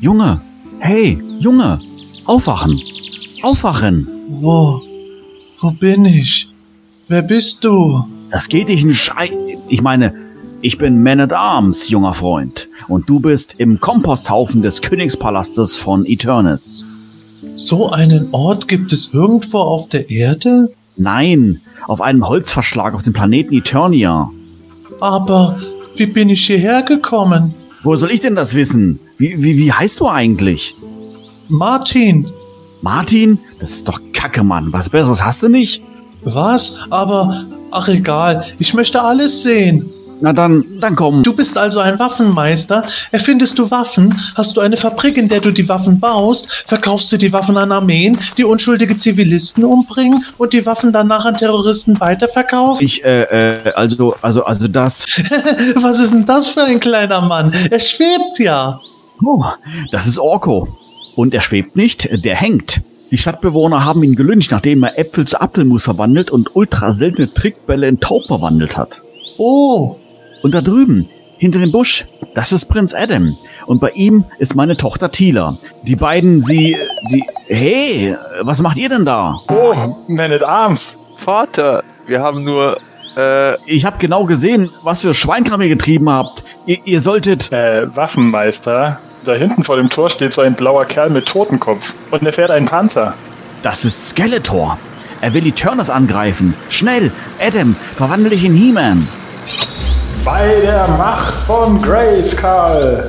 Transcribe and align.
Junge, 0.00 0.40
hey, 0.78 1.18
Junge, 1.40 1.80
aufwachen, 2.24 2.80
aufwachen. 3.42 4.06
Wo? 4.40 4.80
Wo 5.60 5.70
bin 5.72 6.04
ich? 6.04 6.48
Wer 7.08 7.22
bist 7.22 7.64
du? 7.64 8.04
Das 8.30 8.48
geht 8.48 8.68
dich 8.68 8.84
ein 8.84 8.94
Schei... 8.94 9.28
Ich 9.68 9.82
meine, 9.82 10.14
ich 10.60 10.78
bin 10.78 11.02
Man 11.02 11.20
at 11.20 11.32
Arms, 11.32 11.88
junger 11.88 12.14
Freund. 12.14 12.68
Und 12.86 13.08
du 13.08 13.18
bist 13.18 13.58
im 13.58 13.80
Komposthaufen 13.80 14.62
des 14.62 14.82
Königspalastes 14.82 15.76
von 15.76 16.06
Eternis. 16.06 16.84
So 17.56 17.90
einen 17.90 18.28
Ort 18.30 18.68
gibt 18.68 18.92
es 18.92 19.12
irgendwo 19.12 19.58
auf 19.58 19.88
der 19.88 20.08
Erde? 20.10 20.70
Nein, 20.96 21.60
auf 21.88 22.00
einem 22.00 22.28
Holzverschlag 22.28 22.94
auf 22.94 23.02
dem 23.02 23.14
Planeten 23.14 23.52
Eternia. 23.52 24.30
Aber 25.00 25.58
wie 25.96 26.06
bin 26.06 26.28
ich 26.30 26.46
hierher 26.46 26.82
gekommen? 26.82 27.52
Wo 27.82 27.96
soll 27.96 28.10
ich 28.10 28.20
denn 28.20 28.34
das 28.34 28.54
wissen? 28.54 28.98
Wie, 29.18 29.42
wie, 29.42 29.56
wie 29.56 29.72
heißt 29.72 30.00
du 30.00 30.08
eigentlich? 30.08 30.74
Martin. 31.48 32.26
Martin? 32.82 33.38
Das 33.60 33.70
ist 33.70 33.88
doch 33.88 34.00
Kacke, 34.12 34.42
Mann. 34.42 34.72
Was 34.72 34.88
Besseres 34.88 35.24
hast 35.24 35.42
du 35.42 35.48
nicht? 35.48 35.82
Was? 36.24 36.76
Aber, 36.90 37.44
ach 37.70 37.88
egal, 37.88 38.46
ich 38.58 38.74
möchte 38.74 39.02
alles 39.02 39.42
sehen. 39.42 39.88
Na 40.20 40.32
dann, 40.32 40.64
dann 40.80 40.96
komm. 40.96 41.22
Du 41.22 41.32
bist 41.32 41.56
also 41.56 41.80
ein 41.80 41.98
Waffenmeister. 41.98 42.84
Erfindest 43.12 43.58
du 43.58 43.70
Waffen? 43.70 44.14
Hast 44.34 44.56
du 44.56 44.60
eine 44.60 44.76
Fabrik, 44.76 45.16
in 45.16 45.28
der 45.28 45.40
du 45.40 45.50
die 45.50 45.68
Waffen 45.68 46.00
baust? 46.00 46.48
Verkaufst 46.66 47.12
du 47.12 47.16
die 47.16 47.32
Waffen 47.32 47.56
an 47.56 47.70
Armeen, 47.72 48.18
die 48.36 48.44
unschuldige 48.44 48.96
Zivilisten 48.96 49.64
umbringen 49.64 50.24
und 50.38 50.52
die 50.52 50.66
Waffen 50.66 50.92
danach 50.92 51.24
an 51.24 51.36
Terroristen 51.36 52.00
weiterverkaufen? 52.00 52.84
Ich, 52.84 53.04
äh, 53.04 53.22
äh, 53.22 53.72
also, 53.74 54.16
also, 54.22 54.44
also 54.44 54.68
das. 54.68 55.06
Was 55.76 56.00
ist 56.00 56.12
denn 56.12 56.26
das 56.26 56.48
für 56.48 56.64
ein 56.64 56.80
kleiner 56.80 57.20
Mann? 57.20 57.52
Er 57.52 57.80
schwebt 57.80 58.38
ja. 58.38 58.80
Oh, 59.24 59.44
das 59.90 60.06
ist 60.06 60.18
Orko. 60.18 60.68
Und 61.16 61.34
er 61.34 61.40
schwebt 61.40 61.76
nicht, 61.76 62.08
der 62.24 62.36
hängt. 62.36 62.80
Die 63.10 63.18
Stadtbewohner 63.18 63.84
haben 63.84 64.02
ihn 64.02 64.16
gelyncht, 64.16 64.50
nachdem 64.52 64.82
er 64.82 64.98
Äpfel 64.98 65.26
zu 65.26 65.40
Apfelmus 65.40 65.82
verwandelt 65.82 66.30
und 66.30 66.54
ultra 66.54 66.92
seltene 66.92 67.32
Trickbälle 67.32 67.88
in 67.88 68.00
Taub 68.00 68.26
verwandelt 68.26 68.76
hat. 68.76 69.00
Oh, 69.38 69.96
Und 70.42 70.54
da 70.54 70.60
drüben, 70.60 71.08
hinter 71.38 71.58
dem 71.58 71.72
Busch, 71.72 72.06
das 72.34 72.52
ist 72.52 72.66
Prinz 72.66 72.94
Adam. 72.94 73.36
Und 73.66 73.80
bei 73.80 73.90
ihm 73.90 74.24
ist 74.38 74.54
meine 74.54 74.76
Tochter 74.76 75.10
Tila. 75.10 75.56
Die 75.82 75.96
beiden, 75.96 76.40
sie, 76.40 76.76
sie, 77.08 77.24
hey, 77.46 78.16
was 78.42 78.60
macht 78.62 78.76
ihr 78.76 78.88
denn 78.88 79.04
da? 79.04 79.38
Oh, 79.48 79.74
Man 80.08 80.32
at 80.32 80.42
Arms. 80.42 80.98
Vater, 81.16 81.82
wir 82.06 82.20
haben 82.22 82.44
nur, 82.44 82.76
äh, 83.16 83.56
Ich 83.66 83.84
habe 83.84 83.98
genau 83.98 84.24
gesehen, 84.24 84.70
was 84.82 85.02
für 85.02 85.14
Schweinkram 85.14 85.60
ihr 85.62 85.68
getrieben 85.68 86.08
habt. 86.10 86.44
Ihr, 86.66 86.78
ihr 86.84 87.00
solltet, 87.00 87.50
Äh, 87.52 87.94
Waffenmeister. 87.96 88.98
Da 89.24 89.34
hinten 89.34 89.64
vor 89.64 89.76
dem 89.76 89.90
Tor 89.90 90.10
steht 90.10 90.32
so 90.32 90.42
ein 90.42 90.54
blauer 90.54 90.84
Kerl 90.84 91.10
mit 91.10 91.26
Totenkopf. 91.26 91.96
Und 92.12 92.22
er 92.24 92.32
fährt 92.32 92.50
einen 92.52 92.66
Panzer. 92.66 93.14
das 93.62 93.84
ist 93.84 94.10
Skeletor. 94.10 94.78
Er 95.20 95.34
will 95.34 95.42
die 95.42 95.50
Turners 95.52 95.90
angreifen. 95.90 96.54
Schnell, 96.70 97.10
Adam, 97.40 97.74
verwandle 97.96 98.30
dich 98.30 98.44
in 98.44 98.54
He-Man. 98.54 99.08
Bei 100.30 100.60
der 100.60 100.86
Macht 100.88 101.32
von 101.46 101.80
Grayskull. 101.80 103.02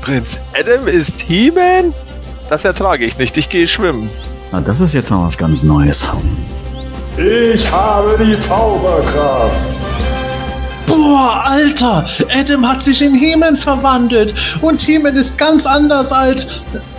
Prinz 0.00 0.40
Adam 0.58 0.88
ist 0.88 1.20
He-Man? 1.20 1.92
Das 2.48 2.64
ertrage 2.64 3.04
ich 3.04 3.18
nicht, 3.18 3.36
ich 3.36 3.50
gehe 3.50 3.68
schwimmen. 3.68 4.08
Na, 4.50 4.62
das 4.62 4.80
ist 4.80 4.94
jetzt 4.94 5.10
noch 5.10 5.26
was 5.26 5.36
ganz 5.36 5.62
Neues. 5.62 6.08
Ich 7.18 7.70
habe 7.70 8.16
die 8.18 8.40
Zauberkraft. 8.40 9.52
boah, 10.86 11.42
Alter, 11.44 12.06
Adam 12.30 12.66
hat 12.66 12.82
sich 12.82 13.02
in 13.02 13.14
He-Man 13.14 13.58
verwandelt. 13.58 14.34
Und 14.62 14.80
He-Man 14.80 15.14
ist 15.16 15.36
ganz 15.36 15.66
anders 15.66 16.12
als, 16.12 16.46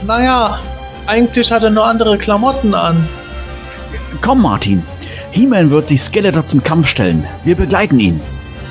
naja, 0.05 0.59
eigentlich 1.07 1.51
hat 1.51 1.63
er 1.63 1.71
nur 1.71 1.85
andere 1.85 2.19
Klamotten 2.19 2.75
an. 2.75 3.09
Komm, 4.21 4.43
Martin. 4.43 4.83
He-Man 5.31 5.71
wird 5.71 5.87
sich 5.87 6.03
Skeletor 6.03 6.45
zum 6.45 6.63
Kampf 6.63 6.87
stellen. 6.87 7.25
Wir 7.43 7.55
begleiten 7.55 7.99
ihn. 7.99 8.21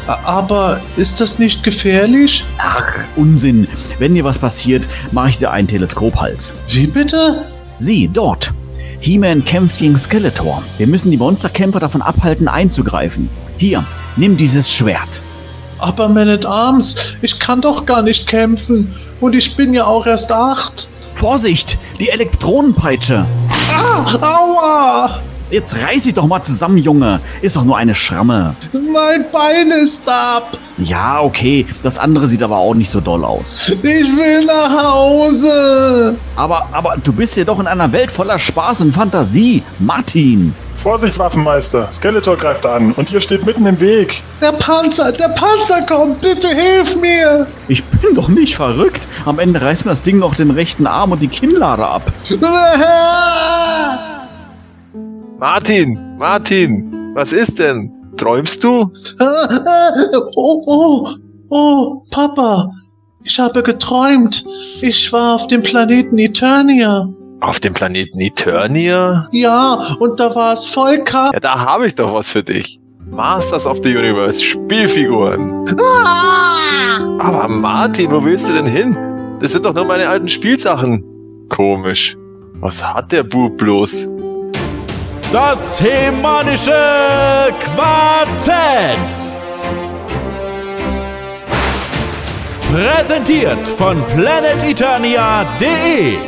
Aber 0.07 0.81
ist 0.97 1.21
das 1.21 1.39
nicht 1.39 1.63
gefährlich? 1.63 2.45
Ach, 2.59 2.93
Unsinn. 3.17 3.67
Wenn 3.99 4.15
dir 4.15 4.25
was 4.25 4.39
passiert, 4.39 4.85
mache 5.13 5.31
ich 5.31 5.39
dir 5.39 5.51
einen 5.51 5.69
Teleskophals. 5.69 6.55
Wie 6.69 6.87
bitte? 6.87 7.45
Sieh, 7.79 8.09
dort. 8.13 8.53
He-Man 9.01 9.45
kämpft 9.45 9.79
gegen 9.79 9.99
Skeletor. 9.99 10.63
Wir 10.79 10.87
müssen 10.87 11.11
die 11.11 11.17
Monsterkämpfer 11.17 11.81
davon 11.81 12.03
abhalten, 12.03 12.49
einzugreifen. 12.49 13.29
Hier, 13.59 13.85
nimm 14.17 14.37
dieses 14.37 14.73
Schwert. 14.73 15.21
Aber 15.79 16.09
Man 16.09 16.29
at 16.29 16.47
Arms, 16.47 16.97
ich 17.21 17.39
kann 17.39 17.61
doch 17.61 17.85
gar 17.85 18.03
nicht 18.03 18.27
kämpfen. 18.27 18.95
Und 19.21 19.35
ich 19.35 19.57
bin 19.57 19.75
ja 19.75 19.85
auch 19.87 20.07
erst 20.07 20.33
acht. 20.33 20.89
Vorsicht, 21.15 21.79
die 22.01 22.09
Elektronenpeitsche. 22.09 23.25
Ah, 23.73 24.15
aua! 24.21 25.21
Jetzt 25.51 25.77
reiß 25.77 26.05
dich 26.05 26.15
doch 26.15 26.27
mal 26.27 26.43
zusammen, 26.43 26.79
Junge. 26.79 27.21
Ist 27.43 27.57
doch 27.57 27.65
nur 27.65 27.77
eine 27.77 27.95
Schramme. 27.95 28.57
Mein 28.73 29.25
Bein 29.31 29.71
ist 29.71 30.09
ab. 30.09 30.57
Ja, 30.79 31.21
okay. 31.21 31.67
Das 31.83 31.99
andere 31.99 32.29
sieht 32.29 32.43
aber 32.43 32.57
auch 32.57 32.75
nicht 32.75 32.91
so 32.91 33.01
doll 33.01 33.25
aus. 33.25 33.61
Ich 33.69 33.83
will 33.83 34.45
nach 34.47 34.71
Hause. 34.95 36.17
Aber, 36.35 36.69
aber 36.73 36.97
du 37.03 37.13
bist 37.13 37.37
ja 37.37 37.45
doch 37.45 37.61
in 37.61 37.67
einer 37.67 37.93
Welt 37.93 38.11
voller 38.11 38.39
Spaß 38.39 38.81
und 38.81 38.93
Fantasie. 38.93 39.63
Martin. 39.79 40.55
Vorsicht, 40.77 41.19
Waffenmeister. 41.19 41.89
Skeletor 41.93 42.37
greift 42.37 42.67
an 42.67 42.93
und 42.93 43.11
ihr 43.11 43.21
steht 43.21 43.47
mitten 43.47 43.65
im 43.67 43.79
Weg. 43.81 44.23
Der 44.41 44.53
Panzer, 44.53 45.13
der 45.13 45.29
Panzer 45.29 45.83
kommt. 45.83 46.21
Bitte 46.21 46.49
hilf 46.49 46.97
mir. 46.97 47.47
Ich 47.69 47.85
bin 47.85 48.15
doch 48.15 48.29
nicht 48.29 48.57
verrückt. 48.57 49.01
Am 49.25 49.39
Ende 49.39 49.61
reißt 49.63 49.85
mir 49.85 49.93
das 49.93 50.03
Ding 50.03 50.19
noch 50.19 50.35
den 50.35 50.51
rechten 50.51 50.87
Arm 50.87 51.13
und 51.13 51.21
die 51.21 51.29
Kinnlade 51.29 51.87
ab. 51.87 52.03
Martin, 55.45 56.17
Martin, 56.17 57.13
was 57.15 57.31
ist 57.31 57.59
denn? 57.59 57.93
Träumst 58.17 58.65
du? 58.65 58.91
Oh, 60.37 60.63
oh, 60.67 61.09
oh, 61.51 62.03
Papa. 62.11 62.71
Ich 63.25 63.39
habe 63.39 63.63
geträumt. 63.63 64.43
Ich 64.81 65.13
war 65.13 65.35
auf 65.35 65.47
dem 65.49 65.63
Planeten 65.63 66.17
Eternia. 66.17 67.11
Auf 67.43 67.61
dem 67.61 67.75
Planeten 67.75 68.19
Eternia? 68.21 69.29
Ja, 69.33 69.95
und 70.01 70.19
da 70.19 70.35
war 70.35 70.55
es 70.55 70.65
voll 70.65 71.05
kalt. 71.05 71.35
Ja, 71.35 71.41
da 71.41 71.61
habe 71.61 71.89
ich 71.89 71.95
doch 71.95 72.15
was 72.15 72.31
für 72.31 72.43
dich. 72.43 72.81
Masters 73.11 73.67
of 73.67 73.81
the 73.83 73.95
Universe, 73.95 74.43
Spielfiguren. 74.43 75.69
Aber 77.21 77.49
Martin, 77.49 78.11
wo 78.11 78.25
willst 78.25 78.49
du 78.49 78.55
denn 78.55 78.65
hin? 78.65 78.97
Das 79.41 79.53
sind 79.53 79.67
doch 79.67 79.75
nur 79.75 79.85
meine 79.85 80.09
alten 80.09 80.29
Spielsachen. 80.29 81.05
Komisch. 81.51 82.17
Was 82.61 82.83
hat 82.83 83.13
der 83.13 83.25
Bub 83.25 83.59
bloß? 83.59 84.09
Das 85.35 85.81
hemanische 85.81 86.71
Quartett. 87.59 89.11
Präsentiert 92.71 93.69
von 93.69 94.01
planeteternia.de. 94.15 96.19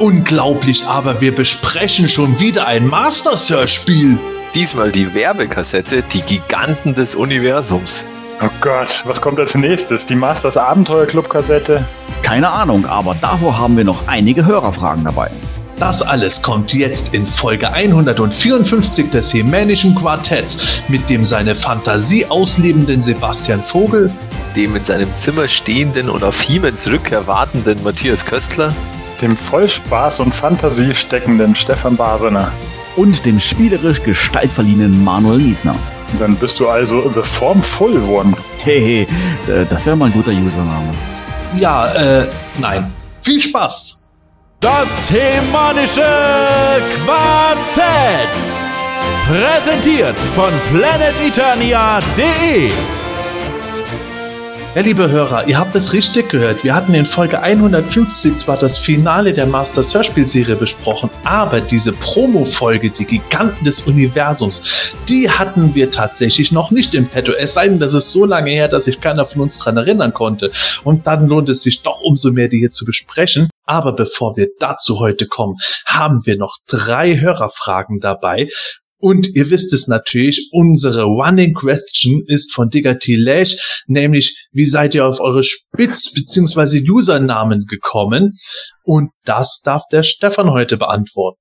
Unglaublich, 0.00 0.84
aber 0.84 1.20
wir 1.20 1.32
besprechen 1.32 2.08
schon 2.08 2.40
wieder 2.40 2.66
ein 2.66 2.88
Master-Search-Spiel. 2.88 4.18
Diesmal 4.56 4.90
die 4.90 5.14
Werbekassette, 5.14 6.02
die 6.02 6.22
Giganten 6.22 6.96
des 6.96 7.14
Universums. 7.14 8.04
Oh 8.42 8.48
Gott, 8.62 9.02
was 9.04 9.20
kommt 9.20 9.38
als 9.38 9.54
nächstes? 9.54 10.06
Die 10.06 10.14
Masters 10.14 10.56
Abenteuer 10.56 11.04
Club 11.04 11.28
Kassette? 11.28 11.84
Keine 12.22 12.48
Ahnung, 12.48 12.86
aber 12.86 13.14
davor 13.20 13.58
haben 13.58 13.76
wir 13.76 13.84
noch 13.84 14.08
einige 14.08 14.46
Hörerfragen 14.46 15.04
dabei. 15.04 15.30
Das 15.76 16.00
alles 16.00 16.40
kommt 16.40 16.72
jetzt 16.72 17.12
in 17.12 17.26
Folge 17.26 17.70
154 17.70 19.10
des 19.10 19.34
Hemänischen 19.34 19.94
Quartetts 19.94 20.56
mit 20.88 21.10
dem 21.10 21.22
seine 21.22 21.54
Fantasie 21.54 22.24
auslebenden 22.24 23.02
Sebastian 23.02 23.62
Vogel, 23.62 24.10
Dem 24.56 24.74
in 24.74 24.84
seinem 24.84 25.14
Zimmer 25.14 25.46
stehenden 25.46 26.08
und 26.08 26.24
auf 26.24 26.40
Hiemens 26.40 26.88
Rückkehr 26.88 27.26
wartenden 27.26 27.82
Matthias 27.82 28.24
Köstler. 28.24 28.74
Dem 29.20 29.36
voll 29.36 29.68
Spaß 29.68 30.20
und 30.20 30.34
Fantasie 30.34 30.94
steckenden 30.94 31.54
Stefan 31.54 31.94
Basener. 31.94 32.50
Und 32.96 33.26
dem 33.26 33.38
spielerisch 33.38 34.02
gestaltverliehenen 34.02 35.04
Manuel 35.04 35.40
Niesner. 35.40 35.76
Dann 36.18 36.36
bist 36.36 36.60
du 36.60 36.68
also 36.68 37.10
The 37.14 37.22
Form 37.22 37.62
Full 37.62 38.02
One. 38.02 38.34
Hey, 38.62 39.06
hey, 39.46 39.54
äh, 39.54 39.64
das 39.68 39.86
wäre 39.86 39.96
mal 39.96 40.06
ein 40.06 40.12
guter 40.12 40.32
Username. 40.32 40.92
Ja, 41.56 41.86
äh, 41.92 42.26
nein. 42.58 42.92
Viel 43.22 43.40
Spaß! 43.40 44.04
Das 44.60 45.10
hemanische 45.10 46.02
Quartett. 47.04 48.28
Präsentiert 49.26 50.16
von 50.34 50.52
planeteternia.de. 50.70 52.70
Ja, 54.76 54.82
liebe 54.82 55.10
Hörer, 55.10 55.48
ihr 55.48 55.58
habt 55.58 55.74
es 55.74 55.92
richtig 55.92 56.28
gehört. 56.28 56.62
Wir 56.62 56.72
hatten 56.76 56.94
in 56.94 57.04
Folge 57.04 57.42
150 57.42 58.36
zwar 58.36 58.56
das 58.56 58.78
Finale 58.78 59.32
der 59.32 59.46
Masters 59.46 59.92
Hörspielserie 59.92 60.54
besprochen, 60.54 61.10
aber 61.24 61.60
diese 61.60 61.92
Promo-Folge, 61.92 62.88
die 62.90 63.04
Giganten 63.04 63.64
des 63.64 63.82
Universums, 63.82 64.62
die 65.08 65.28
hatten 65.28 65.74
wir 65.74 65.90
tatsächlich 65.90 66.52
noch 66.52 66.70
nicht 66.70 66.94
im 66.94 67.08
Petto. 67.08 67.32
Es 67.32 67.54
sei 67.54 67.66
denn, 67.66 67.80
das 67.80 67.94
ist 67.94 68.12
so 68.12 68.24
lange 68.24 68.52
her, 68.52 68.68
dass 68.68 68.84
sich 68.84 69.00
keiner 69.00 69.26
von 69.26 69.42
uns 69.42 69.58
dran 69.58 69.76
erinnern 69.76 70.14
konnte. 70.14 70.52
Und 70.84 71.04
dann 71.08 71.26
lohnt 71.26 71.48
es 71.48 71.62
sich 71.62 71.82
doch 71.82 72.00
umso 72.02 72.30
mehr, 72.30 72.46
die 72.46 72.60
hier 72.60 72.70
zu 72.70 72.84
besprechen. 72.84 73.50
Aber 73.66 73.92
bevor 73.92 74.36
wir 74.36 74.50
dazu 74.60 75.00
heute 75.00 75.26
kommen, 75.26 75.56
haben 75.84 76.24
wir 76.26 76.36
noch 76.36 76.58
drei 76.68 77.18
Hörerfragen 77.18 77.98
dabei. 77.98 78.46
Und 79.00 79.28
ihr 79.34 79.50
wisst 79.50 79.72
es 79.72 79.88
natürlich, 79.88 80.48
unsere 80.52 81.04
Running 81.04 81.54
Question 81.54 82.22
ist 82.26 82.52
von 82.54 82.68
Digger 82.68 82.98
T. 82.98 83.16
Lash, 83.16 83.56
nämlich, 83.86 84.36
wie 84.52 84.66
seid 84.66 84.94
ihr 84.94 85.06
auf 85.06 85.20
eure 85.20 85.42
Spitz- 85.42 86.12
bzw. 86.12 86.88
Usernamen 86.90 87.66
gekommen? 87.66 88.38
Und 88.84 89.10
das 89.24 89.60
darf 89.64 89.82
der 89.90 90.02
Stefan 90.02 90.50
heute 90.50 90.76
beantworten. 90.76 91.40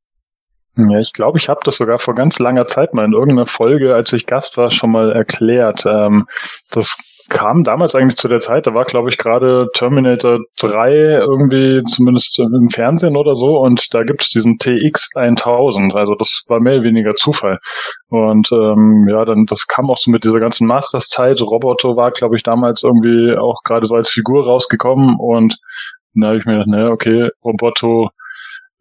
Ja, 0.77 0.99
ich 0.99 1.11
glaube, 1.11 1.37
ich 1.37 1.49
habe 1.49 1.59
das 1.63 1.77
sogar 1.77 1.99
vor 1.99 2.15
ganz 2.15 2.39
langer 2.39 2.67
Zeit 2.67 2.93
mal 2.93 3.03
in 3.03 3.13
irgendeiner 3.13 3.45
Folge, 3.45 3.95
als 3.95 4.13
ich 4.13 4.25
Gast 4.25 4.55
war, 4.57 4.71
schon 4.71 4.91
mal 4.91 5.11
erklärt. 5.11 5.85
Ähm, 5.85 6.25
das 6.71 6.97
kam 7.29 7.63
damals 7.63 7.95
eigentlich 7.95 8.17
zu 8.17 8.27
der 8.27 8.39
Zeit, 8.39 8.67
da 8.67 8.73
war, 8.73 8.85
glaube 8.85 9.09
ich, 9.09 9.17
gerade 9.17 9.67
Terminator 9.73 10.39
3 10.59 10.91
irgendwie, 10.91 11.83
zumindest 11.83 12.39
im 12.39 12.69
Fernsehen 12.69 13.15
oder 13.15 13.35
so, 13.35 13.59
und 13.59 13.93
da 13.93 14.03
gibt 14.03 14.21
es 14.21 14.29
diesen 14.29 14.57
TX 14.57 15.15
1000, 15.15 15.95
also 15.95 16.15
das 16.15 16.43
war 16.47 16.59
mehr 16.59 16.75
oder 16.75 16.83
weniger 16.83 17.15
Zufall. 17.15 17.59
Und 18.09 18.51
ähm, 18.51 19.07
ja, 19.09 19.23
dann, 19.25 19.45
das 19.45 19.67
kam 19.67 19.89
auch 19.89 19.97
so 19.97 20.11
mit 20.11 20.23
dieser 20.23 20.39
ganzen 20.39 20.67
Masters-Zeit. 20.67 21.41
Roboto 21.41 21.95
war, 21.95 22.11
glaube 22.11 22.35
ich, 22.35 22.43
damals 22.43 22.83
irgendwie 22.83 23.37
auch 23.37 23.61
gerade 23.63 23.85
so 23.85 23.95
als 23.95 24.09
Figur 24.09 24.45
rausgekommen 24.45 25.15
und 25.19 25.57
da 26.15 26.27
habe 26.27 26.37
ich 26.37 26.45
mir 26.45 26.53
gedacht, 26.53 26.67
naja, 26.67 26.89
okay, 26.89 27.29
Roboto 27.45 28.09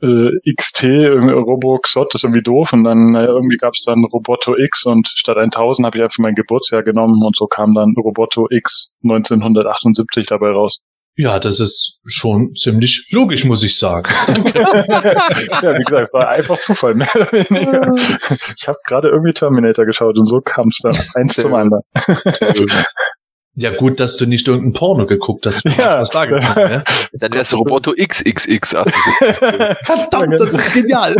äh, 0.02 0.30
XT, 0.56 0.84
irgendwie 0.84 1.34
Roboxot 1.34 2.14
ist 2.14 2.24
irgendwie 2.24 2.42
doof 2.42 2.72
und 2.72 2.84
dann 2.84 3.12
naja, 3.12 3.28
irgendwie 3.28 3.56
gab 3.56 3.74
es 3.74 3.82
dann 3.82 4.04
Roboto 4.04 4.56
X 4.56 4.86
und 4.86 5.08
statt 5.08 5.36
1000 5.36 5.86
habe 5.86 5.98
ich 5.98 6.02
einfach 6.02 6.18
mein 6.18 6.34
Geburtsjahr 6.34 6.82
genommen 6.82 7.22
und 7.24 7.36
so 7.36 7.46
kam 7.46 7.74
dann 7.74 7.94
Roboto 7.96 8.46
X 8.50 8.96
1978 9.02 10.26
dabei 10.26 10.50
raus. 10.50 10.80
Ja, 11.20 11.40
das 11.40 11.58
ist 11.58 11.98
schon 12.06 12.54
ziemlich 12.54 13.08
logisch, 13.10 13.44
muss 13.44 13.64
ich 13.64 13.76
sagen. 13.76 14.08
ja, 14.28 14.42
wie 15.76 15.82
gesagt, 15.82 16.04
es 16.04 16.12
war 16.12 16.28
einfach 16.28 16.60
Zufall. 16.60 16.94
Mehr 16.94 17.08
oder 17.12 17.32
weniger. 17.32 17.92
ich 18.56 18.68
habe 18.68 18.78
gerade 18.86 19.08
irgendwie 19.08 19.32
Terminator 19.32 19.84
geschaut 19.84 20.16
und 20.16 20.26
so 20.26 20.40
kam 20.40 20.68
es 20.68 20.78
dann 20.80 20.96
eins 21.14 21.34
zum 21.34 21.54
anderen. 21.54 21.82
Ja, 23.60 23.74
gut, 23.76 23.98
dass 23.98 24.16
du 24.16 24.26
nicht 24.26 24.46
irgendein 24.46 24.72
Porno 24.72 25.04
geguckt 25.06 25.44
hast. 25.44 25.64
Ja. 25.64 25.98
Was 26.00 26.10
da 26.10 26.26
gekommen, 26.26 26.70
ja? 26.70 26.84
Dann 27.14 27.32
wär's 27.32 27.52
Roboto 27.52 27.92
XXX. 27.92 28.70
Verdammt, 29.84 30.34
das 30.38 30.54
ist 30.54 30.72
genial. 30.74 31.16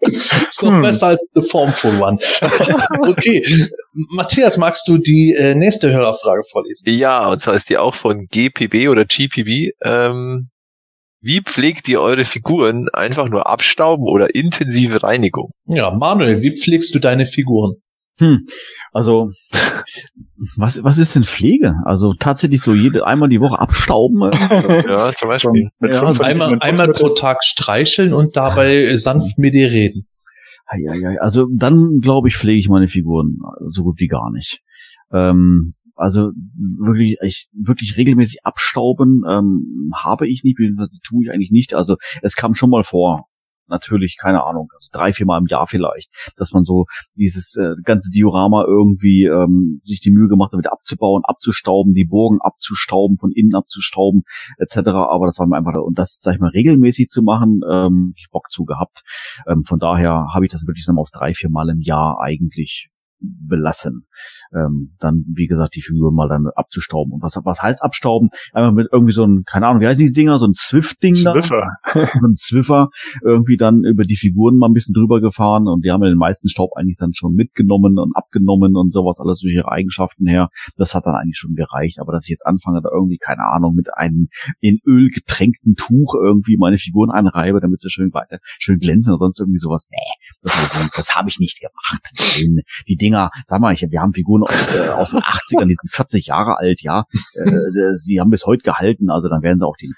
ist 0.00 0.62
noch 0.62 0.72
Hm. 0.72 0.82
besser 0.82 1.08
als 1.08 1.26
The 1.34 1.42
Formful 1.48 2.00
One. 2.00 2.18
okay. 3.08 3.44
Matthias, 3.92 4.56
magst 4.58 4.86
du 4.88 4.98
die 4.98 5.32
äh, 5.34 5.54
nächste 5.54 5.90
Hörerfrage 5.92 6.42
vorlesen? 6.52 6.84
Ja, 6.88 7.26
und 7.26 7.40
zwar 7.40 7.54
ist 7.54 7.68
die 7.70 7.78
auch 7.78 7.94
von 7.94 8.26
GPB 8.30 8.88
oder 8.88 9.04
GPB. 9.04 9.70
Ähm, 9.84 10.48
wie 11.20 11.40
pflegt 11.40 11.88
ihr 11.88 12.00
eure 12.00 12.24
Figuren? 12.24 12.88
Einfach 12.92 13.28
nur 13.28 13.48
abstauben 13.48 14.06
oder 14.06 14.34
intensive 14.34 15.02
Reinigung? 15.02 15.50
Ja, 15.66 15.90
Manuel, 15.90 16.42
wie 16.42 16.54
pflegst 16.56 16.94
du 16.94 17.00
deine 17.00 17.26
Figuren? 17.26 17.74
Hm, 18.18 18.46
also, 18.92 19.32
was, 20.56 20.82
was 20.82 20.98
ist 20.98 21.14
denn 21.14 21.24
Pflege? 21.24 21.74
Also 21.84 22.14
tatsächlich 22.14 22.62
so 22.62 22.74
jede, 22.74 23.06
einmal 23.06 23.28
die 23.28 23.40
Woche 23.40 23.58
abstauben? 23.58 24.22
äh? 24.22 24.82
Ja, 24.88 25.12
zum 25.12 25.28
Beispiel. 25.28 25.70
Mit 25.80 25.92
Ja, 25.92 25.98
fünf 25.98 26.20
also 26.20 26.22
Einmal, 26.22 26.58
einmal 26.60 26.92
pro. 26.92 27.10
Tag 27.10 27.44
streicheln 27.44 28.14
und 28.14 28.36
dabei 28.36 28.84
äh, 28.84 28.98
sanft 28.98 29.38
mit 29.38 29.54
dir 29.54 29.70
reden. 29.70 30.06
Ja, 30.78 30.94
ja, 30.94 31.10
also 31.20 31.46
dann 31.54 31.98
glaube 32.00 32.28
ich, 32.28 32.36
pflege 32.36 32.58
ich 32.58 32.68
meine 32.68 32.88
Figuren 32.88 33.38
so 33.68 33.84
gut 33.84 34.00
wie 34.00 34.08
gar 34.08 34.32
nicht. 34.32 34.62
Ähm, 35.12 35.74
also 35.94 36.30
wirklich, 36.78 37.16
ich 37.22 37.48
wirklich 37.52 37.96
regelmäßig 37.96 38.44
abstauben 38.44 39.22
ähm, 39.28 39.92
habe 39.94 40.28
ich 40.28 40.42
nicht, 40.42 40.56
beziehungsweise 40.56 40.98
tue 41.06 41.24
ich 41.24 41.30
eigentlich 41.30 41.50
nicht. 41.50 41.74
Also 41.74 41.96
es 42.22 42.34
kam 42.34 42.54
schon 42.54 42.70
mal 42.70 42.82
vor. 42.82 43.28
Natürlich, 43.68 44.16
keine 44.20 44.44
Ahnung, 44.44 44.68
also 44.74 44.88
drei, 44.92 45.12
vier 45.12 45.26
Mal 45.26 45.38
im 45.38 45.46
Jahr 45.46 45.66
vielleicht, 45.66 46.10
dass 46.36 46.52
man 46.52 46.64
so 46.64 46.86
dieses 47.16 47.56
äh, 47.56 47.74
ganze 47.82 48.10
Diorama 48.10 48.64
irgendwie 48.66 49.24
ähm, 49.24 49.80
sich 49.82 50.00
die 50.00 50.10
Mühe 50.10 50.28
gemacht 50.28 50.52
hat, 50.52 50.58
wieder 50.58 50.72
abzubauen, 50.72 51.22
abzustauben, 51.24 51.94
die 51.94 52.04
Burgen 52.04 52.38
abzustauben, 52.40 53.16
von 53.16 53.32
innen 53.32 53.54
abzustauben, 53.54 54.22
etc. 54.58 54.88
Aber 54.88 55.26
das 55.26 55.38
war 55.38 55.46
mir 55.46 55.56
einfach, 55.56 55.74
und 55.74 55.98
das, 55.98 56.20
sag 56.22 56.34
ich 56.34 56.40
mal, 56.40 56.50
regelmäßig 56.50 57.08
zu 57.08 57.22
machen, 57.22 57.60
ähm, 57.70 58.14
ich 58.16 58.28
Bock 58.30 58.50
zu 58.50 58.64
gehabt. 58.64 59.02
Ähm, 59.48 59.64
von 59.64 59.78
daher 59.78 60.28
habe 60.32 60.44
ich 60.44 60.52
das 60.52 60.66
wirklich 60.66 60.86
dann 60.86 60.98
auf 60.98 61.10
drei, 61.10 61.34
vier 61.34 61.50
Mal 61.50 61.68
im 61.68 61.80
Jahr 61.80 62.20
eigentlich 62.20 62.90
belassen. 63.20 64.06
Ähm, 64.54 64.94
dann, 64.98 65.24
wie 65.32 65.46
gesagt, 65.46 65.74
die 65.74 65.82
Figur 65.82 66.12
mal 66.12 66.28
dann 66.28 66.46
abzustauben. 66.54 67.12
Und 67.12 67.22
was, 67.22 67.38
was 67.44 67.62
heißt 67.62 67.82
abstauben? 67.82 68.30
Einfach 68.52 68.72
mit 68.72 68.88
irgendwie 68.92 69.12
so 69.12 69.24
ein, 69.24 69.44
keine 69.44 69.66
Ahnung, 69.66 69.80
wie 69.80 69.86
heißen 69.86 70.02
diese 70.02 70.12
Dinger, 70.12 70.38
so 70.38 70.46
ein 70.46 70.54
Swift-Ding 70.54 71.22
da? 71.24 71.32
Zwiffer. 71.32 71.70
ein 71.94 72.34
Zwiffer 72.34 72.88
irgendwie 73.22 73.56
dann 73.56 73.84
über 73.84 74.04
die 74.04 74.16
Figuren 74.16 74.56
mal 74.56 74.68
ein 74.68 74.72
bisschen 74.72 74.94
drüber 74.94 75.20
gefahren 75.20 75.68
und 75.68 75.84
die 75.84 75.90
haben 75.90 76.02
ja 76.02 76.08
den 76.08 76.18
meisten 76.18 76.48
Staub 76.48 76.70
eigentlich 76.76 76.96
dann 76.98 77.14
schon 77.14 77.34
mitgenommen 77.34 77.98
und 77.98 78.14
abgenommen 78.14 78.76
und 78.76 78.92
sowas, 78.92 79.20
alles 79.20 79.40
durch 79.40 79.54
ihre 79.54 79.70
Eigenschaften 79.70 80.26
her. 80.26 80.48
Das 80.76 80.94
hat 80.94 81.06
dann 81.06 81.14
eigentlich 81.14 81.38
schon 81.38 81.54
gereicht. 81.54 82.00
Aber 82.00 82.12
dass 82.12 82.24
ich 82.24 82.30
jetzt 82.30 82.46
anfange, 82.46 82.80
da 82.82 82.90
irgendwie, 82.92 83.18
keine 83.18 83.44
Ahnung, 83.44 83.74
mit 83.74 83.94
einem 83.94 84.28
in 84.60 84.78
Öl 84.86 85.10
getränkten 85.10 85.74
Tuch 85.76 86.14
irgendwie 86.14 86.56
meine 86.58 86.78
Figuren 86.78 87.10
einreibe, 87.10 87.60
damit 87.60 87.82
sie 87.82 87.90
schön 87.90 88.12
weiter, 88.12 88.38
schön 88.42 88.78
glänzen 88.78 89.12
oder 89.12 89.18
sonst 89.18 89.40
irgendwie 89.40 89.58
sowas. 89.58 89.88
Nee, 89.90 90.32
das, 90.42 90.92
das 90.96 91.14
habe 91.14 91.28
ich 91.28 91.38
nicht 91.38 91.60
gemacht. 91.60 92.12
Die 92.88 92.96
Dinger, 93.06 93.30
sag 93.44 93.60
mal, 93.60 93.72
ich, 93.72 93.86
wir 93.88 94.00
haben 94.00 94.12
Figuren 94.12 94.42
aus, 94.42 94.74
äh, 94.74 94.88
aus 94.88 95.10
den 95.10 95.20
80ern, 95.20 95.66
die 95.66 95.76
sind 95.80 95.90
40 95.90 96.26
Jahre 96.26 96.58
alt, 96.58 96.82
ja. 96.82 97.04
Äh, 97.34 97.94
sie 97.96 98.20
haben 98.20 98.30
bis 98.30 98.46
heute 98.46 98.62
gehalten, 98.62 99.10
also 99.10 99.28
dann 99.28 99.42
werden 99.42 99.58
sie 99.58 99.66
auch 99.66 99.76
die, 99.76 99.92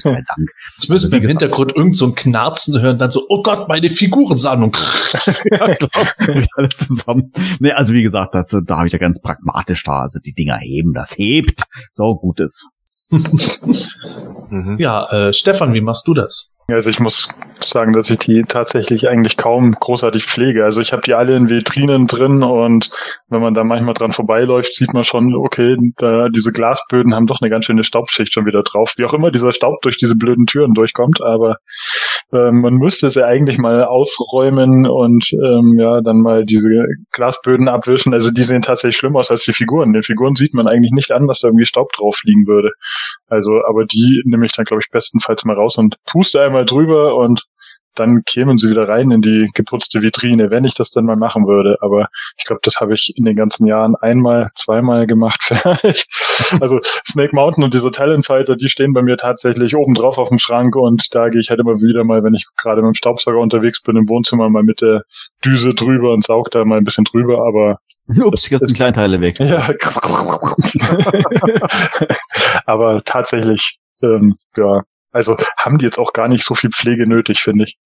sei 0.00 0.22
Dank. 0.26 0.50
Jetzt 0.78 0.88
müssen 0.88 1.12
wir 1.12 1.18
im 1.18 1.28
Hintergrund 1.28 1.76
irgend 1.76 1.96
so 1.96 2.06
ein 2.06 2.14
Knarzen 2.14 2.80
hören, 2.80 2.98
dann 2.98 3.10
so, 3.10 3.26
oh 3.28 3.42
Gott, 3.42 3.68
meine 3.68 3.90
Figurensammlung. 3.90 4.74
ja, 5.50 5.74
klar, 5.74 6.06
bricht 6.18 6.50
alles 6.56 6.76
zusammen. 6.78 7.30
Nee, 7.58 7.72
also 7.72 7.92
wie 7.92 8.02
gesagt, 8.02 8.34
das, 8.34 8.48
da 8.48 8.78
habe 8.78 8.86
ich 8.86 8.92
ja 8.92 8.98
ganz 8.98 9.20
pragmatisch 9.20 9.82
da. 9.84 10.00
Also 10.00 10.18
die 10.18 10.32
Dinger 10.32 10.56
heben, 10.56 10.92
das 10.94 11.16
hebt. 11.16 11.64
So 11.92 12.14
gut 12.14 12.40
ist. 12.40 12.66
Mhm. 14.50 14.76
Ja, 14.78 15.10
äh, 15.10 15.32
Stefan, 15.32 15.74
wie 15.74 15.80
machst 15.80 16.06
du 16.06 16.14
das? 16.14 16.49
Also 16.72 16.90
ich 16.90 17.00
muss 17.00 17.28
sagen, 17.60 17.92
dass 17.92 18.10
ich 18.10 18.18
die 18.18 18.42
tatsächlich 18.42 19.08
eigentlich 19.08 19.36
kaum 19.36 19.72
großartig 19.72 20.24
pflege. 20.24 20.64
Also 20.64 20.80
ich 20.80 20.92
habe 20.92 21.02
die 21.02 21.14
alle 21.14 21.36
in 21.36 21.50
Vitrinen 21.50 22.06
drin 22.06 22.42
und 22.42 22.90
wenn 23.28 23.40
man 23.40 23.54
da 23.54 23.64
manchmal 23.64 23.94
dran 23.94 24.12
vorbeiläuft, 24.12 24.74
sieht 24.74 24.94
man 24.94 25.04
schon, 25.04 25.34
okay, 25.34 25.76
da, 25.96 26.28
diese 26.28 26.52
Glasböden 26.52 27.14
haben 27.14 27.26
doch 27.26 27.40
eine 27.40 27.50
ganz 27.50 27.66
schöne 27.66 27.84
Staubschicht 27.84 28.32
schon 28.32 28.46
wieder 28.46 28.62
drauf. 28.62 28.94
Wie 28.96 29.04
auch 29.04 29.14
immer 29.14 29.30
dieser 29.30 29.52
Staub 29.52 29.82
durch 29.82 29.96
diese 29.96 30.16
blöden 30.16 30.46
Türen 30.46 30.74
durchkommt, 30.74 31.20
aber 31.22 31.56
äh, 32.32 32.50
man 32.50 32.74
müsste 32.74 33.10
sie 33.10 33.24
eigentlich 33.24 33.58
mal 33.58 33.84
ausräumen 33.84 34.86
und 34.86 35.32
ähm, 35.32 35.76
ja, 35.78 36.00
dann 36.00 36.20
mal 36.20 36.44
diese 36.44 36.68
Glasböden 37.12 37.68
abwischen. 37.68 38.14
Also 38.14 38.30
die 38.30 38.42
sehen 38.42 38.62
tatsächlich 38.62 38.96
schlimmer 38.96 39.20
aus 39.20 39.30
als 39.30 39.44
die 39.44 39.52
Figuren. 39.52 39.92
Den 39.92 40.02
Figuren 40.02 40.34
sieht 40.34 40.54
man 40.54 40.68
eigentlich 40.68 40.92
nicht 40.92 41.12
an, 41.12 41.26
dass 41.26 41.40
da 41.40 41.48
irgendwie 41.48 41.66
Staub 41.66 41.92
drauf 41.92 42.20
liegen 42.24 42.46
würde. 42.46 42.70
Also, 43.28 43.52
aber 43.68 43.84
die 43.84 44.22
nehme 44.24 44.46
ich 44.46 44.52
dann, 44.52 44.64
glaube 44.64 44.82
ich, 44.84 44.90
bestenfalls 44.90 45.44
mal 45.44 45.56
raus 45.56 45.76
und 45.78 45.96
puste 46.06 46.40
einmal 46.40 46.64
drüber 46.64 47.16
und 47.16 47.44
dann 47.94 48.22
kämen 48.24 48.58
sie 48.58 48.70
wieder 48.70 48.88
rein 48.88 49.10
in 49.10 49.20
die 49.20 49.48
geputzte 49.54 50.02
Vitrine, 50.02 50.50
wenn 50.50 50.64
ich 50.64 50.74
das 50.74 50.90
dann 50.90 51.04
mal 51.04 51.16
machen 51.16 51.46
würde. 51.46 51.76
Aber 51.80 52.08
ich 52.36 52.44
glaube, 52.44 52.60
das 52.62 52.80
habe 52.80 52.94
ich 52.94 53.12
in 53.16 53.24
den 53.24 53.36
ganzen 53.36 53.66
Jahren 53.66 53.96
einmal, 53.96 54.46
zweimal 54.54 55.06
gemacht 55.06 55.42
vielleicht. 55.42 56.08
Also 56.60 56.80
Snake 57.06 57.34
Mountain 57.34 57.64
und 57.64 57.74
diese 57.74 57.90
Talent 57.90 58.26
Fighter, 58.26 58.56
die 58.56 58.68
stehen 58.68 58.92
bei 58.92 59.02
mir 59.02 59.16
tatsächlich 59.16 59.76
oben 59.76 59.94
drauf 59.94 60.18
auf 60.18 60.28
dem 60.28 60.38
Schrank 60.38 60.76
und 60.76 61.14
da 61.14 61.28
gehe 61.28 61.40
ich 61.40 61.50
halt 61.50 61.60
immer 61.60 61.74
wieder 61.80 62.04
mal, 62.04 62.22
wenn 62.22 62.34
ich 62.34 62.46
gerade 62.56 62.82
mit 62.82 62.88
dem 62.88 62.94
Staubsauger 62.94 63.38
unterwegs 63.38 63.82
bin 63.82 63.96
im 63.96 64.08
Wohnzimmer, 64.08 64.48
mal 64.48 64.62
mit 64.62 64.80
der 64.80 65.02
Düse 65.44 65.74
drüber 65.74 66.12
und 66.12 66.24
saug 66.24 66.50
da 66.50 66.64
mal 66.64 66.78
ein 66.78 66.84
bisschen 66.84 67.04
drüber. 67.04 67.46
Aber 67.46 67.78
Ups, 68.18 68.48
jetzt 68.50 68.66
sind 68.66 68.74
Kleinteile 68.74 69.20
weg. 69.20 69.38
ja. 69.38 69.68
Aber 72.66 73.02
tatsächlich, 73.04 73.78
ähm, 74.02 74.34
ja, 74.56 74.80
also 75.10 75.36
haben 75.58 75.78
die 75.78 75.84
jetzt 75.84 75.98
auch 75.98 76.12
gar 76.12 76.28
nicht 76.28 76.44
so 76.44 76.54
viel 76.54 76.70
Pflege 76.70 77.06
nötig, 77.06 77.40
finde 77.40 77.64
ich. 77.64 77.78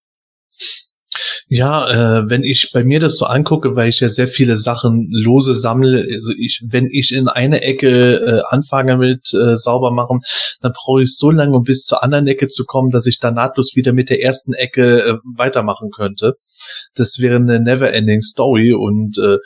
Ja, 1.47 1.89
äh, 1.89 2.29
wenn 2.29 2.43
ich 2.43 2.71
bei 2.73 2.83
mir 2.83 2.99
das 2.99 3.17
so 3.17 3.25
angucke, 3.25 3.75
weil 3.75 3.89
ich 3.89 3.99
ja 3.99 4.09
sehr 4.09 4.27
viele 4.27 4.57
Sachen 4.57 5.07
lose 5.11 5.53
sammle, 5.53 6.05
also 6.13 6.33
ich, 6.37 6.61
wenn 6.67 6.89
ich 6.91 7.13
in 7.13 7.27
eine 7.27 7.61
Ecke 7.61 8.15
äh, 8.15 8.41
anfange 8.53 8.97
mit 8.97 9.33
äh, 9.33 9.55
sauber 9.55 9.91
machen, 9.91 10.21
dann 10.61 10.73
brauche 10.73 11.03
ich 11.03 11.15
so 11.15 11.31
lange, 11.31 11.55
um 11.55 11.63
bis 11.63 11.85
zur 11.85 12.03
anderen 12.03 12.27
Ecke 12.27 12.47
zu 12.47 12.65
kommen, 12.65 12.89
dass 12.89 13.05
ich 13.05 13.19
dann 13.19 13.35
nahtlos 13.35 13.75
wieder 13.75 13.93
mit 13.93 14.09
der 14.09 14.21
ersten 14.21 14.53
Ecke 14.53 15.03
äh, 15.03 15.13
weitermachen 15.37 15.89
könnte. 15.91 16.35
Das 16.95 17.19
wäre 17.19 17.35
eine 17.35 17.59
never-ending 17.59 18.21
Story 18.21 18.73
und 18.73 19.17
äh, 19.17 19.37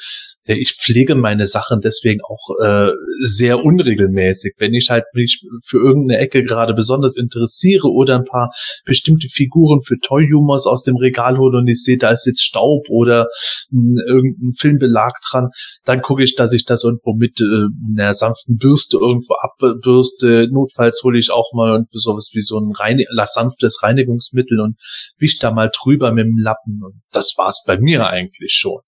ich 0.58 0.78
pflege 0.82 1.16
meine 1.16 1.46
Sachen 1.46 1.82
deswegen 1.82 2.22
auch 2.22 2.60
äh, 2.64 2.92
sehr 3.22 3.64
unregelmäßig. 3.64 4.54
Wenn 4.58 4.74
ich 4.74 4.90
halt 4.90 5.06
mich 5.14 5.46
für 5.66 5.78
irgendeine 5.78 6.20
Ecke 6.20 6.44
gerade 6.44 6.74
besonders 6.74 7.16
interessiere 7.16 7.88
oder 7.90 8.16
ein 8.16 8.26
paar 8.26 8.52
bestimmte 8.86 9.28
Figuren 9.30 9.82
für 9.82 9.98
Toy 10.00 10.28
Humors 10.32 10.66
aus 10.66 10.84
dem 10.84 10.96
Regal 10.96 11.38
hole 11.38 11.58
und 11.58 11.68
ich 11.68 11.84
sehe, 11.84 11.98
da 11.98 12.12
ist 12.12 12.26
jetzt 12.26 12.44
Staub 12.44 12.90
oder 12.90 13.28
mh, 13.70 14.02
irgendein 14.08 14.54
Filmbelag 14.58 15.14
dran, 15.30 15.50
dann 15.86 16.02
gucke 16.02 16.24
ich, 16.24 16.36
dass 16.36 16.54
ich 16.54 16.66
das 16.66 16.84
irgendwo 16.84 17.14
mit 17.14 17.40
äh, 17.42 17.68
einer 17.98 18.14
sanften 18.14 18.58
Bürste 18.58 18.98
irgendwo 18.98 19.36
abbürste. 19.36 20.48
Notfalls 20.52 21.02
hole 21.04 21.20
ich 21.20 21.32
auch 21.32 21.54
mal 21.54 21.86
sowas 21.92 22.32
wie 22.34 22.42
so 22.42 22.58
ein 22.58 22.72
rein, 22.74 23.00
sanftes 23.26 23.84
Reinigungsmittel 23.84 24.60
und 24.60 24.78
wisch 25.18 25.38
da 25.40 25.52
mal 25.52 25.70
drüber 25.74 26.12
mit 26.12 26.26
dem 26.26 26.38
Lappen. 26.38 26.82
Und 26.84 27.02
das 27.12 27.34
war's 27.38 27.64
bei 27.66 27.78
mir 27.80 28.08
eigentlich 28.08 28.54
schon. 28.54 28.80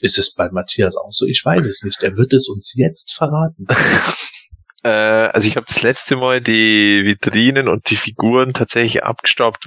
Ist 0.00 0.18
es 0.18 0.34
bei 0.34 0.50
Matthias 0.50 0.96
auch 0.96 1.12
so? 1.12 1.26
Ich 1.26 1.44
weiß 1.44 1.66
es 1.66 1.82
nicht. 1.82 2.02
Er 2.02 2.16
wird 2.16 2.32
es 2.32 2.48
uns 2.48 2.74
jetzt 2.74 3.14
verraten. 3.14 3.66
äh, 4.84 4.88
also 4.88 5.48
ich 5.48 5.56
habe 5.56 5.66
das 5.66 5.82
letzte 5.82 6.16
Mal 6.16 6.40
die 6.40 7.04
Vitrinen 7.04 7.68
und 7.68 7.88
die 7.90 7.96
Figuren 7.96 8.52
tatsächlich 8.52 9.02
abgestaubt, 9.04 9.66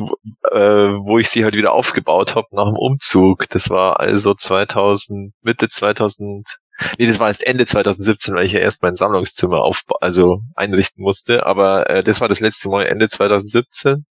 äh, 0.52 0.58
wo 0.58 1.20
ich 1.20 1.30
sie 1.30 1.44
halt 1.44 1.56
wieder 1.56 1.74
aufgebaut 1.74 2.36
habe 2.36 2.48
nach 2.52 2.66
dem 2.66 2.78
Umzug. 2.78 3.50
Das 3.50 3.70
war 3.70 4.00
also 4.00 4.34
2000, 4.34 5.34
Mitte 5.42 5.70
2000, 5.70 6.58
nee, 7.00 7.08
das 7.08 7.20
war 7.20 7.30
erst 7.30 7.46
Ende 7.46 7.66
2017, 7.66 8.36
weil 8.36 8.46
ich 8.46 8.52
ja 8.52 8.60
erst 8.60 8.84
mein 8.84 8.96
Sammlungszimmer 8.96 9.62
auf, 9.62 9.82
also 10.02 10.42
einrichten 10.56 11.04
musste. 11.04 11.46
Aber 11.46 11.90
äh, 11.90 12.04
das 12.04 12.22
war 12.22 12.30
das 12.30 12.40
letzte 12.40 12.70
Mal 12.70 12.86
Ende 12.86 13.08
2017. 13.08 14.06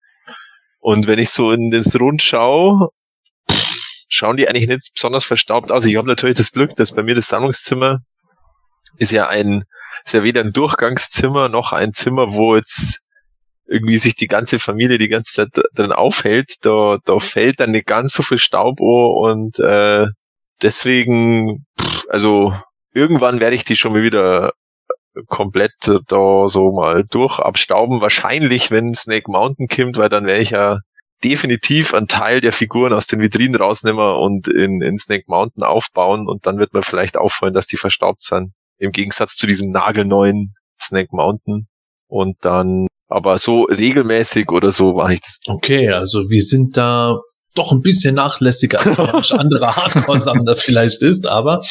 Und 0.80 1.06
wenn 1.06 1.18
ich 1.18 1.30
so 1.30 1.50
in 1.50 1.70
das 1.70 1.98
Rund 1.98 2.20
schaue, 2.20 2.90
schauen 4.08 4.36
die 4.36 4.48
eigentlich 4.48 4.68
nicht 4.68 4.90
besonders 4.94 5.24
verstaubt 5.24 5.72
aus. 5.72 5.84
Ich 5.84 5.96
habe 5.96 6.08
natürlich 6.08 6.36
das 6.36 6.52
Glück, 6.52 6.74
dass 6.76 6.92
bei 6.92 7.02
mir 7.02 7.14
das 7.14 7.28
Sammlungszimmer 7.28 8.00
ist 8.98 9.10
ja 9.10 9.28
ein, 9.28 9.64
ist 10.04 10.14
ja 10.14 10.22
weder 10.22 10.40
ein 10.40 10.52
Durchgangszimmer 10.52 11.48
noch 11.48 11.72
ein 11.72 11.92
Zimmer, 11.92 12.32
wo 12.32 12.56
jetzt 12.56 13.00
irgendwie 13.66 13.98
sich 13.98 14.14
die 14.14 14.26
ganze 14.26 14.58
Familie 14.58 14.98
die 14.98 15.08
ganze 15.08 15.32
Zeit 15.32 15.64
drin 15.74 15.92
aufhält. 15.92 16.64
Da, 16.64 16.98
da 17.04 17.18
fällt 17.18 17.60
dann 17.60 17.70
nicht 17.70 17.86
ganz 17.86 18.12
so 18.12 18.22
viel 18.22 18.38
Staub 18.38 18.80
und 18.80 19.58
äh, 19.58 20.06
deswegen, 20.62 21.66
also 22.08 22.54
irgendwann 22.92 23.40
werde 23.40 23.56
ich 23.56 23.64
die 23.64 23.76
schon 23.76 23.92
mal 23.92 24.02
wieder 24.02 24.52
komplett 25.28 25.72
da 26.08 26.48
so 26.48 26.72
mal 26.72 27.04
durch 27.04 27.38
abstauben. 27.38 28.00
Wahrscheinlich, 28.00 28.70
wenn 28.70 28.94
Snake 28.94 29.30
Mountain 29.30 29.68
kommt, 29.68 29.96
weil 29.96 30.08
dann 30.08 30.26
wäre 30.26 30.40
ich 30.40 30.50
ja 30.50 30.78
definitiv 31.24 31.94
einen 31.94 32.06
Teil 32.06 32.40
der 32.40 32.52
Figuren 32.52 32.92
aus 32.92 33.06
den 33.06 33.20
Vitrinen 33.20 33.56
rausnehmen 33.56 34.14
und 34.16 34.46
in, 34.48 34.82
in 34.82 34.98
Snake 34.98 35.24
Mountain 35.26 35.62
aufbauen 35.62 36.28
und 36.28 36.46
dann 36.46 36.58
wird 36.58 36.74
mir 36.74 36.82
vielleicht 36.82 37.16
auffallen, 37.16 37.54
dass 37.54 37.66
die 37.66 37.76
verstaubt 37.76 38.22
sind. 38.22 38.52
Im 38.78 38.92
Gegensatz 38.92 39.36
zu 39.36 39.46
diesem 39.46 39.70
nagelneuen 39.70 40.54
Snake 40.80 41.08
Mountain. 41.12 41.66
Und 42.06 42.36
dann, 42.42 42.86
aber 43.08 43.38
so 43.38 43.62
regelmäßig 43.62 44.50
oder 44.50 44.72
so 44.72 44.94
mache 44.94 45.14
ich 45.14 45.20
das. 45.20 45.38
Okay, 45.46 45.90
also 45.90 46.28
wir 46.28 46.42
sind 46.42 46.76
da 46.76 47.18
doch 47.54 47.72
ein 47.72 47.80
bisschen 47.80 48.16
nachlässiger 48.16 48.84
als 48.84 48.98
manche 49.12 49.38
andere 49.38 49.74
Hardcore-Sammler 49.74 50.56
vielleicht 50.56 51.02
ist, 51.02 51.26
aber 51.26 51.62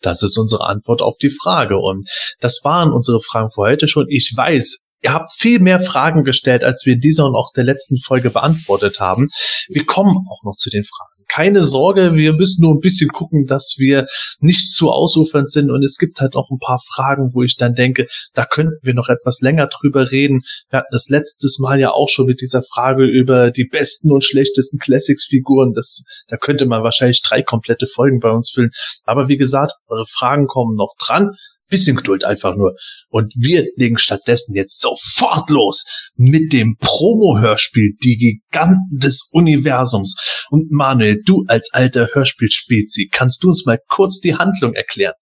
das 0.00 0.22
ist 0.22 0.38
unsere 0.38 0.64
Antwort 0.66 1.02
auf 1.02 1.16
die 1.16 1.30
Frage. 1.30 1.78
Und 1.78 2.08
das 2.40 2.60
waren 2.62 2.92
unsere 2.92 3.20
Fragen 3.20 3.50
für 3.50 3.62
heute 3.62 3.88
schon. 3.88 4.06
Ich 4.08 4.32
weiß, 4.36 4.86
Ihr 5.02 5.12
habt 5.12 5.32
viel 5.32 5.60
mehr 5.60 5.80
Fragen 5.80 6.24
gestellt, 6.24 6.62
als 6.62 6.84
wir 6.84 6.94
in 6.94 7.00
dieser 7.00 7.26
und 7.26 7.34
auch 7.34 7.52
der 7.54 7.64
letzten 7.64 7.98
Folge 7.98 8.30
beantwortet 8.30 9.00
haben. 9.00 9.28
Wir 9.68 9.84
kommen 9.84 10.16
auch 10.30 10.44
noch 10.44 10.56
zu 10.56 10.68
den 10.68 10.84
Fragen. 10.84 11.10
Keine 11.32 11.62
Sorge, 11.62 12.16
wir 12.16 12.32
müssen 12.32 12.62
nur 12.62 12.74
ein 12.74 12.80
bisschen 12.80 13.08
gucken, 13.08 13.46
dass 13.46 13.76
wir 13.78 14.06
nicht 14.40 14.72
zu 14.72 14.90
ausufernd 14.90 15.48
sind. 15.48 15.70
Und 15.70 15.84
es 15.84 15.96
gibt 15.96 16.20
halt 16.20 16.34
auch 16.34 16.50
ein 16.50 16.58
paar 16.58 16.80
Fragen, 16.92 17.30
wo 17.34 17.44
ich 17.44 17.56
dann 17.56 17.74
denke, 17.74 18.08
da 18.34 18.44
könnten 18.44 18.78
wir 18.82 18.94
noch 18.94 19.08
etwas 19.08 19.40
länger 19.40 19.68
drüber 19.68 20.10
reden. 20.10 20.42
Wir 20.70 20.80
hatten 20.80 20.92
das 20.92 21.08
letztes 21.08 21.60
Mal 21.60 21.78
ja 21.78 21.92
auch 21.92 22.08
schon 22.08 22.26
mit 22.26 22.40
dieser 22.40 22.62
Frage 22.64 23.04
über 23.04 23.52
die 23.52 23.64
besten 23.64 24.10
und 24.10 24.24
schlechtesten 24.24 24.78
Classics-Figuren. 24.78 25.72
Das, 25.72 26.02
da 26.26 26.36
könnte 26.36 26.66
man 26.66 26.82
wahrscheinlich 26.82 27.22
drei 27.22 27.42
komplette 27.42 27.86
Folgen 27.86 28.18
bei 28.18 28.30
uns 28.30 28.50
füllen. 28.50 28.72
Aber 29.04 29.28
wie 29.28 29.36
gesagt, 29.36 29.74
eure 29.86 30.06
Fragen 30.06 30.48
kommen 30.48 30.74
noch 30.74 30.94
dran. 30.98 31.30
Bisschen 31.70 31.96
Geduld 31.96 32.24
einfach 32.24 32.56
nur. 32.56 32.74
Und 33.08 33.32
wir 33.36 33.64
legen 33.76 33.98
stattdessen 33.98 34.54
jetzt 34.54 34.80
sofort 34.80 35.48
los 35.50 35.84
mit 36.16 36.52
dem 36.52 36.76
Promo-Hörspiel 36.78 37.96
Die 38.02 38.16
Giganten 38.50 38.98
des 38.98 39.30
Universums. 39.32 40.16
Und 40.50 40.70
Manuel, 40.70 41.22
du 41.24 41.44
als 41.46 41.70
alter 41.72 42.08
Hörspielspezi, 42.12 43.08
kannst 43.10 43.42
du 43.42 43.48
uns 43.48 43.64
mal 43.64 43.78
kurz 43.88 44.20
die 44.20 44.34
Handlung 44.34 44.74
erklären? 44.74 45.14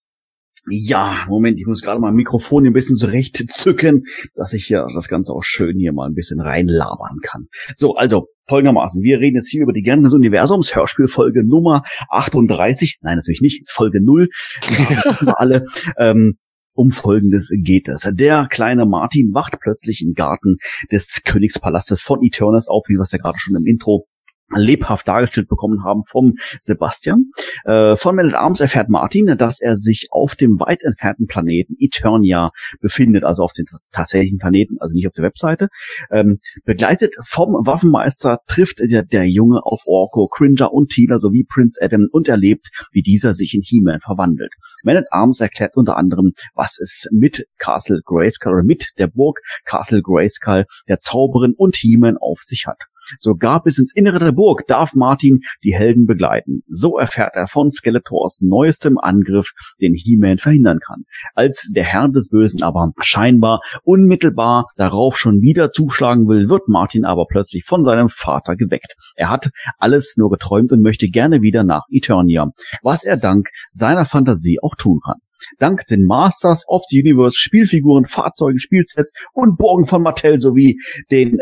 Ja, 0.69 1.27
Moment, 1.29 1.59
ich 1.59 1.67
muss 1.67 1.83
gerade 1.83 2.01
mal 2.01 2.13
Mikrofon 2.13 2.67
ein 2.67 2.73
bisschen 2.73 2.97
zurechtzücken, 2.97 4.05
dass 4.35 4.53
ich 4.53 4.69
ja 4.69 4.87
das 4.95 5.09
Ganze 5.09 5.33
auch 5.33 5.45
schön 5.45 5.79
hier 5.79 5.93
mal 5.93 6.09
ein 6.09 6.15
bisschen 6.15 6.41
reinlabern 6.41 7.19
kann. 7.23 7.49
So, 7.77 7.95
also 7.95 8.29
folgendermaßen, 8.49 9.03
wir 9.03 9.21
reden 9.21 9.37
jetzt 9.37 9.51
hier 9.51 9.63
über 9.63 9.73
die 9.73 9.83
Gärten 9.83 10.05
des 10.05 10.13
Universums, 10.13 10.75
Hörspielfolge 10.75 11.47
Nummer 11.47 11.83
38. 12.11 12.99
Nein, 13.03 13.17
natürlich 13.17 13.41
nicht, 13.41 13.63
ist 13.63 13.73
Folge 13.73 14.03
0. 14.03 14.29
Wir 14.69 15.39
alle. 15.39 15.65
Ähm, 15.99 16.39
um 16.75 16.93
Folgendes 16.93 17.51
geht 17.65 17.89
es. 17.89 18.09
Der 18.13 18.47
kleine 18.49 18.87
Martin 18.87 19.35
wacht 19.35 19.59
plötzlich 19.61 20.01
im 20.01 20.15
Garten 20.15 20.59
des 20.93 21.25
Königspalastes 21.25 22.01
von 22.01 22.23
Eternus 22.23 22.69
auf, 22.69 22.85
wie 22.87 22.95
wir 22.95 23.03
es 23.03 23.11
ja 23.11 23.19
gerade 23.19 23.39
schon 23.39 23.57
im 23.57 23.67
Intro 23.67 24.07
lebhaft 24.55 25.07
dargestellt 25.07 25.49
bekommen 25.49 25.85
haben 25.85 26.05
vom 26.05 26.35
Sebastian. 26.59 27.31
Äh, 27.65 27.97
von 27.97 28.17
Man 28.17 28.29
at 28.29 28.35
Arms 28.35 28.61
erfährt 28.61 28.89
Martin, 28.89 29.37
dass 29.37 29.61
er 29.61 29.77
sich 29.77 30.09
auf 30.11 30.35
dem 30.35 30.59
weit 30.61 30.83
entfernten 30.83 31.27
Planeten 31.27 31.75
Eternia 31.79 32.51
befindet, 32.81 33.25
also 33.25 33.43
auf 33.43 33.53
dem 33.53 33.67
tatsächlichen 33.93 34.39
Planeten, 34.39 34.77
also 34.81 34.95
nicht 34.95 35.07
auf 35.07 35.13
der 35.15 35.25
Webseite. 35.25 35.69
Ähm, 36.11 36.39
begleitet 36.65 37.15
vom 37.25 37.51
Waffenmeister 37.67 38.41
trifft 38.47 38.79
der, 38.79 39.03
der 39.03 39.29
Junge 39.29 39.61
auf 39.63 39.83
Orko, 39.87 40.29
Cringer 40.29 40.73
und 40.73 40.91
Tila 40.91 41.19
sowie 41.19 41.45
Prince 41.45 41.79
Adam 41.83 42.07
und 42.11 42.29
erlebt, 42.29 42.69
wie 42.93 43.03
dieser 43.03 43.35
sich 43.35 43.55
in 43.55 43.63
He-Man 43.63 44.01
verwandelt. 44.01 44.53
Man 44.83 44.97
at 44.97 45.07
Arms 45.11 45.41
erklärt 45.41 45.77
unter 45.77 45.97
anderem, 45.97 46.33
was 46.55 46.79
es 46.79 47.09
mit 47.13 47.47
Castle 47.59 48.01
Grayskull 48.05 48.55
oder 48.55 48.65
mit 48.65 48.93
der 48.99 49.09
Burg 49.09 49.41
Castle 49.65 50.03
Grayskull, 50.03 50.65
der 50.89 51.01
Zauberin 51.01 51.55
und 51.57 51.77
He-Man 51.77 52.17
auf 52.17 52.41
sich 52.41 52.67
hat. 52.67 52.79
Sogar 53.19 53.63
bis 53.63 53.79
ins 53.79 53.95
Innere 53.95 54.19
der 54.19 54.33
Burg 54.33 54.67
darf 54.67 54.95
Martin 54.95 55.41
die 55.65 55.75
Helden 55.75 56.07
begleiten. 56.07 56.63
So 56.69 56.99
erfährt 56.99 57.35
er 57.35 57.47
von 57.47 57.71
Skeletors 57.71 58.41
neuestem 58.43 58.99
Angriff, 58.99 59.53
den 59.81 59.95
He-Man 59.95 60.39
verhindern 60.39 60.79
kann. 60.79 61.05
Als 61.35 61.71
der 61.75 61.85
Herr 61.85 62.09
des 62.09 62.29
Bösen 62.29 62.63
aber 62.63 62.93
scheinbar 63.01 63.61
unmittelbar 63.83 64.67
darauf 64.77 65.19
schon 65.19 65.41
wieder 65.41 65.71
zuschlagen 65.71 66.29
will, 66.29 66.49
wird 66.49 66.69
Martin 66.69 67.05
aber 67.05 67.27
plötzlich 67.29 67.65
von 67.65 67.85
seinem 67.85 68.09
Vater 68.09 68.57
geweckt. 68.57 68.95
Er 69.17 69.31
hat 69.31 69.51
alles 69.79 70.15
nur 70.17 70.31
geträumt 70.31 70.73
und 70.73 70.83
möchte 70.83 71.09
gerne 71.09 71.43
wieder 71.43 71.65
nach 71.65 71.83
Eternia, 71.91 72.51
was 72.83 73.05
er 73.05 73.17
dank 73.17 73.49
seiner 73.71 74.05
Fantasie 74.05 74.59
auch 74.63 74.75
tun 74.75 75.01
kann. 75.05 75.19
Dank 75.59 75.87
den 75.87 76.03
Masters 76.03 76.65
of 76.67 76.83
the 76.89 77.01
Universe, 77.01 77.39
Spielfiguren, 77.39 78.07
Fahrzeugen, 78.07 78.59
Spielsets 78.59 79.13
und 79.33 79.57
Burgen 79.57 79.87
von 79.87 80.03
Mattel 80.03 80.41
sowie 80.41 80.79
den 81.11 81.39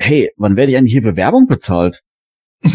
hey, 0.00 0.30
wann 0.36 0.56
werde 0.56 0.72
ich 0.72 0.78
eigentlich 0.78 0.92
hier 0.92 1.02
Bewerbung 1.02 1.46
bezahlt? 1.46 2.00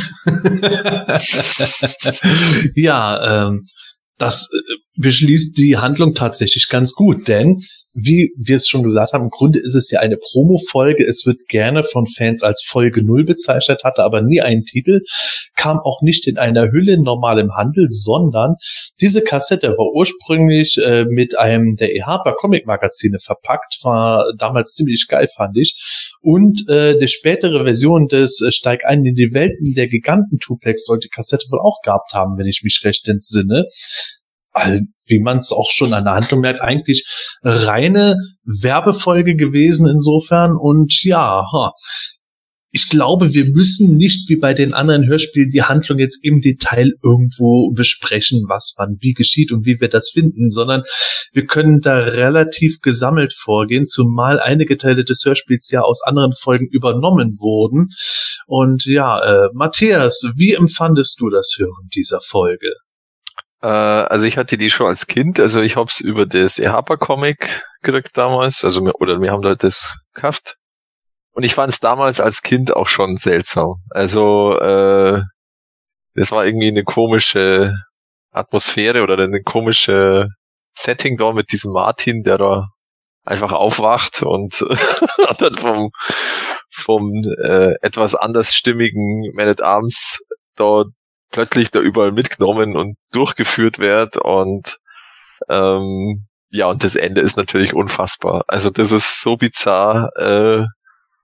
ja, 2.75 3.47
ähm, 3.47 3.67
das 4.17 4.49
äh, 4.51 4.57
beschließt 4.99 5.57
die 5.57 5.77
Handlung 5.77 6.13
tatsächlich 6.13 6.69
ganz 6.69 6.93
gut, 6.93 7.27
denn 7.27 7.61
wie 7.95 8.33
wir 8.37 8.57
es 8.57 8.67
schon 8.67 8.83
gesagt 8.83 9.13
haben, 9.13 9.23
im 9.23 9.29
Grunde 9.29 9.59
ist 9.59 9.73
es 9.73 9.89
ja 9.89 10.01
eine 10.01 10.17
Promo-Folge. 10.17 11.05
Es 11.05 11.25
wird 11.25 11.47
gerne 11.47 11.83
von 11.85 12.05
Fans 12.07 12.43
als 12.43 12.61
Folge 12.61 13.03
Null 13.03 13.23
bezeichnet, 13.23 13.83
hatte 13.83 14.03
aber 14.03 14.21
nie 14.21 14.41
einen 14.41 14.65
Titel, 14.65 15.01
kam 15.55 15.79
auch 15.79 16.01
nicht 16.01 16.27
in 16.27 16.37
einer 16.37 16.71
Hülle 16.71 17.01
normal 17.01 17.39
im 17.39 17.55
Handel, 17.55 17.85
sondern 17.89 18.55
diese 18.99 19.21
Kassette 19.21 19.69
war 19.69 19.93
ursprünglich 19.93 20.77
äh, 20.77 21.05
mit 21.05 21.37
einem 21.37 21.77
der 21.77 21.95
EHPA 21.95 22.33
Comic 22.37 22.67
Magazine 22.67 23.17
verpackt, 23.19 23.79
war 23.83 24.25
damals 24.37 24.73
ziemlich 24.73 25.07
geil, 25.07 25.29
fand 25.33 25.57
ich. 25.57 26.11
Und 26.21 26.67
äh, 26.69 26.99
die 26.99 27.07
spätere 27.07 27.63
Version 27.63 28.07
des 28.07 28.41
äh, 28.41 28.51
Steig 28.51 28.83
ein 28.85 29.05
in 29.05 29.15
die 29.15 29.33
Welten 29.33 29.73
der 29.73 29.87
Giganten 29.87 30.39
Tuplex 30.39 30.85
sollte 30.85 31.07
Kassette 31.07 31.45
wohl 31.49 31.61
auch 31.61 31.81
gehabt 31.81 32.13
haben, 32.13 32.37
wenn 32.37 32.47
ich 32.47 32.61
mich 32.61 32.81
recht 32.83 33.07
entsinne 33.07 33.67
wie 35.07 35.19
man 35.19 35.37
es 35.37 35.51
auch 35.51 35.69
schon 35.69 35.93
an 35.93 36.05
der 36.05 36.13
Handlung 36.13 36.41
merkt, 36.41 36.61
eigentlich 36.61 37.05
reine 37.43 38.15
Werbefolge 38.43 39.35
gewesen 39.35 39.87
insofern. 39.87 40.55
Und 40.55 41.03
ja, 41.03 41.43
ich 42.75 42.89
glaube, 42.89 43.31
wir 43.33 43.45
müssen 43.51 43.95
nicht 43.95 44.27
wie 44.27 44.35
bei 44.35 44.53
den 44.53 44.73
anderen 44.73 45.07
Hörspielen 45.07 45.49
die 45.49 45.63
Handlung 45.63 45.97
jetzt 45.97 46.19
im 46.23 46.41
Detail 46.41 46.91
irgendwo 47.01 47.71
besprechen, 47.71 48.43
was 48.49 48.73
wann 48.75 48.97
wie 48.99 49.13
geschieht 49.13 49.53
und 49.53 49.65
wie 49.65 49.79
wir 49.79 49.87
das 49.87 50.09
finden, 50.09 50.51
sondern 50.51 50.83
wir 51.31 51.45
können 51.45 51.79
da 51.79 51.99
relativ 51.99 52.81
gesammelt 52.81 53.33
vorgehen, 53.33 53.85
zumal 53.85 54.41
einige 54.41 54.75
Teile 54.75 55.05
des 55.05 55.23
Hörspiels 55.23 55.71
ja 55.71 55.83
aus 55.83 56.01
anderen 56.03 56.33
Folgen 56.37 56.67
übernommen 56.67 57.37
wurden. 57.39 57.87
Und 58.45 58.83
ja, 58.85 59.21
äh, 59.23 59.49
Matthias, 59.53 60.27
wie 60.35 60.53
empfandest 60.53 61.17
du 61.21 61.29
das 61.29 61.55
Hören 61.57 61.87
dieser 61.95 62.19
Folge? 62.19 62.73
Äh, 63.65 63.67
also 63.67 64.27
ich 64.27 64.37
hatte 64.37 64.57
die 64.57 64.69
schon 64.69 64.87
als 64.87 65.07
Kind, 65.07 65.39
also 65.39 65.59
ich 65.61 65.75
hab's 65.75 65.99
über 65.99 66.27
das 66.27 66.59
EHPA-Comic 66.59 67.63
gekriegt 67.81 68.15
damals, 68.15 68.63
also 68.63 68.81
wir, 68.85 68.93
oder 69.01 69.19
wir 69.19 69.31
haben 69.31 69.41
da 69.41 69.55
das 69.55 69.95
gekauft 70.13 70.57
und 71.31 71.43
ich 71.43 71.55
fand 71.55 71.73
es 71.73 71.79
damals 71.79 72.19
als 72.19 72.43
Kind 72.43 72.75
auch 72.75 72.87
schon 72.87 73.17
seltsam. 73.17 73.77
Also 73.89 74.59
äh, 74.59 75.19
das 76.13 76.31
war 76.31 76.45
irgendwie 76.45 76.67
eine 76.67 76.83
komische 76.83 77.73
Atmosphäre 78.31 79.01
oder 79.01 79.17
eine 79.17 79.41
komische 79.41 80.27
Setting 80.77 81.17
da 81.17 81.33
mit 81.33 81.51
diesem 81.51 81.71
Martin, 81.71 82.21
der 82.23 82.37
da 82.37 82.67
einfach 83.23 83.51
aufwacht 83.51 84.21
und, 84.21 84.61
und 85.29 85.41
dann 85.41 85.55
vom, 85.55 85.89
vom 86.71 87.09
äh, 87.43 87.73
etwas 87.81 88.13
andersstimmigen 88.13 89.31
Man 89.33 89.47
at 89.47 89.63
Arms 89.63 90.19
da 90.55 90.83
plötzlich 91.35 91.69
da 91.69 91.81
überall 91.81 92.13
mitgenommen 92.13 92.77
und 92.77 92.95
durchgeführt 93.11 93.77
wird 93.77 94.15
und 94.15 94.79
ähm, 95.49 96.25
ja, 96.49 96.67
und 96.67 96.81
das 96.85 96.95
Ende 96.95 97.19
ist 97.19 97.35
natürlich 97.35 97.73
unfassbar. 97.73 98.45
Also 98.47 98.69
das 98.69 98.93
ist 98.93 99.21
so 99.21 99.35
bizarr. 99.35 100.11
Äh, 100.15 100.65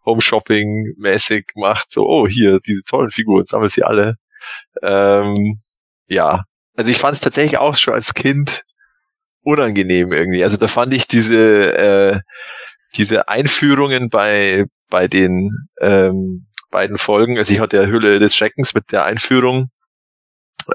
Home 0.05 0.21
Shopping 0.21 0.95
mäßig 0.97 1.51
macht, 1.55 1.91
so, 1.91 2.05
oh, 2.05 2.27
hier, 2.27 2.59
diese 2.59 2.83
tollen 2.83 3.11
Figuren, 3.11 3.45
sammel 3.45 3.69
sie 3.69 3.83
alle. 3.83 4.15
Ähm, 4.83 5.55
ja, 6.07 6.43
also 6.75 6.91
ich 6.91 6.97
fand 6.97 7.13
es 7.13 7.21
tatsächlich 7.21 7.57
auch 7.59 7.77
schon 7.77 7.93
als 7.93 8.13
Kind 8.13 8.63
unangenehm 9.43 10.11
irgendwie. 10.11 10.43
Also 10.43 10.57
da 10.57 10.67
fand 10.67 10.93
ich 10.93 11.07
diese, 11.07 11.77
äh, 11.77 12.19
diese 12.97 13.29
Einführungen 13.29 14.09
bei, 14.09 14.65
bei 14.89 15.07
den 15.07 15.51
ähm, 15.79 16.47
beiden 16.69 16.97
Folgen, 16.97 17.37
also 17.37 17.53
ich 17.53 17.61
hatte 17.61 17.77
ja 17.77 17.85
Hülle 17.85 18.19
des 18.19 18.35
Schreckens 18.35 18.73
mit 18.73 18.91
der 18.91 19.05
Einführung 19.05 19.69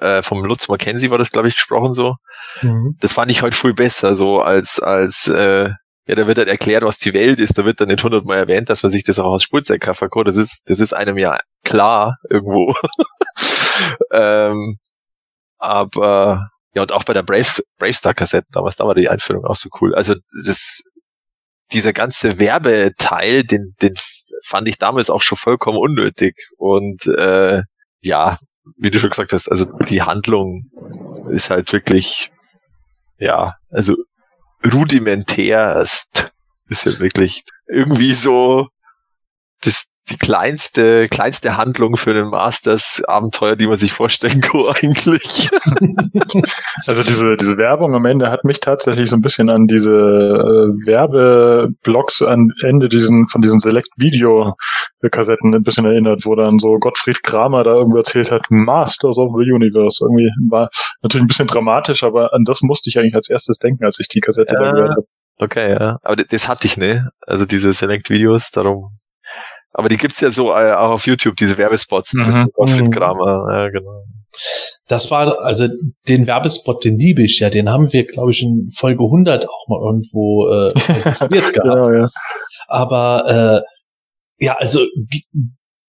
äh, 0.00 0.23
vom 0.23 0.45
Lutz 0.45 0.69
Mackenzie 0.69 1.11
war 1.11 1.19
das, 1.19 1.33
glaube 1.33 1.49
ich, 1.49 1.55
gesprochen 1.55 1.93
so. 1.93 2.17
Mhm. 2.62 2.97
Das 3.00 3.12
fand 3.12 3.31
ich 3.31 3.43
heute 3.43 3.57
viel 3.57 3.75
besser, 3.75 4.15
so 4.15 4.41
als, 4.41 4.81
als 4.81 5.29
äh, 5.29 5.71
ja, 6.09 6.15
da 6.15 6.26
wird 6.29 6.38
halt 6.38 6.49
erklärt, 6.49 6.85
was 6.85 6.99
die 6.99 7.15
Welt 7.15 7.41
ist. 7.41 7.59
Da 7.59 7.65
wird 7.65 7.81
dann 7.81 7.88
nicht 7.88 8.03
hundertmal 8.03 8.38
erwähnt, 8.38 8.71
dass 8.71 8.83
man 8.83 8.93
sich 8.93 9.03
das 9.03 9.19
auch 9.19 9.33
aus 9.33 9.43
Spielzeug 9.43 9.81
kaufen 9.81 10.09
kann. 10.09 10.25
Das 10.25 10.37
ist, 10.37 10.62
das 10.67 10.79
ist 10.79 10.93
einem 10.93 11.19
ja 11.19 11.38
klar 11.65 12.17
irgendwo. 12.31 12.75
ähm, 14.12 14.79
aber 15.59 16.49
ja, 16.75 16.83
und 16.83 16.93
auch 16.93 17.05
bei 17.05 17.12
der 17.12 17.23
Brave, 17.23 17.62
Brave 17.79 17.95
Star 17.95 18.15
Kassette 18.15 18.47
damals, 18.53 18.76
da 18.76 18.87
war 18.87 18.95
die 18.95 19.09
Einführung 19.09 19.45
auch 19.45 19.57
so 19.57 19.69
cool. 19.81 19.95
Also 19.95 20.15
das, 20.45 20.83
dieser 21.73 21.93
ganze 21.93 22.38
Werbeteil, 22.38 23.43
den, 23.43 23.75
den 23.83 23.95
fand 24.45 24.69
ich 24.69 24.79
damals 24.79 25.11
auch 25.11 25.23
schon 25.23 25.38
vollkommen 25.38 25.79
unnötig. 25.79 26.37
Und 26.57 27.07
äh, 27.07 27.62
ja, 28.00 28.38
wie 28.76 28.90
du 28.90 28.99
schon 28.99 29.11
gesagt 29.11 29.32
hast, 29.32 29.49
also 29.49 29.66
die 29.88 30.02
Handlung 30.02 30.70
ist 31.30 31.50
halt 31.50 31.73
wirklich, 31.73 32.30
ja, 33.18 33.54
also 33.70 33.96
rudimentärst. 34.64 36.32
Ist 36.68 36.85
ja 36.85 36.99
wirklich 36.99 37.44
irgendwie 37.68 38.14
so 38.14 38.68
das, 39.61 39.87
die 40.08 40.18
kleinste, 40.18 41.08
kleinste 41.08 41.56
Handlung 41.56 41.96
für 41.96 42.12
ein 42.12 42.28
Masters-Abenteuer, 42.28 43.56
die 43.56 43.66
man 43.66 43.76
sich 43.76 43.92
vorstellen 43.92 44.40
kann, 44.40 44.66
eigentlich. 44.82 45.50
Also 46.86 47.02
diese, 47.02 47.36
diese 47.36 47.56
Werbung 47.56 47.94
am 47.94 48.04
Ende 48.04 48.30
hat 48.30 48.44
mich 48.44 48.60
tatsächlich 48.60 49.10
so 49.10 49.16
ein 49.16 49.22
bisschen 49.22 49.50
an 49.50 49.66
diese 49.66 49.90
äh, 49.90 50.86
Werbeblocks 50.86 52.22
am 52.22 52.52
Ende 52.64 52.88
diesen, 52.88 53.26
von 53.26 53.42
diesen 53.42 53.60
Select-Video-Kassetten 53.60 55.54
ein 55.54 55.62
bisschen 55.62 55.86
erinnert, 55.86 56.25
wo 56.25 56.36
dann 56.36 56.58
so 56.58 56.78
Gottfried 56.78 57.25
Kramer 57.25 57.64
da 57.64 57.72
irgendwo 57.72 57.98
erzählt 57.98 58.30
hat, 58.30 58.42
Masters 58.48 59.18
of 59.18 59.32
the 59.36 59.50
Universe. 59.50 60.04
Irgendwie 60.04 60.30
war 60.50 60.68
natürlich 61.02 61.25
ein 61.25 61.28
bisschen 61.28 61.48
dramatisch, 61.48 62.04
aber 62.04 62.32
an 62.32 62.44
das 62.44 62.62
musste 62.62 62.90
ich 62.90 62.98
eigentlich 62.98 63.16
als 63.16 63.28
erstes 63.28 63.58
denken, 63.58 63.84
als 63.84 63.98
ich 63.98 64.06
die 64.06 64.20
Kassette 64.20 64.54
ja. 64.54 64.62
da 64.62 64.70
gehört 64.70 64.90
habe. 64.90 65.06
Okay, 65.38 65.72
ja. 65.72 65.98
Aber 66.02 66.16
das 66.16 66.48
hatte 66.48 66.66
ich, 66.66 66.76
ne? 66.76 67.10
Also 67.26 67.44
diese 67.44 67.72
Select-Videos, 67.72 68.52
darum 68.52 68.90
aber 69.76 69.90
die 69.90 69.99
gibt's 69.99 70.21
ja 70.23 70.30
so 70.30 70.52
äh, 70.52 70.73
auch 70.73 70.90
auf 70.90 71.06
YouTube, 71.06 71.37
diese 71.37 71.59
Werbespots 71.59 72.14
mhm. 72.14 72.45
mit 72.45 72.54
Gottfried 72.54 72.87
mhm. 72.87 72.90
Kramer. 72.90 73.47
Ja, 73.50 73.68
genau. 73.68 74.04
Das 74.88 75.11
war, 75.11 75.40
also 75.40 75.68
den 76.09 76.26
Werbespot, 76.26 76.83
den 76.85 76.99
liebe 76.99 77.23
ich 77.23 77.40
ja, 77.40 77.50
den 77.50 77.68
haben 77.68 77.92
wir, 77.92 78.06
glaube 78.06 78.30
ich, 78.30 78.42
in 78.42 78.71
Folge 78.75 79.04
100 79.04 79.47
auch 79.47 79.69
mal 79.69 79.80
irgendwo 79.84 80.49
äh, 80.49 80.69
gehabt. 80.75 81.52
genau, 81.52 81.93
ja. 81.93 82.08
Aber 82.69 83.62
äh, 84.41 84.45
ja, 84.45 84.56
also 84.56 84.80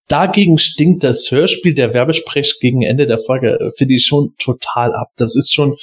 dagegen 0.09 0.59
stinkt 0.59 1.05
das 1.05 1.31
Hörspiel, 1.31 1.73
der 1.73 1.93
Werbesprech 1.93 2.57
gegen 2.59 2.81
Ende 2.81 3.05
der 3.05 3.19
Folge, 3.25 3.57
äh, 3.57 3.71
finde 3.77 3.95
ich 3.95 4.05
schon 4.05 4.33
total 4.37 4.93
ab. 4.95 5.07
Das 5.15 5.37
ist 5.37 5.53
schon, 5.53 5.77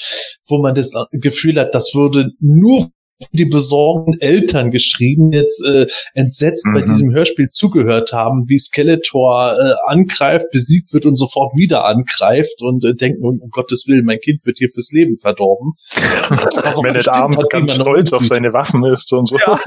wo 0.47 0.59
man 0.59 0.75
das 0.75 0.93
Gefühl 1.11 1.59
hat, 1.59 1.75
das 1.75 1.95
würde 1.95 2.33
nur 2.39 2.91
die 3.33 3.45
besorgten 3.45 4.21
Eltern 4.21 4.71
geschrieben, 4.71 5.33
jetzt 5.33 5.65
äh, 5.65 5.87
entsetzt 6.15 6.67
mhm. 6.67 6.73
bei 6.75 6.83
diesem 6.83 7.13
Hörspiel 7.13 7.49
zugehört 7.49 8.13
haben, 8.13 8.45
wie 8.49 8.59
Skeletor 8.59 9.57
äh, 9.59 9.75
angreift, 9.87 10.47
besiegt 10.53 10.93
wird 10.93 11.07
und 11.07 11.15
sofort 11.15 11.57
wieder 11.57 11.85
angreift 11.85 12.61
und 12.61 12.85
äh, 12.85 12.95
denken, 12.95 13.25
um, 13.25 13.41
Gottes 13.51 13.85
Willen, 13.87 14.05
mein 14.05 14.19
Kind 14.19 14.45
wird 14.45 14.59
hier 14.59 14.69
fürs 14.73 14.91
Leben 14.93 15.17
verdorben. 15.21 15.73
Wenn 15.95 16.95
der 16.95 17.15
Arm 17.15 17.33
ganz 17.49 17.75
stolz 17.75 18.13
auf 18.13 18.27
seine 18.27 18.53
Waffen 18.53 18.85
ist 18.85 19.13
und 19.13 19.29
so. 19.29 19.37
Ja. 19.39 19.61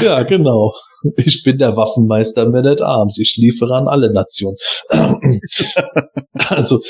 ja, 0.00 0.22
genau. 0.22 0.72
Ich 1.16 1.42
bin 1.44 1.58
der 1.58 1.76
Waffenmeister 1.76 2.48
Man 2.48 2.66
at 2.66 2.80
Arms. 2.80 3.18
Ich 3.18 3.36
liefere 3.36 3.76
an 3.76 3.88
alle 3.88 4.12
Nationen. 4.12 4.56
also, 6.32 6.80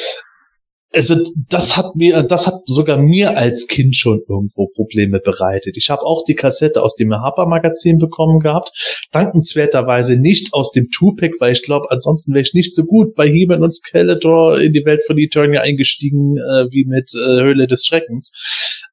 also 0.93 1.17
das 1.49 1.77
hat 1.77 1.97
mir, 1.97 2.23
das 2.23 2.47
hat 2.47 2.63
sogar 2.65 2.99
mir 2.99 3.37
als 3.37 3.67
Kind 3.67 3.95
schon 3.95 4.23
irgendwo 4.29 4.69
Probleme 4.69 5.21
bereitet. 5.21 5.77
Ich 5.77 5.91
habe 5.91 6.03
auch 6.03 6.25
die 6.25 6.35
Kassette 6.35 6.83
aus 6.83 6.97
dem 6.97 7.13
Harper 7.13 7.47
Magazin 7.47 7.99
bekommen 7.99 8.41
gehabt, 8.41 8.71
dankenswerterweise 9.13 10.17
nicht 10.17 10.55
aus 10.55 10.71
dem 10.73 10.91
Tupac, 10.91 11.35
weil 11.41 11.53
ich 11.53 11.63
glaube, 11.63 11.91
ansonsten 11.91 12.33
wäre 12.33 12.43
ich 12.43 12.55
nicht 12.55 12.75
so 12.75 12.85
gut 12.85 13.15
bei 13.15 13.29
he 13.29 13.47
und 13.47 13.71
Skeletor 13.71 14.61
in 14.61 14.73
die 14.73 14.85
Welt 14.85 15.03
von 15.07 15.19
Eternia 15.19 15.61
eingestiegen 15.61 16.37
äh, 16.39 16.67
wie 16.71 16.85
mit 16.87 17.13
äh, 17.15 17.43
Höhle 17.43 17.67
des 17.67 17.85
Schreckens. 17.85 18.33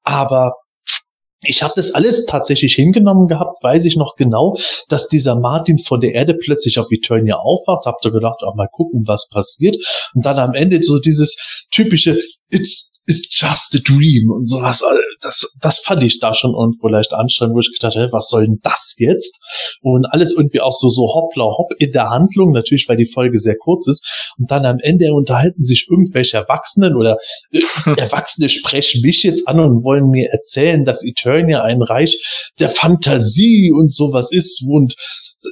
Aber 0.04 0.54
ich 1.48 1.64
habe 1.64 1.74
das 1.76 1.92
alles 1.92 2.26
tatsächlich 2.26 2.76
hingenommen 2.76 3.28
gehabt, 3.28 3.64
weiß 3.64 3.86
ich 3.86 3.96
noch 3.96 4.16
genau, 4.16 4.58
dass 4.90 5.08
dieser 5.08 5.36
Martin 5.36 5.80
von 5.80 6.00
der 6.00 6.14
Erde 6.14 6.36
plötzlich 6.36 6.80
auf 6.80 6.88
Eternia 6.92 7.38
aufwacht. 7.38 7.86
Hab 7.86 8.02
da 8.02 8.10
gedacht, 8.10 8.42
auch 8.44 8.56
mal 8.56 8.70
gucken, 8.72 9.04
was 9.06 9.30
passiert. 9.30 9.78
Und 10.14 10.26
dann 10.26 10.40
am 10.40 10.54
Ende 10.54 10.82
so 10.84 11.00
dieses 11.00 11.38
typische 11.72 12.20
It's 12.52 12.95
is 13.08 13.28
just 13.30 13.76
a 13.76 13.80
dream 13.80 14.32
und 14.32 14.48
sowas. 14.48 14.84
Das, 15.22 15.46
das 15.62 15.80
fand 15.80 16.04
ich 16.04 16.20
da 16.20 16.34
schon 16.34 16.54
irgendwo 16.54 16.88
leicht 16.88 17.14
anstrengend, 17.14 17.56
wo 17.56 17.60
ich 17.60 17.72
gedacht 17.72 17.96
habe, 17.96 18.12
was 18.12 18.30
soll 18.30 18.46
denn 18.46 18.60
das 18.64 18.96
jetzt? 18.98 19.40
Und 19.82 20.06
alles 20.06 20.34
irgendwie 20.36 20.62
auch 20.62 20.72
so, 20.72 20.90
so 20.90 21.04
hoppla 21.14 21.44
hopp 21.44 21.72
in 21.78 21.92
der 21.92 22.10
Handlung, 22.10 22.52
natürlich, 22.52 22.90
weil 22.90 22.98
die 22.98 23.12
Folge 23.12 23.38
sehr 23.38 23.58
kurz 23.58 23.88
ist. 23.88 24.34
Und 24.38 24.50
dann 24.50 24.66
am 24.66 24.80
Ende 24.80 25.14
unterhalten 25.14 25.64
sich 25.64 25.88
irgendwelche 25.90 26.38
Erwachsenen 26.38 26.96
oder 26.96 27.18
äh, 27.52 27.60
Erwachsene 27.98 28.50
sprechen 28.50 29.02
mich 29.02 29.24
jetzt 29.24 29.48
an 29.48 29.60
und 29.60 29.84
wollen 29.84 30.10
mir 30.10 30.30
erzählen, 30.32 30.84
dass 30.84 31.04
Eternia 31.04 31.64
ein 31.64 31.82
Reich 31.82 32.18
der 32.60 32.70
Fantasie 32.70 33.72
und 33.72 33.92
sowas 33.92 34.32
ist 34.32 34.64
und 34.68 34.96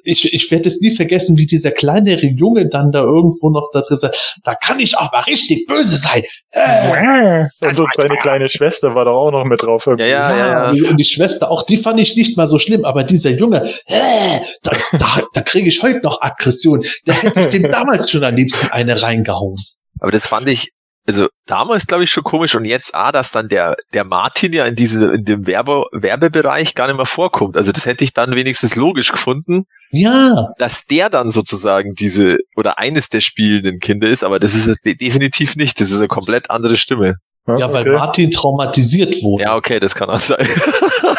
ich, 0.03 0.33
ich 0.33 0.51
werde 0.51 0.67
es 0.67 0.79
nie 0.79 0.95
vergessen, 0.95 1.37
wie 1.37 1.45
dieser 1.45 1.71
kleinere 1.71 2.25
Junge 2.25 2.69
dann 2.69 2.91
da 2.91 3.03
irgendwo 3.03 3.49
noch 3.49 3.69
da 3.73 3.81
drin 3.81 3.97
sagt, 3.97 4.39
da 4.43 4.55
kann 4.55 4.79
ich 4.79 4.97
auch 4.97 5.11
mal 5.11 5.21
richtig 5.21 5.65
böse 5.67 5.97
sein. 5.97 6.23
Äh, 6.51 7.45
und 7.61 7.75
so 7.75 7.85
deine 7.95 8.17
kleine 8.17 8.49
Schwester 8.49 8.95
war 8.95 9.05
da 9.05 9.11
auch 9.11 9.31
noch 9.31 9.45
mit 9.45 9.61
drauf. 9.61 9.85
Ja, 9.85 10.05
ja, 10.05 10.37
ja, 10.37 10.73
ja. 10.73 10.89
Und 10.89 10.97
die 10.97 11.05
Schwester, 11.05 11.51
auch 11.51 11.63
die 11.63 11.77
fand 11.77 11.99
ich 11.99 12.15
nicht 12.15 12.37
mal 12.37 12.47
so 12.47 12.59
schlimm, 12.59 12.85
aber 12.85 13.03
dieser 13.03 13.31
Junge, 13.31 13.67
äh, 13.85 14.39
da, 14.63 14.71
da, 14.97 15.21
da 15.33 15.41
kriege 15.41 15.67
ich 15.67 15.81
heute 15.81 16.01
noch 16.01 16.21
Aggression. 16.21 16.83
Da 17.05 17.13
hätte 17.13 17.39
ich 17.39 17.47
dem 17.47 17.69
damals 17.69 18.09
schon 18.09 18.23
am 18.23 18.35
liebsten 18.35 18.67
eine 18.67 19.01
reingehauen. 19.01 19.57
Aber 19.99 20.11
das 20.11 20.27
fand 20.27 20.49
ich 20.49 20.71
also 21.07 21.27
damals 21.45 21.87
glaube 21.87 22.05
ich 22.05 22.11
schon 22.11 22.23
komisch 22.23 22.55
und 22.55 22.65
jetzt 22.65 22.95
ah, 22.95 23.11
dass 23.11 23.31
dann 23.31 23.49
der 23.49 23.75
der 23.93 24.05
Martin 24.05 24.53
ja 24.53 24.65
in 24.65 24.75
diesem 24.75 25.11
in 25.11 25.25
dem 25.25 25.47
Werbe, 25.47 25.85
Werbebereich 25.91 26.75
gar 26.75 26.87
nicht 26.87 26.95
mehr 26.95 27.05
vorkommt. 27.05 27.57
Also 27.57 27.71
das 27.71 27.85
hätte 27.85 28.03
ich 28.03 28.13
dann 28.13 28.35
wenigstens 28.35 28.75
logisch 28.75 29.11
gefunden. 29.11 29.65
Ja. 29.93 30.53
Dass 30.57 30.87
der 30.87 31.09
dann 31.11 31.29
sozusagen 31.29 31.93
diese 31.93 32.39
oder 32.55 32.79
eines 32.79 33.09
der 33.09 33.21
spielenden 33.21 33.79
Kinder 33.79 34.07
ist, 34.09 34.23
aber 34.23 34.39
das 34.39 34.55
ist 34.55 34.83
definitiv 34.83 35.55
nicht. 35.55 35.79
Das 35.79 35.91
ist 35.91 35.97
eine 35.97 36.07
komplett 36.07 36.49
andere 36.49 36.77
Stimme. 36.77 37.17
Ja, 37.45 37.73
weil 37.73 37.91
Martin 37.91 38.31
traumatisiert 38.31 39.21
wurde. 39.21 39.43
Ja, 39.43 39.57
okay, 39.57 39.79
das 39.79 39.95
kann 39.95 40.09
auch 40.09 40.19
sein. 40.19 40.47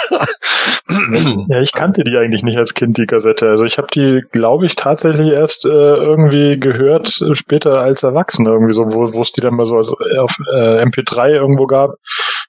Ja, 1.48 1.60
ich 1.60 1.72
kannte 1.72 2.04
die 2.04 2.16
eigentlich 2.16 2.42
nicht 2.42 2.58
als 2.58 2.74
Kind, 2.74 2.98
die 2.98 3.06
Kassette. 3.06 3.48
Also 3.48 3.64
ich 3.64 3.78
habe 3.78 3.88
die, 3.92 4.22
glaube 4.30 4.66
ich, 4.66 4.76
tatsächlich 4.76 5.32
erst 5.32 5.64
äh, 5.64 5.68
irgendwie 5.68 6.58
gehört, 6.58 7.20
äh, 7.20 7.34
später 7.34 7.80
als 7.80 8.02
Erwachsener 8.02 8.50
irgendwie 8.50 8.74
so, 8.74 8.84
wo 8.84 9.12
wo 9.12 9.22
es 9.22 9.32
die 9.32 9.40
dann 9.40 9.54
mal 9.54 9.66
so 9.66 9.76
als, 9.76 9.92
äh, 9.92 10.18
auf 10.18 10.36
äh, 10.52 10.84
MP3 10.84 11.30
irgendwo 11.30 11.66
gab 11.66 11.90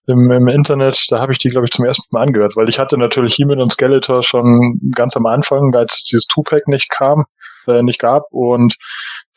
im, 0.08 0.32
im 0.32 0.48
Internet. 0.48 1.06
Da 1.10 1.20
habe 1.20 1.32
ich 1.32 1.38
die, 1.38 1.50
glaube 1.50 1.66
ich, 1.66 1.72
zum 1.72 1.86
ersten 1.86 2.04
Mal 2.12 2.24
angehört, 2.24 2.56
weil 2.56 2.70
ich 2.70 2.78
hatte 2.78 2.98
natürlich 2.98 3.36
He-Man 3.36 3.62
und 3.62 3.72
Skeletor 3.72 4.22
schon 4.22 4.80
ganz 4.96 5.16
am 5.18 5.26
Anfang, 5.26 5.74
als 5.76 6.04
dieses 6.04 6.28
Tupac 6.28 6.64
nicht 6.68 6.90
kam, 6.90 7.26
äh, 7.67 7.84
nicht 7.84 7.99
gab 7.99 8.23
und 8.32 8.75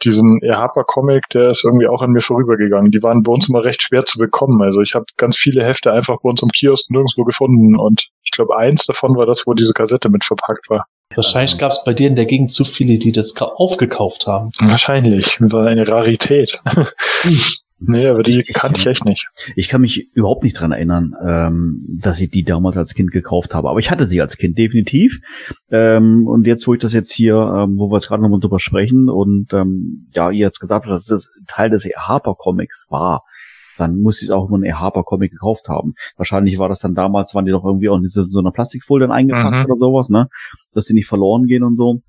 diesen 0.04 0.40
Harper 0.48 0.84
Comic, 0.84 1.24
der 1.30 1.50
ist 1.50 1.64
irgendwie 1.64 1.88
auch 1.88 2.02
an 2.02 2.10
mir 2.10 2.20
vorübergegangen. 2.20 2.90
Die 2.92 3.02
waren 3.02 3.22
bei 3.22 3.32
uns 3.32 3.48
immer 3.48 3.64
recht 3.64 3.82
schwer 3.82 4.04
zu 4.04 4.18
bekommen. 4.18 4.62
Also 4.62 4.80
ich 4.80 4.94
habe 4.94 5.04
ganz 5.16 5.36
viele 5.36 5.64
Hefte 5.64 5.92
einfach 5.92 6.18
bei 6.22 6.28
uns 6.30 6.42
im 6.42 6.48
Kiosk 6.50 6.90
nirgendwo 6.90 7.24
gefunden 7.24 7.76
und 7.76 8.08
ich 8.24 8.30
glaube 8.30 8.56
eins 8.56 8.84
davon 8.86 9.16
war 9.16 9.26
das, 9.26 9.44
wo 9.46 9.54
diese 9.54 9.72
Kassette 9.72 10.08
mit 10.08 10.22
verpackt 10.24 10.70
war. 10.70 10.86
Wahrscheinlich 11.14 11.58
gab 11.58 11.72
es 11.72 11.82
bei 11.84 11.94
dir 11.94 12.06
in 12.06 12.16
der 12.16 12.26
Gegend 12.26 12.52
zu 12.52 12.64
viele, 12.64 12.98
die 12.98 13.12
das 13.12 13.34
ka- 13.34 13.46
aufgekauft 13.46 14.26
haben. 14.26 14.50
Wahrscheinlich, 14.60 15.38
war 15.40 15.66
eine 15.66 15.88
Rarität. 15.88 16.60
nee, 17.80 18.06
aber 18.06 18.22
die 18.22 18.32
Ich- 18.40 18.48
ich- 18.50 18.54
kannte 18.54 18.80
ich 18.80 18.86
echt 18.86 19.04
nicht. 19.04 19.28
Ich 19.56 19.68
kann 19.68 19.80
mich 19.80 20.10
überhaupt 20.14 20.42
nicht 20.44 20.54
dran 20.54 20.72
erinnern, 20.72 21.12
ähm, 21.26 21.98
dass 22.00 22.20
ich 22.20 22.30
die 22.30 22.44
damals 22.44 22.76
als 22.76 22.94
Kind 22.94 23.10
gekauft 23.12 23.54
habe. 23.54 23.68
Aber 23.70 23.78
ich 23.80 23.90
hatte 23.90 24.06
sie 24.06 24.20
als 24.20 24.36
Kind 24.36 24.58
definitiv. 24.58 25.18
Ähm, 25.70 26.26
und 26.26 26.46
jetzt, 26.46 26.66
wo 26.66 26.74
ich 26.74 26.80
das 26.80 26.92
jetzt 26.92 27.12
hier, 27.12 27.34
ähm, 27.34 27.76
wo 27.78 27.90
wir 27.90 27.96
jetzt 27.98 28.08
gerade 28.08 28.22
nochmal 28.22 28.40
drüber 28.40 28.60
sprechen 28.60 29.08
und 29.08 29.52
ähm, 29.52 30.08
ja, 30.14 30.30
ihr 30.30 30.38
jetzt 30.46 30.60
gesagt 30.60 30.84
habt, 30.86 30.92
dass 30.94 31.06
das 31.06 31.30
Teil 31.46 31.70
des 31.70 31.84
Harper 31.96 32.34
Comics 32.36 32.86
war, 32.88 33.22
dann 33.76 34.00
muss 34.00 34.18
ich 34.22 34.24
es 34.28 34.30
auch 34.32 34.48
immer 34.48 34.56
einen 34.56 34.78
Harper 34.80 35.04
Comic 35.04 35.30
gekauft 35.30 35.68
haben. 35.68 35.94
Wahrscheinlich 36.16 36.58
war 36.58 36.68
das 36.68 36.80
dann 36.80 36.94
damals, 36.96 37.34
waren 37.34 37.44
die 37.44 37.52
doch 37.52 37.64
irgendwie 37.64 37.88
auch 37.88 37.96
in 37.98 38.08
so, 38.08 38.24
so 38.24 38.40
einer 38.40 38.50
Plastikfolie 38.50 39.06
dann 39.06 39.16
eingepackt 39.16 39.68
Mhm. 39.68 39.72
oder 39.72 39.78
sowas, 39.78 40.08
ne? 40.08 40.26
Dass 40.72 40.86
sie 40.86 40.94
nicht 40.94 41.06
verloren 41.06 41.44
gehen 41.44 41.62
und 41.62 41.76
so. 41.76 42.00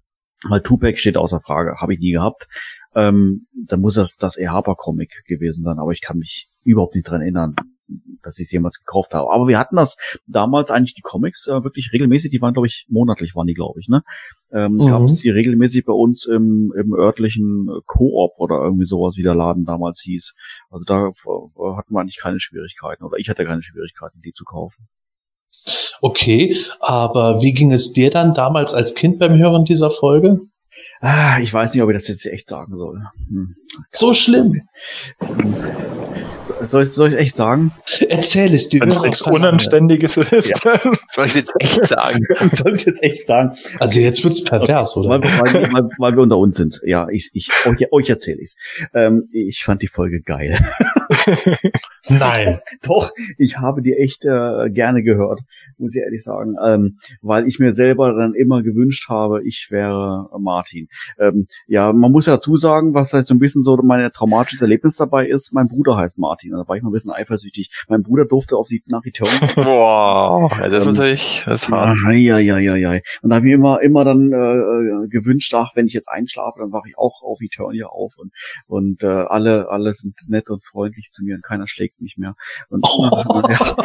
Weil 0.48 0.62
Tupac 0.62 0.98
steht 0.98 1.18
außer 1.18 1.42
Frage, 1.42 1.76
habe 1.82 1.94
ich 1.94 2.00
nie 2.00 2.14
gehabt. 2.14 2.48
Ähm, 2.96 3.48
dann 3.54 3.82
muss 3.82 3.96
das 3.96 4.18
das 4.18 4.38
Harper 4.38 4.76
Comic 4.76 5.24
gewesen 5.28 5.62
sein, 5.62 5.80
aber 5.80 5.92
ich 5.92 6.02
kann 6.02 6.18
mich 6.18 6.50
überhaupt 6.64 6.96
nicht 6.96 7.08
dran 7.08 7.22
erinnern, 7.22 7.56
dass 8.22 8.38
ich 8.40 8.46
es 8.46 8.52
jemals 8.52 8.80
gekauft 8.80 9.14
habe. 9.14 9.32
Aber 9.32 9.48
wir 9.48 9.58
hatten 9.58 9.76
das 9.76 9.98
damals 10.28 10.72
eigentlich 10.72 10.94
die 10.96 11.02
Comics 11.02 11.48
äh, 11.48 11.64
wirklich 11.64 11.92
regelmäßig, 11.94 12.32
die 12.32 12.42
waren 12.42 12.54
glaube 12.54 12.68
ich 12.68 12.86
monatlich 12.90 13.36
waren 13.36 13.48
die 13.48 13.54
glaube 13.54 13.80
ich, 13.80 13.88
ne? 13.88 14.02
Ähm, 14.52 14.74
Mhm. 14.74 14.88
Gab 14.88 15.04
es 15.04 15.16
die 15.18 15.30
regelmäßig 15.30 15.86
bei 15.86 15.94
uns 15.94 16.26
im, 16.26 16.74
im 16.76 16.94
örtlichen 16.94 17.68
Koop 17.86 18.34
oder 18.38 18.62
irgendwie 18.62 18.86
sowas, 18.86 19.16
wie 19.18 19.24
der 19.24 19.36
Laden 19.36 19.66
damals 19.66 20.02
hieß. 20.02 20.34
Also 20.70 20.86
da 20.86 21.08
äh, 21.08 21.76
hatten 21.78 21.94
wir 21.94 22.00
eigentlich 22.00 22.20
keine 22.20 22.40
Schwierigkeiten 22.40 23.04
oder 23.04 23.18
ich 23.18 23.30
hatte 23.30 23.46
keine 23.46 23.62
Schwierigkeiten, 23.64 24.22
die 24.22 24.34
zu 24.34 24.44
kaufen. 24.46 24.88
Okay, 26.02 26.56
aber 26.80 27.42
wie 27.42 27.54
ging 27.54 27.72
es 27.72 27.92
dir 27.92 28.10
dann 28.10 28.34
damals 28.34 28.74
als 28.74 28.96
Kind 28.96 29.20
beim 29.20 29.38
Hören 29.38 29.66
dieser 29.66 29.92
Folge? 29.92 30.42
Ah, 31.02 31.40
ich 31.40 31.54
weiß 31.54 31.74
nicht, 31.74 31.84
ob 31.84 31.90
ich 31.90 31.96
das 31.96 32.08
jetzt 32.10 32.26
echt 32.26 32.50
sagen 32.50 32.76
soll. 32.76 33.04
Hm. 33.30 33.56
So 33.92 34.14
schlimm. 34.14 34.62
Soll 36.62 36.84
ich, 36.84 36.90
soll 36.90 37.14
ich 37.14 37.18
echt 37.18 37.36
sagen? 37.38 37.72
Erzähl 38.10 38.54
es 38.54 38.68
dir. 38.68 38.82
Wenn 38.82 38.90
es 38.90 39.02
nichts. 39.02 39.22
Unanständiges 39.22 40.18
ist, 40.18 40.66
dann 40.66 40.80
Soll 41.10 41.28
ich 41.28 41.36
jetzt 41.36 41.54
echt 41.60 41.86
sagen? 41.86 42.26
soll 42.54 42.74
ich 42.74 42.86
jetzt 42.86 43.02
echt 43.02 43.28
sagen? 43.28 43.56
Also 43.80 44.00
jetzt 44.00 44.24
wird's 44.24 44.44
pervers, 44.44 44.98
oder? 44.98 45.10
Weil, 45.10 45.22
weil, 45.22 45.74
weil, 45.74 45.90
weil 45.98 46.16
wir 46.16 46.24
unter 46.24 46.38
uns 46.38 46.58
sind. 46.58 46.82
Ja, 46.84 47.08
ich, 47.10 47.30
ich 47.34 47.50
euch, 47.66 47.92
euch 47.92 48.10
erzähle 48.10 48.42
ich's. 48.42 48.56
Ähm, 48.94 49.28
ich 49.32 49.64
fand 49.64 49.82
die 49.82 49.88
Folge 49.88 50.22
geil. 50.22 50.58
Nein. 52.10 52.60
Doch, 52.82 53.12
ich 53.38 53.58
habe 53.58 53.82
die 53.82 53.94
echt 53.94 54.26
äh, 54.26 54.70
gerne 54.70 55.04
gehört, 55.04 55.42
muss 55.78 55.96
ich 55.96 56.02
ehrlich 56.02 56.24
sagen, 56.24 56.56
ähm, 56.66 56.98
weil 57.22 57.48
ich 57.48 57.60
mir 57.60 57.74
selber 57.74 58.14
dann 58.14 58.34
immer 58.34 58.64
gewünscht 58.64 59.10
habe, 59.10 59.44
ich 59.44 59.68
wäre 59.70 60.30
Martin. 60.40 60.88
Ähm, 61.20 61.48
ja, 61.68 61.94
man 61.94 62.12
muss 62.12 62.26
ja 62.26 62.34
dazu 62.34 62.58
sagen, 62.58 62.94
was 62.94 63.14
halt 63.14 63.28
so 63.28 63.34
ein 63.34 63.40
bisschen 63.40 63.64
so 63.64 63.78
mein 63.84 64.10
traumatisches 64.12 64.62
Erlebnis 64.62 64.96
dabei 64.96 65.28
ist. 65.28 65.54
Mein 65.54 65.68
Bruder 65.68 65.98
heißt 65.98 66.18
Martin, 66.18 66.52
da 66.52 66.68
war 66.68 66.76
ich 66.76 66.84
mal 66.84 66.90
ein 66.90 66.94
bisschen 66.94 67.12
eifersüchtig. 67.12 67.70
Mein 67.88 68.04
Bruder 68.04 68.26
durfte 68.26 68.56
auf 68.56 68.68
die 68.68 68.84
nach 68.88 69.02
Boah, 69.56 70.50
ja, 70.60 70.70
das 70.70 70.84
ist 70.84 70.88
Ähm, 70.88 70.94
natürlich, 70.94 71.44
das 71.46 71.64
ist 71.64 71.70
hart. 71.70 71.98
Ja, 72.04 72.12
ja, 72.12 72.38
ja, 72.40 72.58
ja, 72.58 72.76
ja. 72.76 73.02
Und 73.22 73.30
da 73.30 73.38
habe 73.38 73.46
ich 73.46 73.52
mir 73.52 73.56
immer, 73.56 73.82
immer 73.82 74.06
dann 74.06 74.32
äh, 74.32 75.08
gewünscht, 75.08 75.54
ach, 75.54 75.72
wenn 75.76 75.86
ich 75.86 75.94
jetzt 75.94 76.10
einschlafe, 76.10 76.60
dann 76.60 76.72
wache 76.72 76.90
ich 76.90 76.98
auch 76.98 77.22
auf 77.24 77.40
Eternia 77.42 77.88
auf 77.88 78.14
und 78.18 78.32
und 78.68 79.04
äh, 79.04 79.08
alle, 79.08 79.70
alle 79.70 79.94
sind 79.94 80.16
nett 80.28 80.50
und 80.50 80.64
freundlich 80.64 81.10
zu 81.12 81.19
mir 81.22 81.36
und 81.36 81.44
keiner 81.44 81.68
schlägt 81.68 82.02
mich 82.02 82.18
mehr. 82.18 82.36
Und 82.70 82.86
ja, 82.86 83.76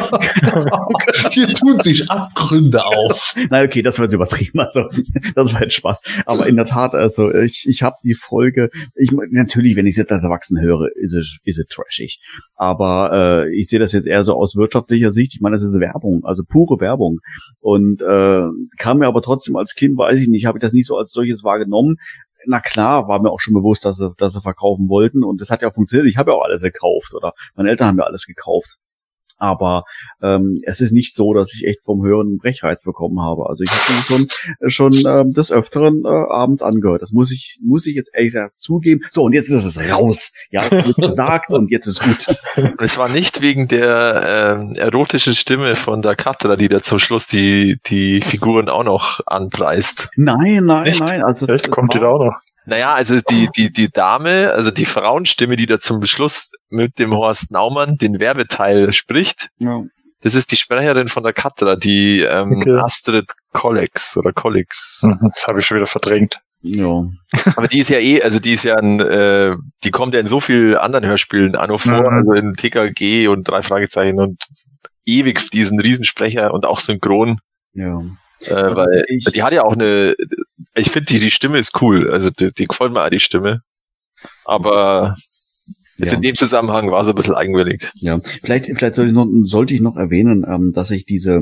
Hier 1.31 1.47
tun 1.49 1.81
sich 1.81 2.09
Abgründe 2.09 2.85
auf. 2.85 3.33
Nein, 3.49 3.65
okay, 3.65 3.81
das 3.81 3.97
war 3.97 4.05
jetzt 4.05 4.13
übertrieben. 4.13 4.59
Also 4.59 4.87
das 5.35 5.53
war 5.53 5.61
jetzt 5.61 5.75
Spaß. 5.75 6.01
Aber 6.25 6.47
in 6.47 6.55
der 6.55 6.65
Tat, 6.65 6.93
also 6.93 7.33
ich, 7.33 7.65
ich 7.67 7.83
habe 7.83 7.95
die 8.03 8.13
Folge. 8.13 8.69
Ich 8.95 9.11
natürlich, 9.31 9.75
wenn 9.75 9.85
ich 9.85 9.93
es 9.93 9.97
jetzt 9.97 10.11
als 10.11 10.23
Erwachsene 10.23 10.61
höre, 10.61 10.87
ist 10.95 11.13
es 11.13 11.37
ist 11.43 11.59
es 11.59 11.65
trashig. 11.67 12.19
Aber 12.55 13.45
äh, 13.45 13.55
ich 13.55 13.67
sehe 13.67 13.79
das 13.79 13.91
jetzt 13.93 14.07
eher 14.07 14.23
so 14.23 14.33
aus 14.35 14.55
wirtschaftlicher 14.55 15.11
Sicht. 15.11 15.33
Ich 15.35 15.41
meine, 15.41 15.55
das 15.55 15.63
ist 15.63 15.79
Werbung, 15.79 16.23
also 16.23 16.43
pure 16.43 16.79
Werbung. 16.79 17.19
Und 17.59 18.01
äh, 18.01 18.43
kam 18.77 18.99
mir 18.99 19.07
aber 19.07 19.21
trotzdem 19.21 19.55
als 19.55 19.75
Kind, 19.75 19.97
weiß 19.97 20.21
ich 20.21 20.27
nicht, 20.27 20.45
habe 20.45 20.57
ich 20.57 20.61
das 20.61 20.73
nicht 20.73 20.87
so 20.87 20.97
als 20.97 21.11
solches 21.11 21.43
wahrgenommen. 21.43 21.97
Na 22.47 22.59
klar, 22.59 23.07
war 23.07 23.21
mir 23.21 23.31
auch 23.31 23.39
schon 23.39 23.53
bewusst, 23.53 23.85
dass 23.85 23.97
sie, 23.97 24.13
dass 24.17 24.33
sie 24.33 24.41
verkaufen 24.41 24.89
wollten 24.89 25.23
und 25.23 25.41
das 25.41 25.49
hat 25.49 25.61
ja 25.61 25.71
funktioniert. 25.71 26.09
Ich 26.09 26.17
habe 26.17 26.31
ja 26.31 26.37
auch 26.37 26.43
alles 26.43 26.61
gekauft 26.61 27.13
oder 27.13 27.33
meine 27.55 27.69
Eltern 27.69 27.87
haben 27.89 27.97
ja 27.97 28.05
alles 28.05 28.25
gekauft. 28.25 28.77
Aber 29.37 29.83
ähm, 30.21 30.57
es 30.63 30.81
ist 30.81 30.91
nicht 30.91 31.13
so, 31.13 31.33
dass 31.33 31.53
ich 31.53 31.65
echt 31.65 31.83
vom 31.83 32.03
Hören 32.03 32.27
einen 32.27 32.37
Brechreiz 32.37 32.83
bekommen 32.83 33.21
habe. 33.21 33.47
Also 33.47 33.63
ich 33.63 33.69
habe 33.71 33.93
mir 33.93 34.01
schon 34.01 34.27
schon 34.69 34.93
ähm, 35.07 35.31
des 35.31 35.51
Öfteren 35.51 36.03
äh, 36.05 36.07
abends 36.07 36.63
angehört. 36.63 37.01
Das 37.01 37.11
muss 37.11 37.31
ich 37.31 37.59
muss 37.61 37.85
ich 37.85 37.95
jetzt 37.95 38.11
ehrlich 38.13 38.33
gesagt 38.33 38.59
zugeben. 38.59 39.01
So 39.11 39.23
und 39.23 39.33
jetzt 39.33 39.49
ist 39.49 39.65
es 39.65 39.89
raus. 39.91 40.31
Ja, 40.51 40.63
es 40.63 40.71
wird 40.85 40.97
gesagt 40.97 41.51
und 41.51 41.71
jetzt 41.71 41.87
ist 41.87 42.01
gut. 42.01 42.35
Es 42.79 42.97
war 42.97 43.09
nicht 43.09 43.41
wegen 43.41 43.67
der 43.67 44.57
ähm, 44.57 44.75
erotischen 44.75 45.33
Stimme 45.33 45.75
von 45.75 46.01
der 46.01 46.15
Katra, 46.15 46.55
die 46.55 46.67
da 46.67 46.81
zum 46.81 46.99
Schluss 46.99 47.27
die, 47.27 47.77
die 47.85 48.21
Figuren 48.21 48.69
auch 48.69 48.83
noch 48.83 49.21
anpreist. 49.25 50.09
Nein, 50.15 50.63
nein, 50.63 50.85
Echt? 50.85 51.01
nein. 51.01 51.23
Also 51.23 51.47
echt 51.47 51.69
kommt 51.69 51.93
die 51.93 51.99
da 51.99 52.07
auch 52.07 52.23
noch. 52.23 52.39
Naja, 52.65 52.93
also 52.93 53.19
die, 53.29 53.47
die, 53.55 53.71
die 53.71 53.89
Dame, 53.89 54.51
also 54.51 54.71
die 54.71 54.85
Frauenstimme, 54.85 55.55
die 55.55 55.65
da 55.65 55.79
zum 55.79 56.03
Schluss 56.05 56.51
mit 56.69 56.97
dem 56.99 57.13
Horst 57.13 57.51
Naumann 57.51 57.97
den 57.97 58.19
Werbeteil 58.19 58.91
spricht, 58.93 59.49
Ja. 59.59 59.83
das 60.21 60.33
ist 60.35 60.51
die 60.51 60.57
Sprecherin 60.57 61.07
von 61.07 61.23
der 61.23 61.33
Katra, 61.33 61.75
die 61.75 62.21
ähm, 62.21 62.53
Okay. 62.57 62.77
Astrid 62.77 63.31
Collex 63.53 64.17
oder 64.17 64.33
Collex. 64.33 65.03
Mhm, 65.03 65.29
Das 65.33 65.47
habe 65.47 65.59
ich 65.59 65.65
schon 65.65 65.77
wieder 65.77 65.85
verdrängt. 65.87 66.39
Ja. 66.61 67.03
Aber 67.55 67.67
die 67.67 67.77
ist 67.79 67.89
ja 67.89 67.99
eh, 67.99 68.23
also 68.23 68.39
die 68.39 68.53
ist 68.53 68.63
ja 68.63 68.75
ein, 68.77 68.99
äh, 68.99 69.55
die 69.83 69.91
kommt 69.91 70.15
ja 70.15 70.19
in 70.19 70.25
so 70.25 70.39
vielen 70.39 70.75
anderen 70.75 71.05
Hörspielen 71.05 71.55
an 71.55 71.69
und 71.69 71.77
vor, 71.79 71.93
Mhm. 72.11 72.17
also 72.17 72.33
in 72.33 72.55
TKG 72.55 73.27
und 73.27 73.43
drei 73.47 73.61
Fragezeichen 73.61 74.19
und 74.19 74.43
ewig 75.05 75.51
diesen 75.51 75.79
Riesensprecher 75.79 76.51
und 76.53 76.65
auch 76.65 76.79
synchron, 76.79 77.39
Ja. 77.73 77.99
äh, 78.47 78.75
weil 78.75 79.05
ich- 79.09 79.25
die 79.25 79.43
hat 79.43 79.53
ja 79.53 79.63
auch 79.63 79.73
eine, 79.73 80.15
ich 80.75 80.89
finde 80.91 81.05
die, 81.07 81.19
die 81.19 81.31
Stimme 81.31 81.57
ist 81.59 81.81
cool, 81.81 82.09
also 82.11 82.29
die, 82.29 82.51
die 82.53 82.67
gefällt 82.67 82.91
mir 82.91 83.03
auch 83.03 83.09
die 83.09 83.19
Stimme, 83.19 83.61
aber 84.43 85.15
jetzt 85.97 86.11
Ja. 86.11 86.15
in 86.17 86.21
dem 86.21 86.35
Zusammenhang 86.35 86.91
war 86.91 87.03
sie 87.03 87.11
ein 87.11 87.15
bisschen 87.15 87.35
eigenwillig. 87.35 87.89
Ja, 87.95 88.19
vielleicht, 88.41 88.65
vielleicht 88.65 88.95
soll 88.95 89.07
ich 89.07 89.13
noch, 89.13 89.27
sollte 89.45 89.73
ich 89.73 89.81
noch 89.81 89.95
erwähnen, 89.95 90.45
ähm, 90.47 90.71
dass 90.73 90.91
ich 90.91 91.05
diese, 91.05 91.41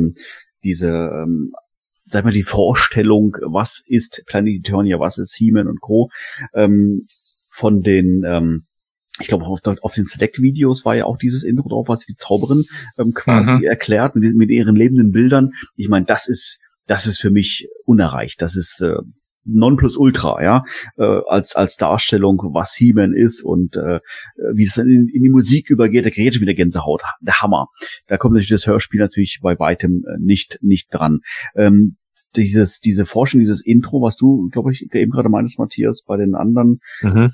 diese, 0.63 0.89
ähm, 0.89 1.52
sag 1.98 2.24
mal, 2.26 2.34
die 2.34 2.43
Vorstellung, 2.43 3.38
was 3.41 3.82
ist 3.86 4.24
Planet 4.26 4.54
Eternia, 4.60 5.00
was 5.00 5.17
ist 5.17 5.36
He-Man 5.36 5.67
und 5.67 5.82
Co., 5.82 6.10
ähm, 6.54 7.02
von 7.52 7.82
den, 7.82 8.24
ähm, 8.26 8.65
ich 9.19 9.28
glaube, 9.28 9.46
auf, 9.46 9.60
auf 9.82 9.93
den 9.93 10.06
Slack-Videos 10.08 10.86
war 10.86 10.96
ja 10.96 11.06
auch 11.06 11.17
dieses 11.17 11.43
Intro 11.43 11.69
drauf, 11.69 11.88
was 11.88 12.00
die 12.06 12.15
Zauberin 12.15 12.63
ähm, 12.98 13.13
quasi 13.13 13.52
Mhm. 13.52 13.63
erklärt 13.63 14.15
mit, 14.15 14.36
mit 14.36 14.50
ihren 14.50 14.76
lebenden 14.76 15.12
Bildern. 15.12 15.52
Ich 15.76 15.88
meine, 15.88 16.06
das 16.06 16.28
ist, 16.28 16.60
das 16.88 17.06
ist 17.06 17.19
für 17.19 17.30
mich 17.30 17.67
unerreicht. 17.86 18.41
Das 18.41 18.56
ist 18.56 18.82
äh, 18.82 18.96
Nonplusultra, 19.45 20.43
ja, 20.43 20.63
äh, 20.97 21.21
als 21.27 21.56
als 21.56 21.77
Darstellung, 21.77 22.41
was 22.53 22.75
He-Man 22.75 23.13
ist 23.13 23.43
und 23.43 23.75
äh, 23.75 23.99
wie 24.53 24.63
es 24.63 24.75
dann 24.75 24.88
in, 24.88 25.10
in 25.10 25.23
die 25.23 25.29
Musik 25.29 25.69
übergeht, 25.69 26.06
da 26.06 26.10
kriege 26.10 26.29
ich 26.29 26.36
schon 26.36 26.41
wieder 26.41 26.53
Gänsehaut. 26.53 27.01
Der 27.21 27.41
Hammer. 27.41 27.67
Da 28.08 28.17
kommt 28.17 28.34
natürlich 28.34 28.49
das 28.49 28.67
Hörspiel 28.67 28.99
natürlich 28.99 29.39
bei 29.41 29.58
weitem 29.60 30.06
äh, 30.08 30.17
nicht 30.19 30.60
nicht 30.62 30.88
dran. 30.93 31.19
Ähm, 31.56 31.97
dieses 32.36 32.80
diese 32.82 33.06
Forschung, 33.06 33.39
dieses 33.39 33.62
Intro, 33.65 34.02
was 34.02 34.17
du, 34.17 34.50
glaube 34.52 34.72
ich, 34.72 34.88
eben 34.93 35.12
gerade 35.12 35.30
meintest, 35.30 35.60
Matthias, 35.60 36.02
bei 36.02 36.17
den 36.17 36.36
anderen 36.36 36.82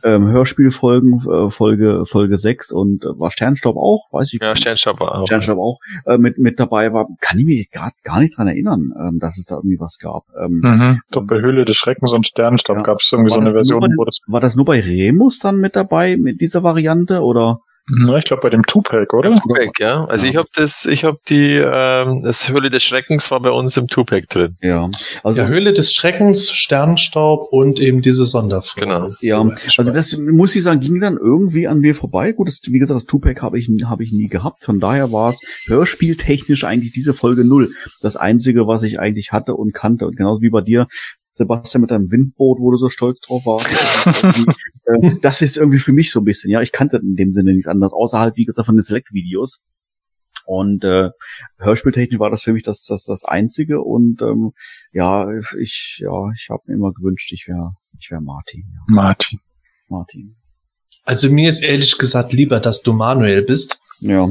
ähm, 0.03 0.27
Hörspielfolgen, 0.27 1.13
äh, 1.29 1.49
Folge 1.49 2.05
Folge 2.05 2.37
6 2.37 2.71
und 2.71 3.03
äh, 3.03 3.07
war 3.19 3.31
Sternstaub 3.31 3.75
auch, 3.77 4.07
weiß 4.11 4.33
ich 4.33 4.39
Ja, 4.41 4.55
Sternstaub 4.55 4.99
war 4.99 5.19
auch. 5.19 5.25
Sternstaub 5.27 5.57
auch 5.57 5.79
äh, 6.05 6.17
mit 6.17 6.37
mit 6.37 6.59
dabei 6.59 6.93
war, 6.93 7.07
kann 7.21 7.39
ich 7.39 7.45
mich 7.45 7.69
gerade 7.71 7.93
gar 8.03 8.19
nicht 8.19 8.37
dran 8.37 8.47
erinnern, 8.47 8.93
ähm, 8.99 9.19
dass 9.19 9.37
es 9.37 9.45
da 9.45 9.55
irgendwie 9.55 9.79
was 9.79 9.97
gab. 9.99 10.25
Ähm, 10.39 10.59
Mhm. 10.63 10.99
Doch 11.11 11.25
bei 11.25 11.39
Höhle 11.41 11.65
des 11.65 11.77
Schreckens 11.77 12.11
und 12.13 12.27
Sternenstaub 12.27 12.77
Ja. 12.77 12.83
gab 12.83 12.99
es 12.99 13.09
irgendwie 13.11 13.31
so 13.31 13.39
eine 13.39 13.51
Version, 13.51 13.79
bei- 13.79 13.87
wo 13.97 14.05
das 14.05 14.19
War 14.27 14.41
das 14.41 14.55
nur 14.55 14.65
bei 14.65 14.79
Remus 14.79 15.39
dann 15.39 15.57
mit 15.57 15.75
dabei 15.75 16.17
mit 16.17 16.41
dieser 16.41 16.63
Variante 16.63 17.21
oder? 17.21 17.61
Na, 17.91 18.17
ich 18.17 18.25
glaube 18.25 18.41
bei 18.41 18.49
dem 18.49 18.63
Tupac, 18.63 19.13
oder? 19.15 19.33
Tupac, 19.35 19.71
ja. 19.79 20.05
Also 20.05 20.25
Ja. 20.25 20.31
ich 20.31 20.37
habe 20.37 20.49
das, 20.53 20.85
ich 20.85 21.03
habe 21.03 21.17
die, 21.27 21.55
ähm, 21.55 22.21
das 22.23 22.47
Höhle 22.49 22.69
des 22.69 22.83
Schreckens 22.83 23.31
war 23.31 23.39
bei 23.41 23.49
uns 23.51 23.75
im 23.77 23.87
Tupac 23.87 24.27
drin. 24.29 24.55
Ja. 24.61 24.89
Also 25.23 25.39
Ja, 25.39 25.47
Höhle 25.47 25.73
des 25.73 25.93
Schreckens, 25.93 26.51
Sternstaub 26.51 27.47
und 27.51 27.79
eben 27.79 28.01
diese 28.01 28.25
Sonderfolge. 28.25 28.81
Genau. 28.87 29.09
Ja, 29.21 29.47
also 29.77 29.91
das 29.91 30.17
muss 30.17 30.55
ich 30.55 30.63
sagen, 30.63 30.79
ging 30.81 30.99
dann 30.99 31.17
irgendwie 31.17 31.67
an 31.67 31.79
mir 31.79 31.95
vorbei. 31.95 32.31
Gut, 32.31 32.47
das, 32.47 32.61
wie 32.65 32.79
gesagt, 32.79 32.95
das 32.97 33.05
Tupac 33.05 33.41
habe 33.41 33.57
ich, 33.57 33.69
nie- 33.69 33.85
habe 33.85 34.03
ich 34.03 34.11
nie 34.11 34.27
gehabt. 34.27 34.63
Von 34.65 34.79
daher 34.79 35.11
war 35.11 35.29
es 35.31 35.41
hörspieltechnisch 35.67 36.63
eigentlich 36.63 36.93
diese 36.93 37.13
Folge 37.13 37.45
null. 37.45 37.69
Das 38.01 38.15
einzige, 38.17 38.67
was 38.67 38.83
ich 38.83 38.99
eigentlich 38.99 39.31
hatte 39.31 39.55
und 39.55 39.73
kannte. 39.73 40.05
Und 40.05 40.15
genauso 40.17 40.41
wie 40.41 40.49
bei 40.49 40.61
dir, 40.61 40.87
Sebastian 41.33 41.81
mit 41.81 41.91
deinem 41.91 42.11
Windboot, 42.11 42.59
wo 42.59 42.71
du 42.71 42.77
so 42.77 42.89
stolz 42.89 43.19
drauf 43.21 43.45
warst. 43.45 43.67
Äh, 44.85 45.17
das 45.21 45.43
ist 45.43 45.55
irgendwie 45.55 45.77
für 45.77 45.93
mich 45.93 46.11
so 46.11 46.19
ein 46.19 46.23
bisschen, 46.23 46.49
ja, 46.49 46.61
ich 46.61 46.71
kannte 46.71 46.97
in 46.97 47.15
dem 47.15 47.31
Sinne 47.31 47.53
nichts 47.53 47.67
anderes, 47.67 47.93
außerhalb, 47.93 48.37
wie 48.37 48.45
gesagt, 48.45 48.65
von 48.65 48.75
den 48.75 48.81
Select-Videos. 48.81 49.61
Und 50.45 50.83
äh, 50.83 51.09
Hörspieltechnisch 51.59 52.19
war 52.19 52.31
das 52.31 52.41
für 52.41 52.53
mich 52.53 52.63
das, 52.63 52.85
das, 52.85 53.05
das 53.05 53.23
Einzige. 53.23 53.81
Und 53.81 54.23
ähm, 54.23 54.53
ja, 54.91 55.27
ich, 55.59 55.99
ja, 56.01 56.31
ich 56.33 56.47
habe 56.49 56.63
mir 56.65 56.73
immer 56.73 56.91
gewünscht, 56.91 57.31
ich 57.33 57.47
wäre 57.47 57.75
ich 57.99 58.09
wär 58.09 58.21
Martin. 58.21 58.63
Ja. 58.73 58.81
Martin. 58.87 59.39
Martin. 59.87 60.35
Also 61.03 61.29
mir 61.29 61.49
ist 61.49 61.61
ehrlich 61.61 61.97
gesagt 61.97 62.33
lieber, 62.33 62.59
dass 62.59 62.81
du 62.81 62.93
Manuel 62.93 63.43
bist. 63.43 63.79
Ja. 63.99 64.27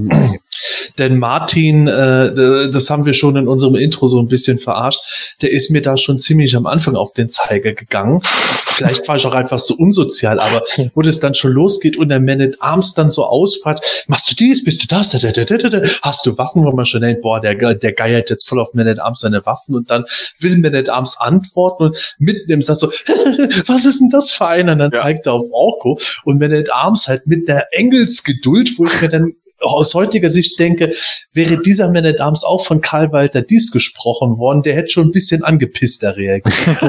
Denn 0.99 1.19
Martin, 1.19 1.87
äh, 1.87 2.71
das 2.71 2.91
haben 2.91 3.07
wir 3.07 3.13
schon 3.13 3.37
in 3.37 3.49
unserem 3.49 3.77
Intro 3.77 4.09
so 4.09 4.21
ein 4.21 4.29
bisschen 4.29 4.59
verarscht, 4.59 5.01
der 5.43 5.53
ist 5.53 5.71
mir 5.71 5.81
da 5.81 5.97
schon 5.97 6.19
ziemlich 6.19 6.57
am 6.57 6.67
Anfang 6.67 6.97
auf 6.97 7.13
den 7.13 7.29
Zeiger 7.29 7.73
gegangen. 7.73 8.21
Vielleicht 8.23 9.09
war 9.09 9.17
ich 9.17 9.25
auch 9.27 9.35
einfach 9.35 9.59
so 9.59 9.75
unsozial, 9.77 10.39
aber 10.41 10.63
wo 10.95 11.03
das 11.03 11.21
dann 11.21 11.35
schon 11.35 11.53
losgeht 11.53 11.97
und 11.97 12.09
der 12.11 12.21
Man 12.21 12.41
at 12.41 12.61
Arms 12.61 12.95
dann 12.95 13.11
so 13.11 13.25
ausfragt, 13.25 14.05
machst 14.07 14.31
du 14.31 14.35
dies, 14.35 14.63
bist 14.65 14.83
du 14.83 14.87
das, 14.87 15.11
da, 15.11 15.19
da, 15.19 15.31
da, 15.33 15.45
da, 15.45 15.69
da, 15.69 15.89
hast 16.03 16.27
du 16.27 16.37
Waffen, 16.39 16.65
wo 16.65 16.73
man 16.73 16.85
schon 16.85 17.01
denkt, 17.03 17.23
boah, 17.23 17.41
der, 17.41 17.55
der 17.75 17.93
geiert 17.93 18.31
jetzt 18.31 18.49
voll 18.49 18.61
auf 18.61 18.75
Man 18.75 18.87
at 18.89 18.99
Arms 19.01 19.21
seine 19.21 19.45
Waffen 19.47 19.75
und 19.75 19.91
dann 19.91 20.05
will 20.41 20.59
Man 20.59 20.75
at 20.75 20.89
Arms 20.89 21.17
antworten 21.19 21.85
und 21.85 22.15
mitten 22.19 22.51
im 22.51 22.63
Satz 22.63 22.81
so, 22.81 22.89
was 23.67 23.85
ist 23.85 24.01
denn 24.01 24.11
das 24.11 24.31
für 24.31 24.47
einer? 24.47 24.73
Und 24.73 24.79
dann 24.79 24.93
Ja. 24.93 25.03
zeigt 25.03 25.27
er 25.27 25.35
auf 25.35 25.45
Orko 25.51 25.99
und 26.25 26.39
Man 26.41 26.53
at 26.53 26.73
Arms 26.73 27.09
halt 27.09 27.27
mit 27.27 27.49
der 27.49 27.67
Engelsgeduld, 27.73 28.71
wo 28.79 28.85
ich 28.85 29.01
mir 29.01 29.09
dann 29.09 29.33
aus 29.73 29.95
heutiger 29.95 30.31
Sicht 30.31 30.59
denke, 30.59 30.93
wäre 31.33 31.61
dieser 31.61 31.91
Man 31.91 32.07
at 32.07 32.21
Arms 32.21 32.45
auch 32.45 32.67
von 32.67 32.81
Karl 32.81 33.13
Walter 33.13 33.43
Dies 33.43 33.71
gesprochen 33.71 34.39
worden, 34.39 34.63
der 34.63 34.75
hätte 34.75 34.91
schon 34.91 35.09
ein 35.09 35.13
bisschen 35.13 35.45
angepisster 35.45 36.17
reagiert. 36.17 36.57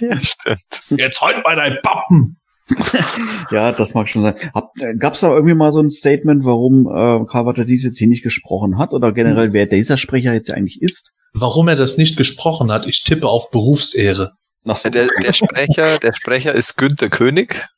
ja, 0.00 0.20
stimmt. 0.20 0.82
Jetzt 0.90 1.20
halt 1.20 1.44
mal 1.44 1.56
dein 1.56 1.78
Pappen! 1.82 2.36
ja, 3.50 3.70
das 3.72 3.94
mag 3.94 4.08
schon 4.08 4.22
sein. 4.22 4.34
Äh, 4.80 4.96
gab's 4.96 5.20
da 5.20 5.28
irgendwie 5.28 5.54
mal 5.54 5.72
so 5.72 5.80
ein 5.80 5.90
Statement, 5.90 6.44
warum 6.44 6.86
äh, 6.86 7.24
Karl 7.26 7.46
Walter 7.46 7.64
dies 7.64 7.84
jetzt 7.84 7.98
hier 7.98 8.08
nicht 8.08 8.24
gesprochen 8.24 8.78
hat 8.78 8.92
oder 8.92 9.12
generell 9.12 9.52
wer 9.52 9.66
dieser 9.66 9.96
Sprecher 9.96 10.32
jetzt 10.32 10.50
eigentlich 10.50 10.82
ist? 10.82 11.12
Warum 11.32 11.68
er 11.68 11.76
das 11.76 11.96
nicht 11.96 12.16
gesprochen 12.16 12.72
hat, 12.72 12.86
ich 12.86 13.04
tippe 13.04 13.28
auf 13.28 13.50
Berufsehre. 13.50 14.32
So, 14.64 14.88
Der, 14.88 15.06
der 15.22 15.32
Sprecher, 15.32 15.98
der 15.98 16.12
Sprecher 16.12 16.52
ist 16.54 16.76
Günther 16.76 17.08
König 17.08 17.68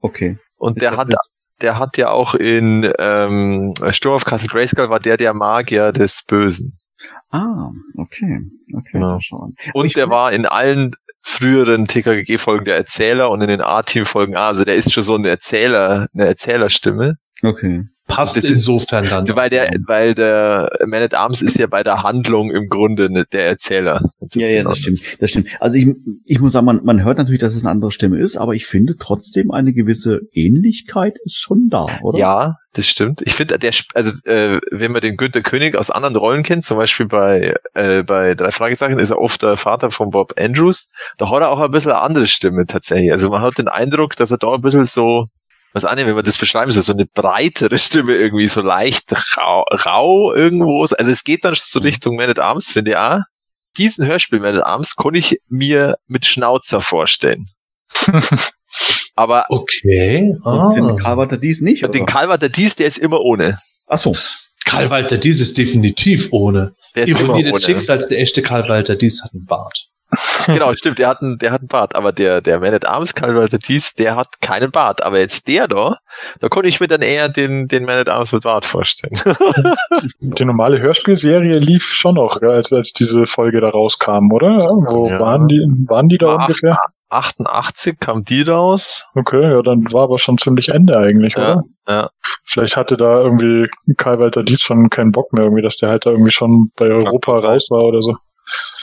okay. 0.00 0.38
und 0.56 0.82
der 0.82 0.96
hat, 0.96 1.14
der 1.62 1.78
hat 1.78 1.96
ja 1.96 2.10
auch 2.10 2.34
in 2.34 2.90
ähm, 2.98 3.74
Sturm 3.92 4.14
auf 4.14 4.24
Castle 4.24 4.48
Grayskull 4.48 4.90
war 4.90 5.00
der 5.00 5.16
der 5.16 5.34
Magier 5.34 5.92
des 5.92 6.24
Bösen. 6.26 6.78
Ah, 7.30 7.70
okay. 7.96 8.40
Okay, 8.74 9.00
Ja. 9.00 9.20
schon. 9.20 9.54
Und 9.74 9.96
der 9.96 10.08
war 10.10 10.32
in 10.32 10.46
allen 10.46 10.94
früheren 11.22 11.86
TKG-Folgen 11.86 12.64
der 12.64 12.76
Erzähler 12.76 13.30
und 13.30 13.40
in 13.42 13.48
den 13.48 13.60
A-Team-Folgen, 13.60 14.36
ah, 14.36 14.48
also 14.48 14.64
der 14.64 14.74
ist 14.74 14.92
schon 14.92 15.02
so 15.02 15.14
ein 15.14 15.24
Erzähler, 15.24 16.08
eine 16.14 16.26
Erzählerstimme. 16.26 17.16
Okay. 17.42 17.84
Passt 18.14 18.36
Das 18.36 18.44
insofern 18.44 19.08
dann. 19.08 19.28
Weil 19.36 19.50
der, 19.50 19.70
weil 19.86 20.14
der 20.14 20.70
Man 20.86 21.02
at 21.02 21.14
Arms 21.14 21.42
ist 21.42 21.58
ja 21.58 21.66
bei 21.66 21.82
der 21.82 22.02
Handlung 22.02 22.50
im 22.50 22.68
Grunde 22.68 23.10
ne- 23.10 23.24
der 23.32 23.46
Erzähler. 23.46 24.00
Ja, 24.34 24.48
ja, 24.48 24.58
genau 24.58 24.70
das 24.70 24.78
stimmt. 24.78 25.00
Das 25.20 25.30
stimmt. 25.30 25.48
Also 25.60 25.76
ich, 25.76 25.88
ich 26.24 26.40
muss 26.40 26.52
sagen, 26.52 26.66
man, 26.66 26.84
man 26.84 27.04
hört 27.04 27.18
natürlich, 27.18 27.40
dass 27.40 27.54
es 27.54 27.62
eine 27.62 27.70
andere 27.70 27.92
Stimme 27.92 28.18
ist, 28.18 28.36
aber 28.36 28.54
ich 28.54 28.66
finde 28.66 28.96
trotzdem 28.98 29.50
eine 29.50 29.72
gewisse 29.72 30.20
Ähnlichkeit 30.32 31.16
ist 31.24 31.36
schon 31.36 31.68
da, 31.70 31.86
oder? 32.02 32.18
Ja, 32.18 32.56
das 32.74 32.86
stimmt. 32.86 33.20
Ich 33.24 33.34
finde, 33.34 33.58
der, 33.58 33.72
also 33.94 34.12
äh, 34.24 34.58
wenn 34.70 34.92
man 34.92 35.02
den 35.02 35.16
Günther 35.18 35.42
König 35.42 35.76
aus 35.76 35.90
anderen 35.90 36.16
Rollen 36.16 36.42
kennt, 36.42 36.64
zum 36.64 36.78
Beispiel 36.78 37.06
bei 37.06 37.54
äh, 37.74 38.02
bei 38.02 38.34
drei 38.34 38.50
Fragezeichen, 38.50 38.98
ist 38.98 39.10
er 39.10 39.18
oft 39.18 39.42
der 39.42 39.56
Vater 39.58 39.90
von 39.90 40.10
Bob 40.10 40.34
Andrews. 40.38 40.88
Da 41.18 41.30
hat 41.30 41.42
er 41.42 41.50
auch 41.50 41.60
ein 41.60 41.70
bisschen 41.70 41.92
eine 41.92 42.00
andere 42.00 42.26
Stimme 42.26 42.66
tatsächlich. 42.66 43.12
Also 43.12 43.28
man 43.28 43.42
hat 43.42 43.58
den 43.58 43.68
Eindruck, 43.68 44.16
dass 44.16 44.30
er 44.30 44.38
da 44.38 44.54
ein 44.54 44.62
bisschen 44.62 44.84
so, 44.86 45.26
was 45.72 45.84
auch 45.84 45.94
nicht, 45.94 46.06
wenn 46.06 46.14
man 46.14 46.24
das 46.24 46.38
beschreiben 46.38 46.70
soll, 46.72 46.82
so 46.82 46.92
eine 46.92 47.06
breitere 47.06 47.78
Stimme 47.78 48.14
irgendwie, 48.14 48.48
so 48.48 48.60
leicht 48.60 49.12
rau, 49.36 49.64
rau 49.84 50.34
irgendwo. 50.34 50.82
Also 50.82 51.10
es 51.10 51.24
geht 51.24 51.44
dann 51.44 51.54
so 51.56 51.80
Richtung 51.80 52.16
Man 52.16 52.30
at 52.30 52.38
Arms, 52.38 52.70
finde 52.70 52.92
ich 52.92 52.96
auch. 52.96 53.20
Diesen 53.78 54.06
Hörspiel 54.06 54.40
Man 54.40 54.56
at 54.56 54.64
Arms 54.64 54.96
konnte 54.96 55.18
ich 55.18 55.38
mir 55.48 55.96
mit 56.06 56.26
Schnauzer 56.26 56.80
vorstellen. 56.80 57.46
Aber 59.14 59.46
Okay. 59.48 60.34
Ah. 60.44 60.66
Und 60.66 60.76
den 60.76 60.96
Karl 60.96 61.18
Walter 61.18 61.36
dies 61.36 61.60
nicht, 61.60 61.82
den 61.82 61.90
oder? 61.90 62.04
Calvert 62.06 62.42
der 62.42 62.48
Dies, 62.48 62.74
der 62.76 62.86
ist 62.86 62.98
immer 62.98 63.20
ohne. 63.20 63.58
Ach 63.88 63.98
so. 63.98 64.16
Karl 64.64 64.90
Walter 64.90 65.18
Dies 65.18 65.40
ist 65.40 65.58
definitiv 65.58 66.28
ohne. 66.30 66.74
Der 66.94 67.04
ist 67.04 67.10
immer 67.10 67.20
Ironie 67.20 67.42
des 67.42 67.52
ohne. 67.54 67.62
Schicksals, 67.62 68.08
der 68.08 68.18
echte 68.18 68.42
Karl 68.42 68.68
Walter 68.68 68.96
Dies 68.96 69.22
hat 69.22 69.32
einen 69.34 69.44
Bart. 69.44 69.88
Genau, 70.46 70.74
stimmt, 70.74 70.98
der 70.98 71.08
hat 71.08 71.22
einen, 71.22 71.38
der 71.38 71.52
hat 71.52 71.60
einen 71.60 71.68
Bart, 71.68 71.94
aber 71.94 72.12
der, 72.12 72.40
der 72.40 72.58
Man 72.60 72.74
at 72.74 72.86
Arms 72.86 73.14
Calvert 73.14 73.68
Dies, 73.68 73.94
der 73.94 74.16
hat 74.16 74.40
keinen 74.40 74.70
Bart. 74.70 75.02
Aber 75.02 75.18
jetzt 75.18 75.46
der 75.48 75.68
da, 75.68 75.96
da 76.40 76.48
konnte 76.48 76.68
ich 76.68 76.80
mir 76.80 76.88
dann 76.88 77.00
eher 77.02 77.28
den, 77.28 77.68
den 77.68 77.84
Man 77.84 77.96
at 77.98 78.08
Arms 78.08 78.32
mit 78.32 78.42
Bart 78.42 78.64
vorstellen. 78.66 79.12
Die 80.20 80.44
normale 80.44 80.80
Hörspielserie 80.80 81.58
lief 81.58 81.92
schon 81.92 82.16
noch, 82.16 82.40
als, 82.42 82.72
als 82.72 82.92
diese 82.92 83.24
Folge 83.26 83.60
da 83.60 83.68
rauskam, 83.70 84.32
oder? 84.32 84.48
Wo 84.70 85.08
Ja. 85.08 85.20
waren 85.20 85.48
die, 85.48 85.60
waren 85.88 86.08
die 86.08 86.18
da 86.18 86.26
War 86.26 86.40
ungefähr? 86.40 86.76
88 87.08 88.00
kam 88.00 88.24
die 88.24 88.42
raus. 88.42 89.06
Okay, 89.14 89.42
ja, 89.42 89.62
dann 89.62 89.84
war 89.92 90.04
aber 90.04 90.18
schon 90.18 90.38
ziemlich 90.38 90.70
Ende 90.70 90.96
eigentlich, 90.96 91.34
Ja, 91.36 91.52
oder? 91.52 91.62
ja. 91.88 92.10
Vielleicht 92.44 92.76
hatte 92.76 92.96
da 92.96 93.20
irgendwie 93.20 93.68
Karl 93.96 94.18
Walter 94.18 94.42
Dietz 94.42 94.62
schon 94.62 94.88
keinen 94.90 95.12
Bock 95.12 95.32
mehr, 95.32 95.44
irgendwie, 95.44 95.62
dass 95.62 95.76
der 95.76 95.90
halt 95.90 96.06
da 96.06 96.10
irgendwie 96.10 96.30
schon 96.32 96.70
bei 96.76 96.86
Europa 96.86 97.38
raus 97.38 97.66
war 97.70 97.84
oder 97.84 98.00
so. 98.02 98.16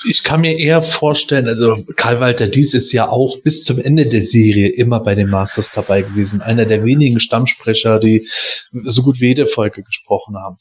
Ich 0.08 0.24
kann 0.24 0.42
mir 0.42 0.58
eher 0.58 0.82
vorstellen, 0.82 1.48
also 1.48 1.84
Karl 1.96 2.22
Walter 2.22 2.48
Dies 2.48 2.74
ist 2.74 2.92
ja 2.94 3.10
auch 3.10 3.38
bis 3.44 3.64
zum 3.64 3.80
Ende 3.80 4.06
der 4.06 4.22
Serie 4.22 4.70
immer 4.70 5.02
bei 5.02 5.14
den 5.14 5.30
Masters 5.30 5.72
dabei 5.72 6.04
gewesen. 6.04 6.42
Einer 6.42 6.66
der 6.66 6.86
wenigen 6.86 7.20
Stammsprecher, 7.20 8.00
die 8.00 8.26
so 8.72 9.04
gut 9.04 9.20
wie 9.20 9.28
jede 9.28 9.48
Folge 9.48 9.84
gesprochen 9.84 10.38
haben. 10.38 10.58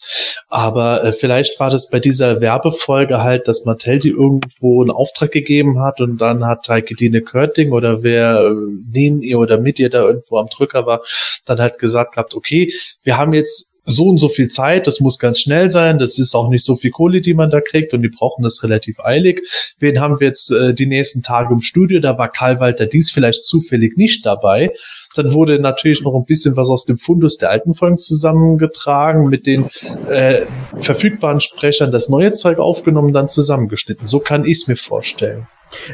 Aber 0.49 1.05
äh, 1.05 1.13
vielleicht 1.13 1.61
war 1.61 1.71
das 1.71 1.89
bei 1.89 2.01
dieser 2.01 2.41
Werbefolge 2.41 3.23
halt, 3.23 3.47
dass 3.47 3.65
Mattel 3.65 4.01
die 4.01 4.11
irgendwo 4.11 4.83
einen 4.83 4.91
Auftrag 4.91 5.31
gegeben 5.31 5.81
hat 5.81 6.01
und 6.01 6.19
dann 6.21 6.45
hat 6.45 6.69
Heike 6.69 6.97
Dine 6.97 7.23
Körting 7.23 7.71
oder 7.73 8.03
wer 8.03 8.41
äh, 8.41 8.55
neben 8.93 9.23
ihr 9.23 9.39
oder 9.39 9.59
mit 9.59 9.79
ihr 9.79 9.91
da 9.91 10.03
irgendwo 10.03 10.39
am 10.39 10.49
Drücker 10.49 10.85
war, 10.85 11.03
dann 11.45 11.61
halt 11.61 11.79
gesagt 11.79 12.15
gehabt, 12.15 12.35
okay, 12.35 12.73
wir 13.05 13.17
haben 13.17 13.33
jetzt 13.33 13.73
so 13.89 14.07
und 14.07 14.19
so 14.19 14.29
viel 14.29 14.49
Zeit, 14.49 14.87
das 14.87 15.01
muss 15.01 15.19
ganz 15.19 15.41
schnell 15.41 15.71
sein, 15.71 15.99
das 15.99 16.19
ist 16.19 16.35
auch 16.35 16.51
nicht 16.51 16.65
so 16.65 16.77
viel 16.77 16.91
Kohle, 16.91 17.21
die 17.21 17.35
man 17.35 17.51
da 17.51 17.61
kriegt 17.61 17.95
und 17.95 18.03
die 18.03 18.11
brauchen 18.11 18.43
das 18.43 18.63
relativ 18.63 19.01
eilig. 19.01 19.41
Wen 19.79 20.01
haben 20.01 20.21
wir 20.21 20.29
jetzt 20.29 20.53
äh, 20.53 20.75
die 20.75 20.87
nächsten 20.87 21.23
Tage 21.23 21.55
im 21.55 21.61
Studio? 21.61 21.99
Da 22.01 22.19
war 22.19 22.31
Karl 22.31 22.61
Walter 22.61 22.87
Dies 22.87 23.11
vielleicht 23.11 23.45
zufällig 23.45 23.97
nicht 23.97 24.27
dabei. 24.27 24.73
Dann 25.17 25.33
wurde 25.33 25.59
natürlich 25.59 26.03
noch 26.03 26.15
ein 26.15 26.27
bisschen 26.27 26.55
was 26.57 26.69
aus 26.69 26.85
dem 26.85 26.99
Fundus 26.99 27.39
der 27.39 27.51
alten 27.51 27.75
Folgen 27.75 27.99
zusammengetragen, 27.99 29.29
mit 29.29 29.47
den 29.47 29.69
äh, 30.09 30.43
verfügbaren 30.81 31.41
Sprechern 31.41 31.91
das 31.91 32.09
neue 32.09 32.33
Zeug 32.33 32.59
aufgenommen, 32.59 33.13
dann 33.13 33.29
zusammengeschnitten. 33.29 34.07
So 34.07 34.21
kann 34.21 34.45
ich 34.45 34.59
es 34.59 34.69
mir 34.69 34.77
vorstellen. 34.77 35.47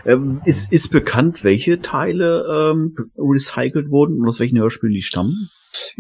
Ähm, 0.05 0.41
ist, 0.45 0.73
ist 0.73 0.91
bekannt, 0.91 1.45
welche 1.45 1.81
Teile 1.81 2.45
ähm, 2.73 2.97
recycelt 3.17 3.91
wurden 3.91 4.21
und 4.21 4.29
aus 4.29 4.41
welchen 4.41 4.59
Hörspielen 4.59 4.95
die 4.95 5.03
stammen? 5.03 5.51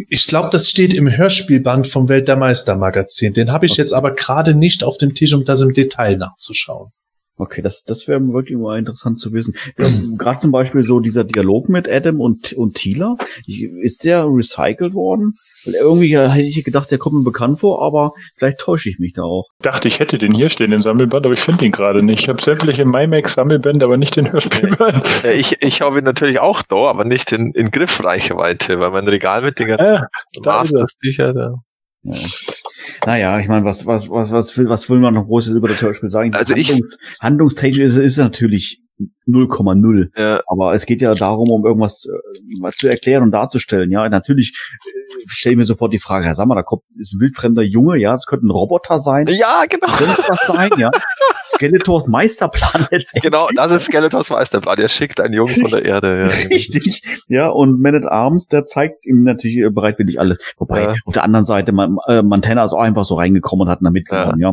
Ich 0.08 0.26
glaube, 0.26 0.50
das 0.50 0.70
steht 0.70 0.94
im 0.94 1.10
Hörspielband 1.10 1.86
vom 1.86 2.08
Welt 2.08 2.28
der 2.28 2.36
Meister 2.36 2.76
Magazin. 2.76 3.32
Den 3.34 3.50
habe 3.50 3.66
ich 3.66 3.72
Okay. 3.72 3.82
jetzt 3.82 3.92
aber 3.92 4.14
gerade 4.14 4.54
nicht 4.54 4.84
auf 4.84 4.98
dem 4.98 5.14
Tisch, 5.14 5.32
um 5.32 5.44
das 5.44 5.60
im 5.60 5.72
Detail 5.72 6.16
nachzuschauen. 6.16 6.90
Okay, 7.36 7.62
das, 7.62 7.82
das 7.82 8.06
wäre 8.06 8.20
wirklich 8.32 8.56
mal 8.56 8.78
interessant 8.78 9.18
zu 9.18 9.32
wissen. 9.32 9.54
Ja, 9.76 9.88
Gerade 10.18 10.38
zum 10.38 10.52
Beispiel 10.52 10.84
so 10.84 11.00
dieser 11.00 11.24
Dialog 11.24 11.68
mit 11.68 11.88
Adam 11.88 12.20
und, 12.20 12.52
und 12.52 12.76
Tila, 12.76 13.16
ich- 13.46 13.62
ist 13.64 14.04
der 14.04 14.24
recycelt 14.26 14.94
worden? 14.94 15.32
Weil 15.64 15.74
irgendwie 15.74 16.12
äh, 16.14 16.28
hätte 16.28 16.46
ich 16.46 16.62
gedacht, 16.64 16.90
der 16.92 16.98
kommt 16.98 17.16
mir 17.16 17.24
bekannt 17.24 17.58
vor, 17.60 17.82
aber 17.82 18.12
vielleicht 18.36 18.58
täusche 18.58 18.88
ich 18.88 18.98
mich 19.00 19.14
da 19.14 19.22
auch. 19.22 19.48
Dachte, 19.60 19.88
ich 19.88 19.98
hätte 19.98 20.16
den 20.18 20.32
hier 20.32 20.48
stehen, 20.48 20.70
den 20.70 20.82
Sammelband, 20.82 21.24
aber 21.26 21.32
ich 21.34 21.40
finde 21.40 21.64
ihn 21.64 21.72
gerade 21.72 22.02
nicht. 22.04 22.20
Ich 22.22 22.28
habe 22.28 22.40
sämtliche 22.40 22.84
MyMax-Sammelbände, 22.84 23.84
aber 23.84 23.96
nicht 23.96 24.14
den 24.16 24.30
Hörspielband. 24.30 25.04
Ja, 25.24 25.30
ich, 25.30 25.60
ich 25.62 25.80
habe 25.80 25.98
ihn 25.98 26.04
natürlich 26.04 26.38
auch 26.38 26.62
da, 26.62 26.76
aber 26.76 27.04
nicht 27.04 27.32
in, 27.32 27.50
in 27.54 27.70
Griffreichweite, 27.70 28.78
weil 28.78 28.90
mein 28.90 29.08
Regal 29.08 29.42
mit 29.42 29.58
den 29.58 29.68
ganzen 29.68 29.94
Ah, 29.96 30.06
da 30.42 30.62
ist 30.62 30.72
er. 30.72 30.78
Masters-Büchern, 30.80 31.34
da. 31.34 31.54
Ja. 32.04 32.18
Naja, 33.06 33.38
ich 33.40 33.48
meine, 33.48 33.64
was, 33.64 33.86
was, 33.86 34.08
was, 34.08 34.30
was 34.30 34.56
will, 34.56 34.68
was 34.68 34.88
will 34.90 34.98
man 34.98 35.14
noch 35.14 35.24
Großes 35.26 35.54
über 35.54 35.68
das 35.68 35.80
Hörspiel 35.82 36.10
sagen? 36.10 36.34
Also 36.34 36.54
ich- 36.54 36.68
Handlungs, 36.70 36.98
Handlungstechnisch 37.20 37.84
ist, 37.84 37.96
ist 37.96 38.16
natürlich 38.18 38.82
0,0. 39.26 40.08
Ja. 40.16 40.40
Aber 40.46 40.72
es 40.74 40.86
geht 40.86 41.00
ja 41.02 41.14
darum, 41.14 41.50
um 41.50 41.66
irgendwas 41.66 42.06
äh, 42.06 42.70
zu 42.76 42.88
erklären 42.88 43.22
und 43.24 43.30
darzustellen. 43.32 43.90
Ja, 43.90 44.08
natürlich 44.08 44.54
äh, 44.86 45.22
stelle 45.26 45.54
ich 45.54 45.58
mir 45.58 45.64
sofort 45.66 45.92
die 45.92 45.98
Frage, 45.98 46.32
sag 46.34 46.46
mal, 46.46 46.54
da 46.54 46.62
kommt, 46.62 46.82
ist 46.98 47.14
ein 47.14 47.20
wildfremder 47.20 47.62
Junge, 47.62 47.96
ja, 47.98 48.12
das 48.12 48.26
könnte 48.26 48.46
ein 48.46 48.50
Roboter 48.50 48.98
sein. 49.00 49.26
Ja, 49.28 49.64
genau. 49.68 49.88
Könnte 49.96 50.22
was 50.28 50.46
sein, 50.46 50.70
ja. 50.78 50.90
Skeletors 51.48 52.08
Meisterplan 52.08 52.86
letztendlich. 52.90 53.22
Genau, 53.22 53.48
das 53.54 53.70
ist 53.72 53.84
Skeletors 53.84 54.30
Meisterplan. 54.30 54.76
Der 54.76 54.88
schickt 54.88 55.20
einen 55.20 55.34
Jungen 55.34 55.54
von 55.60 55.70
der 55.70 55.84
Erde. 55.84 56.20
Ja. 56.30 56.46
Richtig, 56.48 57.02
ja, 57.28 57.48
und 57.48 57.80
Man 57.80 57.94
at 57.94 58.06
Arms, 58.06 58.48
der 58.48 58.66
zeigt 58.66 59.06
ihm 59.06 59.22
natürlich 59.22 59.58
äh, 59.58 59.70
bereitwillig 59.70 60.18
alles. 60.20 60.38
Wobei, 60.58 60.82
Ja. 60.82 60.94
auf 61.04 61.14
der 61.14 61.24
anderen 61.24 61.44
Seite, 61.44 61.72
man, 61.72 61.96
äh, 62.08 62.22
Montana 62.22 62.64
ist 62.64 62.72
auch 62.72 62.80
einfach 62.80 63.04
so 63.04 63.16
reingekommen 63.16 63.66
und 63.66 63.70
hat 63.70 63.80
ihn 63.80 63.84
da 63.84 63.90
mitgenommen, 63.90 64.40
ja. 64.40 64.52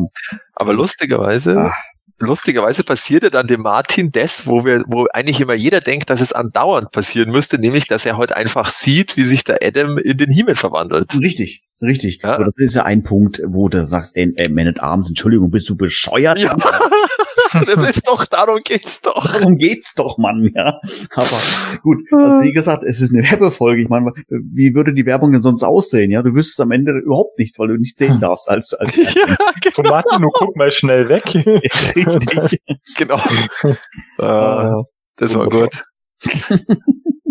Aber 0.54 0.74
lustigerweise, 0.74 1.58
Ah. 1.58 1.72
lustigerweise 2.18 2.84
passierte 2.84 3.30
dann 3.30 3.46
dem 3.46 3.62
Martin 3.62 4.12
das, 4.12 4.46
wo 4.46 4.64
wir, 4.64 4.84
wo 4.86 5.06
eigentlich 5.12 5.40
immer 5.40 5.54
jeder 5.54 5.80
denkt, 5.80 6.08
dass 6.10 6.20
es 6.20 6.32
andauernd 6.32 6.92
passieren 6.92 7.30
müsste, 7.32 7.58
nämlich, 7.58 7.86
dass 7.88 8.06
er 8.06 8.16
heute 8.16 8.36
einfach 8.36 8.70
sieht, 8.70 9.16
wie 9.16 9.22
sich 9.24 9.42
der 9.44 9.58
Adam 9.62 9.98
in 9.98 10.16
den 10.18 10.30
Himmel 10.30 10.54
verwandelt. 10.54 11.14
Richtig, 11.18 11.62
richtig. 11.82 12.20
Ja. 12.22 12.38
So, 12.38 12.44
das 12.44 12.54
ist 12.56 12.74
ja 12.74 12.84
ein 12.84 13.02
Punkt, 13.02 13.42
wo 13.46 13.68
du 13.68 13.84
sagst, 13.86 14.16
ey, 14.16 14.32
ey, 14.36 14.48
Man 14.48 14.68
at 14.68 14.80
Arms, 14.80 15.08
Entschuldigung, 15.08 15.50
bist 15.50 15.68
du 15.68 15.76
bescheuert? 15.76 16.38
Ja, 16.38 16.54
das 17.52 17.88
ist 17.88 18.06
doch, 18.06 18.24
darum 18.24 18.60
geht's 18.64 19.00
doch. 19.00 19.32
Darum 19.32 19.56
geht's 19.56 19.94
doch, 19.94 20.18
Mann, 20.18 20.50
ja. 20.54 20.80
Aber 21.14 21.38
gut, 21.82 21.98
also 22.12 22.42
wie 22.42 22.52
gesagt, 22.52 22.84
es 22.84 23.00
ist 23.00 23.12
eine 23.12 23.28
Werbefolge. 23.28 23.82
Ich 23.82 23.88
meine, 23.88 24.12
wie 24.28 24.74
würde 24.74 24.94
die 24.94 25.06
Werbung 25.06 25.32
denn 25.32 25.42
sonst 25.42 25.62
aussehen? 25.62 26.10
Ja, 26.10 26.22
du 26.22 26.34
wüsstest 26.34 26.60
am 26.60 26.70
Ende 26.70 26.92
überhaupt 26.92 27.38
nichts, 27.38 27.58
weil 27.58 27.68
du 27.68 27.76
nicht 27.76 27.96
sehen 27.96 28.20
darfst 28.20 28.48
als, 28.48 28.74
als 28.74 28.94
Ja, 28.96 29.36
So, 29.72 29.82
Martin, 29.82 30.22
du 30.22 30.28
guck 30.32 30.56
mal 30.56 30.70
schnell 30.70 31.08
weg. 31.08 31.24
richtig. 31.34 32.62
genau. 32.96 33.20
Äh, 34.18 34.82
das 35.16 35.34
war 35.34 35.48
gut. 35.48 35.84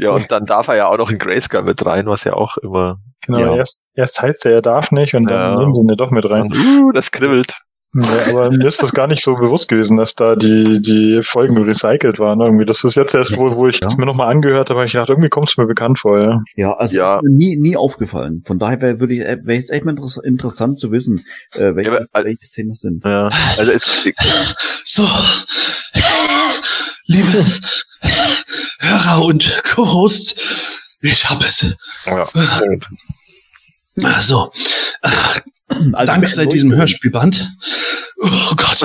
Ja, 0.01 0.11
und 0.11 0.31
dann 0.31 0.45
darf 0.45 0.67
er 0.67 0.75
ja 0.75 0.87
auch 0.87 0.97
noch 0.97 1.11
in 1.11 1.17
Grayscale 1.17 1.63
mit 1.63 1.85
rein, 1.85 2.05
was 2.07 2.23
ja 2.23 2.33
auch 2.33 2.57
immer. 2.57 2.97
Genau, 3.25 3.39
Ja. 3.39 3.55
erst, 3.55 3.77
erst 3.95 4.21
heißt 4.21 4.45
er, 4.45 4.53
er 4.53 4.61
darf 4.61 4.91
nicht 4.91 5.13
und 5.15 5.29
dann 5.29 5.53
Ja. 5.53 5.59
nehmen 5.59 5.73
sie 5.75 5.81
ihn 5.81 5.89
ja 5.89 5.95
doch 5.95 6.11
mit 6.11 6.29
rein. 6.29 6.43
Und, 6.43 6.55
uh, 6.57 6.91
das 6.93 7.11
kribbelt. 7.11 7.55
Ja, 7.93 8.03
aber 8.29 8.49
mir 8.51 8.67
ist 8.67 8.81
das 8.81 8.93
gar 8.93 9.07
nicht 9.07 9.21
so 9.21 9.35
bewusst 9.35 9.67
gewesen, 9.67 9.97
dass 9.97 10.15
da 10.15 10.37
die, 10.37 10.81
die 10.81 11.19
Folgen 11.21 11.57
recycelt 11.61 12.19
waren 12.19 12.39
irgendwie. 12.39 12.63
Das 12.63 12.85
ist 12.85 12.95
jetzt 12.95 13.13
erst, 13.13 13.35
wo, 13.35 13.53
wo 13.57 13.67
ich 13.67 13.81
Ja. 13.81 13.87
es 13.87 13.97
mir 13.97 14.05
nochmal 14.05 14.31
angehört 14.31 14.69
habe, 14.69 14.79
habe 14.79 14.85
ich 14.87 14.93
gedacht, 14.93 15.09
irgendwie 15.09 15.27
kommt 15.27 15.49
es 15.49 15.57
mir 15.57 15.65
bekannt 15.65 15.99
vor, 15.99 16.17
ja. 16.17 16.39
Ja, 16.55 16.71
also 16.77 16.95
Ja. 16.97 17.17
ist 17.17 17.23
mir 17.23 17.35
nie, 17.35 17.57
nie 17.57 17.75
aufgefallen. 17.75 18.43
Von 18.45 18.59
daher 18.59 18.79
wäre 18.79 18.99
würde 19.01 19.13
ich, 19.15 19.19
wäre 19.19 19.57
es 19.59 19.69
echt 19.69 19.83
mal 19.83 19.93
interess- 19.93 20.23
interessant 20.23 20.79
zu 20.79 20.89
wissen, 20.93 21.25
äh, 21.53 21.75
welche, 21.75 21.91
Ja, 21.91 21.99
aber- 22.13 22.23
welche 22.23 22.45
Szenen 22.45 22.69
das 22.69 22.79
sind. 22.79 23.03
Ja, 23.03 23.29
also 23.57 23.71
es, 23.71 23.83
So, 24.85 25.05
liebe 27.05 27.45
Hörer 28.79 29.23
und 29.23 29.61
Co-Hosts, 29.65 30.35
ich 31.01 31.29
habe 31.29 31.45
es. 31.45 31.65
ja. 32.05 32.27
So, 34.21 34.51
äh, 35.01 35.09
Also, 35.93 36.05
dank 36.05 36.27
sei 36.27 36.45
diesem 36.45 36.73
Hörspielband. 36.73 37.49
Oh 38.21 38.55
Gott. 38.55 38.81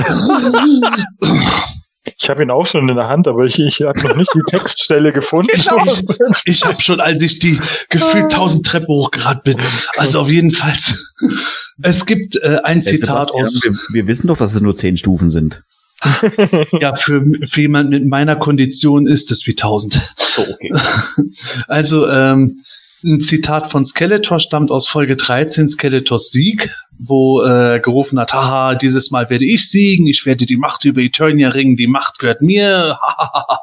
Ich 2.19 2.31
habe 2.31 2.43
ihn 2.45 2.51
auch 2.51 2.65
schon 2.65 2.89
in 2.89 2.95
der 2.95 3.09
Hand, 3.09 3.27
aber 3.27 3.45
ich, 3.45 3.59
ich 3.59 3.81
habe 3.83 4.01
noch 4.03 4.15
nicht 4.17 4.31
die 4.33 4.43
Textstelle 4.47 5.13
gefunden. 5.13 5.49
Genau. 5.53 5.97
Ich 6.45 6.65
habe 6.65 6.81
schon, 6.81 7.01
als 7.01 7.21
ich 7.21 7.41
die 7.41 7.61
gefühlt 7.91 8.31
tausend 8.31 8.65
Treppen 8.65 8.89
hochgerannt 8.89 9.43
bin. 9.43 9.59
Also 9.97 10.21
auf 10.21 10.29
jeden 10.29 10.53
Fall. 10.53 10.77
Es 11.83 12.07
gibt 12.07 12.37
äh, 12.37 12.59
ein 12.63 12.81
Zitat 12.83 13.31
aus. 13.33 13.61
Wir, 13.63 13.77
wir 13.93 14.07
wissen 14.07 14.29
doch, 14.29 14.37
dass 14.39 14.55
es 14.55 14.61
nur 14.61 14.77
zehn 14.77 14.97
Stufen 14.97 15.31
sind. 15.31 15.63
Ja, 16.81 16.95
für, 16.97 17.25
für 17.47 17.61
jemand 17.61 17.91
mit 17.91 18.07
meiner 18.07 18.37
Kondition 18.37 19.07
ist 19.07 19.31
es 19.31 19.47
wie 19.47 19.55
tausend. 19.55 20.15
So, 20.19 20.43
okay. 20.43 20.73
Also 21.69 22.09
ähm, 22.09 22.63
ein 23.05 23.21
Zitat 23.21 23.71
von 23.71 23.85
Skeletor 23.85 24.41
stammt 24.41 24.71
aus 24.71 24.89
Folge 24.89 25.17
13, 25.17 25.69
Skeletors 25.69 26.31
Sieg, 26.31 26.75
wo 26.99 27.43
äh, 27.43 27.81
gerufen 27.81 28.19
hat, 28.19 28.33
haha, 28.33 28.75
dieses 28.75 29.11
Mal 29.11 29.31
werde 29.31 29.45
ich 29.45 29.69
siegen, 29.69 30.07
ich 30.07 30.25
werde 30.27 30.47
die 30.47 30.57
Macht 30.57 30.85
über 30.85 31.01
Eternia 31.01 31.51
ringen, 31.51 31.77
die 31.77 31.87
Macht 31.87 32.19
gehört 32.19 32.43
mir. 32.43 32.99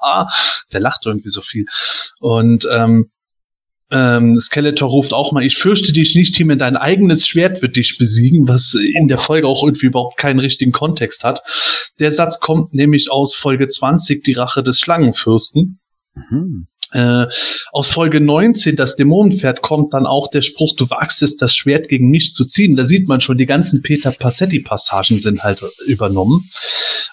Der 0.71 0.79
lacht 0.79 1.05
irgendwie 1.05 1.29
so 1.29 1.41
viel. 1.41 1.65
Und 2.19 2.67
ähm, 2.71 3.09
ähm, 3.93 4.39
Skeletor 4.39 4.89
ruft 4.89 5.13
auch 5.13 5.31
mal, 5.31 5.45
ich 5.45 5.57
fürchte 5.57 5.93
dich 5.93 6.15
nicht, 6.15 6.35
Team, 6.35 6.57
dein 6.57 6.75
eigenes 6.75 7.27
Schwert 7.27 7.61
wird 7.61 7.75
dich 7.75 7.97
besiegen, 7.99 8.47
was 8.47 8.73
in 8.73 9.07
der 9.07 9.19
Folge 9.19 9.47
auch 9.47 9.63
irgendwie 9.63 9.85
überhaupt 9.85 10.17
keinen 10.17 10.39
richtigen 10.39 10.71
Kontext 10.71 11.23
hat. 11.23 11.41
Der 11.99 12.11
Satz 12.11 12.39
kommt 12.39 12.73
nämlich 12.73 13.11
aus 13.11 13.35
Folge 13.35 13.67
20, 13.67 14.23
die 14.23 14.33
Rache 14.33 14.63
des 14.63 14.79
Schlangenfürsten. 14.79 15.79
Mhm. 16.15 16.67
Äh, 16.93 17.25
aus 17.71 17.87
Folge 17.87 18.21
19, 18.21 18.75
das 18.75 18.95
Dämonenpferd, 18.95 19.63
kommt 19.63 19.95
dann 19.95 20.05
auch 20.05 20.29
der 20.29 20.43
Spruch, 20.43 20.75
du 20.75 20.87
wagst 20.91 21.23
es, 21.23 21.35
das 21.37 21.55
Schwert 21.55 21.89
gegen 21.89 22.09
mich 22.09 22.33
zu 22.33 22.45
ziehen. 22.45 22.75
Da 22.75 22.85
sieht 22.85 23.07
man 23.07 23.19
schon, 23.19 23.37
die 23.37 23.47
ganzen 23.47 23.81
Peter 23.81 24.11
Passetti-Passagen 24.11 25.17
sind 25.17 25.43
halt 25.43 25.63
übernommen. 25.87 26.47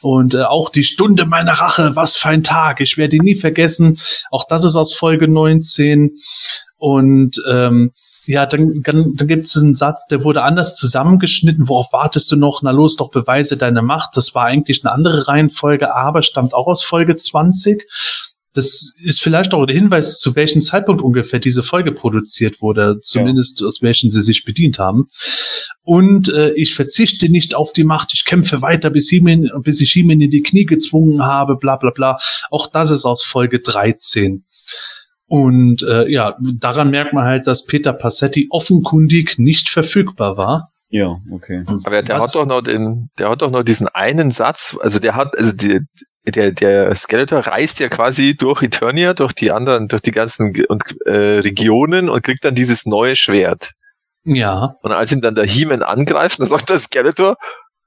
Und 0.03 0.35
äh, 0.35 0.43
auch 0.43 0.69
die 0.69 0.85
Stunde 0.85 1.25
meiner 1.25 1.53
Rache, 1.53 1.93
was 1.97 2.17
für 2.17 2.29
ein 2.29 2.45
Tag, 2.45 2.81
ich 2.81 2.99
werde 2.99 3.17
ihn 3.17 3.23
nie 3.23 3.37
vergessen. 3.37 3.99
Auch 4.31 4.47
das 4.49 4.65
ist 4.65 4.77
aus 4.77 4.95
Folge 4.95 5.29
19. 5.29 6.11
Und 6.81 7.41
ähm, 7.49 7.93
ja, 8.27 8.47
dann, 8.47 8.83
dann, 8.83 9.15
dann 9.15 9.29
gibt 9.29 9.45
es 9.45 9.57
einen 9.57 9.75
Satz, 9.75 10.07
der 10.07 10.25
wurde 10.25 10.43
anders 10.43 10.77
zusammengeschnitten. 10.77 11.69
Worauf 11.69 11.93
wartest 11.93 12.33
du 12.33 12.37
noch? 12.37 12.63
Na 12.63 12.71
los, 12.71 12.97
doch 12.97 13.11
beweise 13.11 13.57
deine 13.57 13.83
Macht. 13.83 14.17
Das 14.17 14.35
war 14.35 14.45
eigentlich 14.45 14.85
eine 14.85 14.93
andere 14.93 15.29
Reihenfolge, 15.29 15.95
aber 15.95 16.23
stammt 16.23 16.55
auch 16.55 16.67
aus 16.67 16.83
Folge 16.83 17.17
20. 17.17 17.87
Das 18.53 18.95
ist 19.05 19.21
vielleicht 19.21 19.55
auch 19.55 19.65
der 19.65 19.77
Hinweis, 19.77 20.19
zu 20.19 20.35
welchem 20.35 20.61
Zeitpunkt 20.61 21.03
ungefähr 21.03 21.39
diese 21.39 21.63
Folge 21.63 21.93
produziert 21.93 22.61
wurde, 22.61 22.99
zumindest 23.01 23.63
aus 23.63 23.81
welchen 23.81 24.11
sie 24.11 24.23
sich 24.23 24.45
bedient 24.45 24.79
haben. 24.81 25.07
Und 25.83 26.29
äh, 26.31 26.53
ich 26.55 26.75
verzichte 26.75 27.29
nicht 27.29 27.55
auf 27.55 27.73
die 27.73 27.85
Macht, 27.85 28.11
ich 28.13 28.25
kämpfe 28.25 28.61
weiter, 28.61 28.91
bis, 28.91 29.09
Himen, 29.09 29.51
bis 29.63 29.81
ich 29.81 29.93
Himen 29.93 30.21
in 30.21 30.31
die 30.31 30.43
Knie 30.43 30.65
gezwungen 30.65 31.23
habe, 31.23 31.57
bla 31.57 31.77
bla 31.77 31.91
bla. 31.91 32.19
Auch 32.51 32.67
das 32.67 32.91
ist 32.91 33.05
aus 33.05 33.23
Folge 33.23 33.61
13. 33.61 34.45
Und 35.31 35.85
äh, 35.85 36.09
ja, 36.09 36.37
daran 36.59 36.91
merkt 36.91 37.13
man 37.13 37.25
halt, 37.25 37.47
dass 37.47 37.65
Peter 37.65 37.93
Passetti 37.93 38.49
offenkundig 38.51 39.39
nicht 39.39 39.69
verfügbar 39.69 40.37
war. 40.37 40.71
Ja, 40.89 41.19
okay. 41.31 41.65
Aber 41.85 42.03
der 42.03 42.17
Was- 42.17 42.25
hat 42.25 42.35
doch 42.35 42.47
noch 42.47 42.63
den, 42.63 43.11
der 43.17 43.31
hat 43.31 43.41
doch 43.41 43.53
noch 43.53 43.63
diesen 43.63 43.87
einen 43.87 44.33
Satz, 44.33 44.77
also 44.83 44.99
der 44.99 45.15
hat, 45.15 45.39
also 45.39 45.53
die, 45.53 45.83
der, 46.27 46.51
der 46.51 46.93
Skeletor 46.97 47.47
reist 47.47 47.79
ja 47.79 47.89
quasi 47.89 48.37
durch 48.37 48.61
Eternia, 48.65 49.15
durch 49.15 49.33
die 49.33 49.53
anderen, 49.53 49.87
durch 49.87 50.03
die 50.03 50.11
ganzen 50.11 50.53
und, 50.69 50.83
äh, 51.07 51.39
Regionen 51.39 52.09
und 52.09 52.25
kriegt 52.25 52.45
dann 52.45 52.57
dieses 52.57 52.85
neue 52.85 53.15
Schwert. 53.15 53.71
Ja, 54.25 54.75
Und 54.83 54.91
als 54.91 55.13
ihn 55.13 55.21
dann 55.21 55.37
der 55.37 55.47
He-Man 55.47 55.83
angreift, 55.85 56.41
dann 56.41 56.49
sagt 56.49 56.69
der 56.71 56.81
Skeletor, 56.81 57.37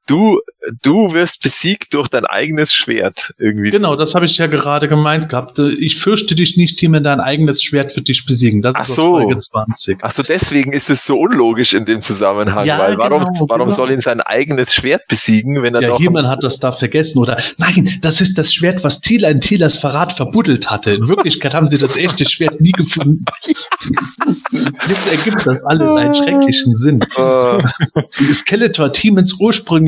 du, 0.08 0.40
du 0.82 1.14
wirst 1.14 1.42
besiegt 1.42 1.94
durch 1.94 2.08
dein 2.08 2.26
eigenes 2.26 2.74
Schwert. 2.74 3.34
Irgendwie 3.38 3.72
genau, 3.72 3.92
so. 3.92 3.96
das 3.98 4.16
habe 4.16 4.26
ich 4.26 4.38
ja 4.38 4.48
gerade 4.48 4.88
gemeint 4.88 5.30
gehabt. 5.30 5.60
Ich 5.60 6.00
fürchte 6.00 6.36
dich 6.36 6.58
nicht, 6.58 6.78
Team, 6.80 6.94
dein 7.04 7.20
eigenes 7.20 7.64
Schwert 7.64 7.96
wird 7.96 8.08
dich 8.08 8.26
besiegen. 8.26 8.62
Das 8.62 8.76
Ach 8.76 8.82
ist 8.82 8.96
so. 8.96 9.12
Folge 9.18 9.38
20. 9.38 10.00
Ach 10.02 10.12
so, 10.12 10.24
deswegen 10.24 10.74
ist 10.74 10.90
es 10.90 11.06
so 11.06 11.20
unlogisch 11.20 11.74
in 11.74 11.86
dem 11.86 12.02
Zusammenhang, 12.02 12.66
Ja, 12.66 12.80
weil 12.80 12.98
warum, 12.98 13.24
genau, 13.24 13.46
warum 13.50 13.66
genau. 13.68 13.76
soll 13.76 13.92
ihn 13.92 14.02
sein 14.02 14.22
eigenes 14.22 14.74
Schwert 14.74 15.08
besiegen, 15.08 15.62
wenn 15.62 15.76
er 15.76 15.82
Ja, 15.82 15.88
noch 15.90 16.00
jemand 16.00 16.28
hat 16.28 16.44
das 16.44 16.60
da 16.60 16.72
vergessen 16.72 17.20
oder 17.20 17.42
nein, 17.58 17.98
das 18.02 18.22
ist 18.22 18.38
das 18.38 18.54
Schwert, 18.54 18.84
was 18.84 19.02
Thiel 19.02 19.24
in 19.24 19.42
Thielers 19.42 19.78
Verrat 19.78 20.14
verbuddelt 20.14 20.70
hatte. 20.70 20.92
In 20.92 21.08
Wirklichkeit 21.08 21.54
haben 21.54 21.68
sie 21.68 21.78
das 21.78 21.96
echte 21.98 22.26
Schwert 22.26 22.62
nie 22.62 22.72
gefunden. 22.72 23.26
Jetzt 24.52 25.12
ergibt 25.12 25.46
das 25.48 25.64
alles 25.64 25.96
einen 25.96 26.14
schrecklichen 26.16 26.76
Sinn. 26.76 27.00
äh, 27.18 28.34
Skeletor 28.34 28.86
hat 28.86 28.98
Hemens 28.98 29.40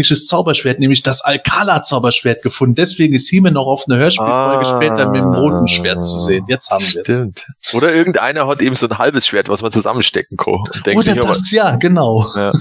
ursprüngliches 0.05 0.27
Zauberschwert, 0.27 0.79
nämlich 0.79 1.03
das 1.03 1.21
Alcala-Zauberschwert 1.21 2.41
gefunden. 2.43 2.75
Deswegen 2.75 3.13
ist 3.13 3.31
Hemen 3.31 3.53
noch 3.53 3.65
auf 3.65 3.85
einer 3.87 3.97
Hörspielfolge 3.99 4.65
Ah. 4.67 4.75
später 4.75 5.09
mit 5.09 5.21
dem 5.21 5.33
roten 5.33 5.67
Schwert 5.67 6.03
zu 6.03 6.19
sehen. 6.19 6.45
Jetzt 6.47 6.69
haben 6.69 6.83
wir 6.83 7.01
es. 7.01 7.73
Oder 7.73 7.93
irgendeiner 7.93 8.47
hat 8.47 8.61
eben 8.61 8.75
so 8.75 8.87
ein 8.87 8.97
halbes 8.97 9.27
Schwert, 9.27 9.49
was 9.49 9.61
man 9.61 9.71
zusammenstecken 9.71 10.37
kann. 10.37 10.53
Und 10.53 10.85
denkt 10.85 10.99
Oder 11.07 11.15
immer, 11.17 11.27
das, 11.27 11.49
ja, 11.51 11.75
genau. 11.77 12.25
ja. 12.35 12.53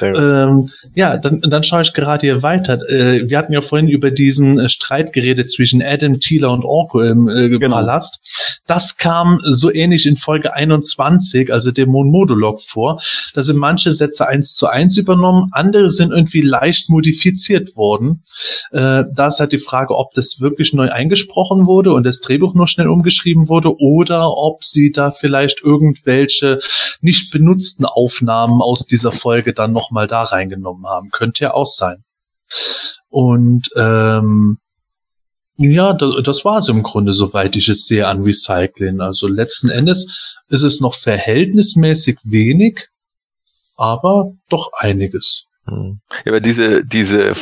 Ähm, 0.00 0.70
ja, 0.94 1.16
dann, 1.16 1.40
dann 1.40 1.62
schaue 1.64 1.82
ich 1.82 1.92
gerade 1.92 2.26
hier 2.26 2.42
weiter. 2.42 2.78
Äh, 2.88 3.28
wir 3.28 3.38
hatten 3.38 3.52
ja 3.52 3.60
vorhin 3.60 3.88
über 3.88 4.10
diesen 4.10 4.58
äh, 4.58 4.68
Streit 4.68 5.12
geredet 5.12 5.50
zwischen 5.50 5.82
Adam, 5.82 6.20
Thieler 6.20 6.52
und 6.52 6.64
Orko 6.64 7.00
im 7.02 7.28
äh, 7.28 7.48
Genau. 7.48 7.76
Palast. 7.76 8.20
Das 8.66 8.96
kam 8.96 9.40
so 9.42 9.72
ähnlich 9.72 10.06
in 10.06 10.16
Folge 10.16 10.54
21, 10.54 11.52
also 11.52 11.70
dem 11.72 11.88
Modulog 11.90 12.62
vor. 12.62 13.00
Da 13.34 13.42
sind 13.42 13.56
manche 13.56 13.92
Sätze 13.92 14.28
eins 14.28 14.54
zu 14.54 14.66
eins 14.68 14.96
übernommen, 14.96 15.48
andere 15.52 15.90
sind 15.90 16.12
irgendwie 16.12 16.40
leicht 16.60 16.88
modifiziert 16.88 17.76
wurden. 17.76 18.24
Äh, 18.70 19.04
da 19.14 19.26
ist 19.26 19.40
halt 19.40 19.52
die 19.52 19.58
Frage, 19.58 19.96
ob 19.96 20.12
das 20.14 20.40
wirklich 20.40 20.72
neu 20.72 20.90
eingesprochen 20.90 21.66
wurde 21.66 21.92
und 21.92 22.04
das 22.04 22.20
Drehbuch 22.20 22.54
nur 22.54 22.66
schnell 22.66 22.88
umgeschrieben 22.88 23.48
wurde 23.48 23.76
oder 23.78 24.30
ob 24.36 24.64
sie 24.64 24.90
da 24.92 25.10
vielleicht 25.10 25.62
irgendwelche 25.62 26.60
nicht 27.00 27.30
benutzten 27.30 27.84
Aufnahmen 27.84 28.62
aus 28.62 28.86
dieser 28.86 29.12
Folge 29.12 29.52
dann 29.52 29.72
nochmal 29.72 30.06
da 30.06 30.22
reingenommen 30.22 30.86
haben. 30.86 31.10
Könnte 31.10 31.44
ja 31.44 31.54
auch 31.54 31.66
sein. 31.66 32.04
Und 33.08 33.68
ähm, 33.76 34.58
ja, 35.56 35.92
das, 35.92 36.10
das 36.22 36.44
war 36.44 36.58
es 36.58 36.68
im 36.68 36.82
Grunde, 36.82 37.12
soweit 37.12 37.56
ich 37.56 37.68
es 37.68 37.86
sehe 37.86 38.06
an 38.06 38.22
Recycling. 38.22 39.00
Also 39.00 39.26
letzten 39.26 39.70
Endes 39.70 40.06
ist 40.48 40.62
es 40.62 40.80
noch 40.80 40.94
verhältnismäßig 40.94 42.18
wenig, 42.22 42.88
aber 43.76 44.32
doch 44.48 44.70
einiges. 44.76 45.47
Hm. 45.68 46.00
Ja, 46.24 46.32
aber 46.32 46.40
diese, 46.40 46.84
diese, 46.84 47.32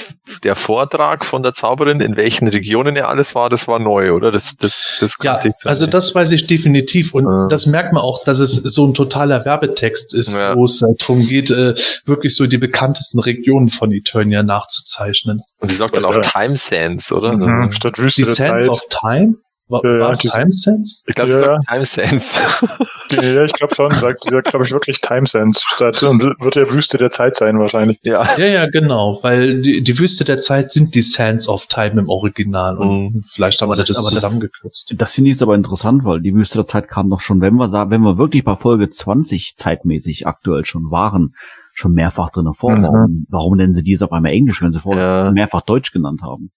der 0.43 0.55
Vortrag 0.57 1.25
von 1.25 1.43
der 1.43 1.53
Zauberin, 1.55 2.01
in 2.01 2.17
welchen 2.17 2.49
Regionen 2.49 2.97
er 2.97 3.09
alles 3.09 3.35
war, 3.35 3.49
das 3.51 3.69
war 3.69 3.79
neu, 3.79 4.13
oder? 4.13 4.33
Das, 4.33 4.57
das, 4.57 4.89
das 5.01 5.17
ja, 5.23 5.33
kannte 5.33 5.49
ich 5.49 5.55
so 5.57 5.69
also 5.69 5.85
nicht. 5.85 5.95
das 5.95 6.15
weiß 6.15 6.33
ich 6.33 6.47
definitiv 6.47 7.15
und 7.15 7.25
Ja. 7.25 7.47
das 7.49 7.67
merkt 7.67 7.93
man 7.93 8.03
auch, 8.03 8.25
dass 8.25 8.39
es 8.41 8.55
so 8.55 8.87
ein 8.87 8.95
totaler 8.95 9.45
Werbetext 9.45 10.15
ist, 10.15 10.35
Ja. 10.37 10.55
wo 10.57 10.65
es 10.65 10.83
halt 10.83 11.01
darum 11.01 11.27
geht, 11.27 11.51
äh, 11.51 11.75
wirklich 12.05 12.35
so 12.37 12.47
die 12.47 12.59
bekanntesten 12.59 13.21
Regionen 13.21 13.71
von 13.71 13.93
Eternia 13.93 14.43
nachzuzeichnen. 14.43 15.43
Und 15.61 15.71
sie 15.71 15.77
sagt 15.77 15.97
dann 15.97 16.05
auch. 16.05 16.17
Time 16.21 16.57
Sense, 16.57 17.15
oder? 17.15 17.33
Mhm. 17.37 17.71
Statt 17.73 17.99
Wüste 17.99 18.23
Die 18.23 18.29
Zeit. 18.33 18.69
of 18.69 18.81
Time? 18.91 19.37
War, 19.69 19.81
Ja, 19.85 19.95
ja, 19.95 20.01
war 20.01 20.11
es 20.13 20.21
die- 20.21 20.29
Time 20.29 20.53
Sense? 20.53 21.01
Ich 21.07 21.15
glaube, 21.17 21.31
Ja. 21.33 21.39
sagt 21.39 21.67
Time 21.69 21.85
Sense. 21.85 22.41
Ja, 23.11 23.45
ich 23.45 23.53
glaube 23.53 23.73
schon. 23.73 23.91
Sagt, 23.93 24.25
sagt, 24.25 24.49
glaube 24.49 24.65
ich, 24.65 24.73
wirklich 24.73 25.01
Time 25.01 25.27
Sense. 25.29 25.61
Statt, 25.65 26.03
und 26.03 26.21
wird 26.23 26.57
ja 26.57 26.69
Wüste 26.73 26.99
der 26.99 27.11
Zeit 27.11 27.37
sein 27.37 27.57
wahrscheinlich. 27.59 27.99
ja. 28.03 28.27
Ja, 28.37 28.47
ja, 28.47 28.67
genau, 28.69 29.21
weil 29.23 29.61
die, 29.63 29.83
die 29.83 29.97
Wüste 29.99 30.25
der 30.25 30.39
Zeit 30.39 30.73
sind 30.73 30.95
die 30.97 31.03
Sands 31.03 31.49
of 31.49 31.67
Time 31.67 32.01
im 32.01 32.09
Original 32.09 32.77
und 32.79 32.89
Mhm. 33.15 33.25
vielleicht 33.33 33.61
haben 33.63 33.69
Aber 33.69 33.75
sie 33.77 33.83
das- 33.83 33.89
das, 33.91 33.99
aber 33.99 34.11
das- 34.11 34.15
zusammengekürzt. 34.23 34.95
Das 34.99 35.13
finde 35.13 35.31
ich 35.31 35.37
jetzt 35.37 35.43
aber 35.43 35.55
interessant, 35.55 36.05
weil 36.05 36.21
die 36.21 36.35
Wüste 36.35 36.59
der 36.59 36.67
Zeit 36.67 36.89
kam 36.89 37.09
doch 37.11 37.21
schon, 37.21 37.41
wenn 37.41 37.55
wir 37.55 37.69
sagen, 37.69 37.91
wenn 37.93 38.01
wir 38.03 38.19
wirklich 38.19 38.43
bei 38.45 38.57
Folge 38.57 38.91
20 38.91 39.55
zeitmäßig 39.57 40.27
aktuell 40.27 40.65
schon 40.65 40.91
waren, 40.91 41.35
schon 41.75 41.93
mehrfach 41.93 42.31
drin 42.31 42.53
vor. 42.55 42.73
Mhm. 42.73 42.83
Warum, 42.83 43.27
warum 43.29 43.57
nennen 43.57 43.73
sie 43.73 43.85
die 43.85 43.93
jetzt 43.93 44.03
auf 44.03 44.11
einmal 44.13 44.33
Englisch, 44.33 44.63
wenn 44.63 44.73
sie 44.73 44.81
vorher 44.81 45.27
Ja. 45.27 45.31
mehrfach 45.31 45.63
Deutsch 45.63 45.93
genannt 45.93 46.23
haben? 46.23 46.51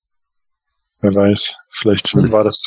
Wer 1.01 1.15
weiß. 1.15 1.55
Vielleicht 1.69 2.13
Das- 2.15 2.31
war 2.31 2.43
das 2.43 2.61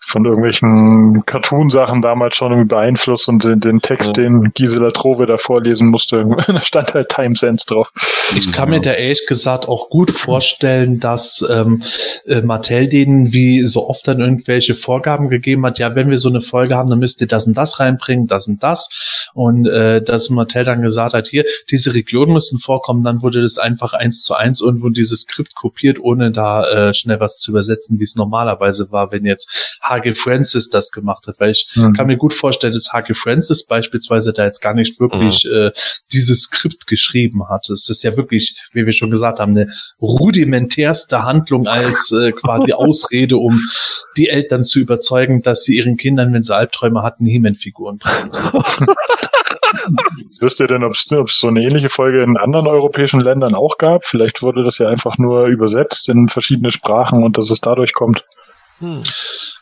von 0.00 0.24
irgendwelchen 0.24 1.26
Cartoon-Sachen 1.26 2.00
damals 2.00 2.36
schon 2.36 2.52
irgendwie 2.52 2.68
beeinflusst 2.68 3.28
und 3.28 3.42
den, 3.44 3.60
den 3.60 3.80
Text, 3.80 4.16
Ja. 4.16 4.22
den 4.22 4.52
Gisela 4.54 4.90
Trove 4.90 5.26
da 5.26 5.36
vorlesen 5.36 5.88
musste, 5.88 6.24
da 6.46 6.60
stand 6.60 6.94
halt 6.94 7.08
Time 7.10 7.34
Sense 7.36 7.66
drauf. 7.66 7.90
Ich 8.36 8.52
kann 8.52 8.70
mir 8.70 8.80
da 8.80 8.92
ehrlich 8.92 9.26
gesagt 9.26 9.68
auch 9.68 9.90
gut 9.90 10.10
vorstellen, 10.10 10.98
dass 10.98 11.44
ähm, 11.48 11.82
äh, 12.26 12.40
Mattel 12.40 12.88
denen 12.88 13.32
wie 13.32 13.62
so 13.62 13.88
oft 13.88 14.08
dann 14.08 14.20
irgendwelche 14.20 14.74
Vorgaben 14.74 15.28
gegeben 15.28 15.64
hat, 15.66 15.78
ja, 15.78 15.94
wenn 15.94 16.10
wir 16.10 16.18
so 16.18 16.28
eine 16.28 16.40
Folge 16.40 16.74
haben, 16.74 16.90
dann 16.90 16.98
müsst 16.98 17.20
ihr 17.20 17.26
das 17.26 17.46
und 17.46 17.54
das 17.54 17.78
reinbringen, 17.80 18.26
das 18.26 18.48
und 18.48 18.62
das. 18.62 18.88
Und 19.34 19.66
äh, 19.66 20.02
dass 20.02 20.30
Mattel 20.30 20.64
dann 20.64 20.82
gesagt 20.82 21.14
hat, 21.14 21.28
hier, 21.28 21.44
diese 21.70 21.94
Regionen 21.94 22.32
müssen 22.32 22.58
vorkommen, 22.58 23.04
dann 23.04 23.22
wurde 23.22 23.42
das 23.42 23.58
einfach 23.58 23.92
eins 23.92 24.22
zu 24.22 24.34
eins 24.34 24.60
irgendwo 24.60 24.88
dieses 24.88 25.20
Skript 25.20 25.54
kopiert, 25.54 25.98
ohne 26.00 26.32
da 26.32 26.88
äh, 26.88 26.94
schnell 26.94 27.20
was 27.20 27.38
zu 27.38 27.50
übersetzen, 27.50 27.98
wie 28.00 28.04
es 28.04 28.16
normalerweise 28.16 28.90
war, 28.90 29.12
wenn 29.12 29.24
jetzt 29.26 29.78
H.G. 29.82 30.14
Francis 30.14 30.70
das 30.70 30.90
gemacht 30.90 31.26
hat. 31.26 31.36
Weil 31.38 31.50
ich 31.52 31.68
Hm. 31.74 31.92
kann 31.94 32.06
mir 32.06 32.16
gut 32.16 32.32
vorstellen, 32.32 32.72
dass 32.72 32.92
H.G. 32.92 33.14
Francis 33.14 33.66
beispielsweise 33.66 34.32
da 34.32 34.44
jetzt 34.44 34.60
gar 34.60 34.74
nicht 34.74 34.98
wirklich 34.98 35.44
äh, 35.46 35.70
dieses 36.12 36.42
Skript 36.42 36.86
geschrieben 36.86 37.48
hat. 37.48 37.68
Es 37.70 37.88
ist 37.88 38.02
ja 38.02 38.16
wirklich, 38.16 38.23
wie 38.30 38.86
wir 38.86 38.92
schon 38.92 39.10
gesagt 39.10 39.38
haben, 39.38 39.52
eine 39.52 39.72
rudimentärste 40.00 41.24
Handlung 41.24 41.66
als 41.66 42.12
äh, 42.12 42.32
quasi 42.32 42.72
Ausrede, 42.74 43.36
um 43.36 43.60
die 44.16 44.28
Eltern 44.28 44.64
zu 44.64 44.80
überzeugen, 44.80 45.42
dass 45.42 45.64
sie 45.64 45.76
ihren 45.76 45.96
Kindern, 45.96 46.32
wenn 46.32 46.42
sie 46.42 46.54
Albträume 46.54 47.02
hatten, 47.02 47.26
He-Man-Figuren 47.26 47.98
präsentieren. 47.98 48.52
Wisst 50.40 50.60
ihr 50.60 50.66
denn, 50.66 50.84
ob 50.84 50.92
es 50.92 51.06
so 51.36 51.48
eine 51.48 51.62
ähnliche 51.62 51.88
Folge 51.88 52.22
in 52.22 52.36
anderen 52.36 52.66
europäischen 52.66 53.20
Ländern 53.20 53.54
auch 53.54 53.78
gab? 53.78 54.04
Vielleicht 54.04 54.42
wurde 54.42 54.62
das 54.62 54.78
ja 54.78 54.88
einfach 54.88 55.18
nur 55.18 55.46
übersetzt 55.46 56.08
in 56.08 56.28
verschiedene 56.28 56.70
Sprachen 56.70 57.22
und 57.22 57.38
dass 57.38 57.50
es 57.50 57.60
dadurch 57.60 57.92
kommt. 57.92 58.24
Hm. 58.80 59.02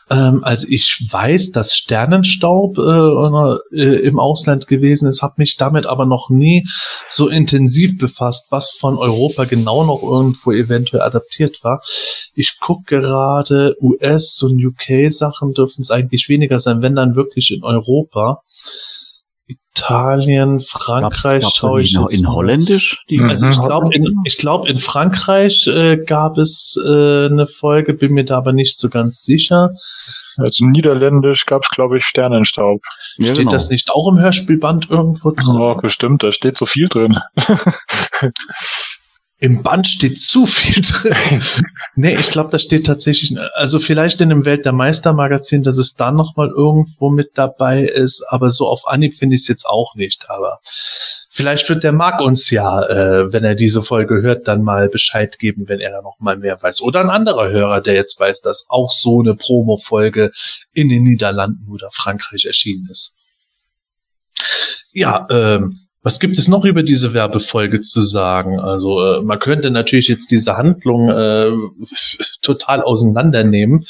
Ähm, 0.09 0.43
also 0.43 0.67
ich 0.69 1.07
weiß, 1.09 1.51
dass 1.51 1.75
Sternenstaub 1.75 2.77
äh, 2.77 3.77
äh, 3.77 3.99
im 4.05 4.19
Ausland 4.19 4.67
gewesen 4.67 5.07
ist, 5.07 5.21
habe 5.21 5.35
mich 5.37 5.57
damit 5.57 5.85
aber 5.85 6.05
noch 6.05 6.29
nie 6.29 6.65
so 7.09 7.29
intensiv 7.29 7.97
befasst, 7.97 8.47
was 8.51 8.69
von 8.69 8.97
Europa 8.97 9.45
genau 9.45 9.83
noch 9.85 10.03
irgendwo 10.03 10.51
eventuell 10.51 11.03
adaptiert 11.03 11.63
war. 11.63 11.81
Ich 12.35 12.59
gucke 12.59 12.83
gerade, 13.01 13.75
US 13.81 14.41
und 14.43 14.63
UK-Sachen 14.63 15.53
dürfen 15.53 15.81
es 15.81 15.91
eigentlich 15.91 16.29
weniger 16.29 16.59
sein, 16.59 16.81
wenn 16.81 16.95
dann 16.95 17.15
wirklich 17.15 17.51
in 17.51 17.63
Europa. 17.63 18.41
Italien, 19.47 20.61
Frankreich 20.61 21.41
gab's 21.41 21.55
schaue 21.55 21.81
ich 21.81 21.93
in, 21.95 22.01
jetzt 22.01 22.19
in. 22.19 22.27
Holländisch? 22.27 23.03
Die, 23.09 23.17
Mhm. 23.17 23.29
Also 23.29 23.47
ich 23.47 23.59
glaube 23.59 23.93
in, 23.93 24.21
ich 24.25 24.37
glaube 24.37 24.69
in 24.69 24.77
Frankreich 24.77 25.67
äh, 25.67 25.97
gab 25.97 26.37
es 26.37 26.77
äh, 26.85 27.25
eine 27.25 27.47
Folge, 27.47 27.93
bin 27.93 28.13
mir 28.13 28.23
da 28.23 28.37
aber 28.37 28.53
nicht 28.53 28.79
so 28.79 28.89
ganz 28.89 29.23
sicher. 29.23 29.71
Also 30.37 30.65
Niederländisch 30.65 31.45
gab 31.45 31.63
es, 31.63 31.69
glaube 31.69 31.97
ich, 31.97 32.05
Sternenstaub. 32.05 32.81
ja, 33.17 33.27
Steht 33.27 33.37
genau. 33.37 33.51
das 33.51 33.69
nicht 33.69 33.91
auch 33.91 34.07
im 34.11 34.19
Hörspielband 34.19 34.89
irgendwo 34.89 35.31
drin? 35.31 35.55
Oh, 35.55 35.75
bestimmt, 35.75 36.23
da 36.23 36.31
steht 36.31 36.57
so 36.57 36.65
viel 36.65 36.87
drin. 36.87 37.19
Im 39.43 39.61
Band 39.61 39.89
steht 39.89 40.21
zu 40.21 40.45
viel 40.45 40.81
drin. 40.81 41.43
nee, 41.95 42.15
ich 42.15 42.31
glaube, 42.31 42.49
da 42.49 42.59
steht 42.59 42.85
tatsächlich, 42.85 43.37
also 43.55 43.81
vielleicht 43.81 44.21
in 44.21 44.29
dem 44.29 44.45
Welt 44.45 44.63
der 44.63 44.71
Meister 44.71 45.11
Magazin, 45.11 45.63
dass 45.63 45.77
es 45.77 45.95
da 45.95 46.13
nochmal 46.13 46.47
irgendwo 46.47 47.09
mit 47.09 47.31
dabei 47.33 47.83
ist, 47.83 48.23
aber 48.29 48.51
so 48.51 48.69
auf 48.69 48.87
Anhieb 48.87 49.15
finde 49.15 49.35
ich 49.35 49.41
es 49.41 49.49
jetzt 49.49 49.65
auch 49.65 49.95
nicht. 49.95 50.29
Aber 50.29 50.61
vielleicht 51.29 51.67
wird 51.67 51.83
der 51.83 51.91
Marc 51.91 52.21
uns 52.21 52.51
ja, 52.51 52.83
äh, 52.83 53.33
wenn 53.33 53.43
er 53.43 53.55
diese 53.55 53.83
Folge 53.83 54.21
hört, 54.21 54.47
dann 54.47 54.63
mal 54.63 54.87
Bescheid 54.87 55.37
geben, 55.37 55.67
wenn 55.67 55.81
er 55.81 55.91
da 55.91 56.01
noch 56.01 56.21
mal 56.21 56.37
mehr 56.37 56.63
weiß. 56.63 56.79
Oder 56.79 57.01
ein 57.01 57.09
anderer 57.09 57.49
Hörer, 57.49 57.81
der 57.81 57.95
jetzt 57.95 58.17
weiß, 58.17 58.39
dass 58.39 58.67
auch 58.69 58.93
so 58.93 59.19
eine 59.19 59.35
Promo-Folge 59.35 60.31
in 60.71 60.87
den 60.87 61.03
Niederlanden 61.03 61.69
oder 61.69 61.89
Frankreich 61.91 62.45
erschienen 62.45 62.87
ist. 62.89 63.17
Ja, 64.93 65.27
ähm, 65.29 65.82
was 66.03 66.19
gibt 66.19 66.37
es 66.37 66.49
noch 66.49 66.65
über 66.65 66.83
diese 66.83 67.13
Werbefolge 67.13 67.79
zu 67.79 68.01
sagen? 68.01 68.59
Also 68.59 69.01
äh, 69.01 69.21
man 69.21 69.39
könnte 69.39 69.71
natürlich 69.71 70.09
jetzt 70.09 70.31
diese 70.31 70.57
Handlung 70.57 71.09
äh, 71.09 71.51
total 72.41 72.81
auseinandernehmen, 72.81 73.85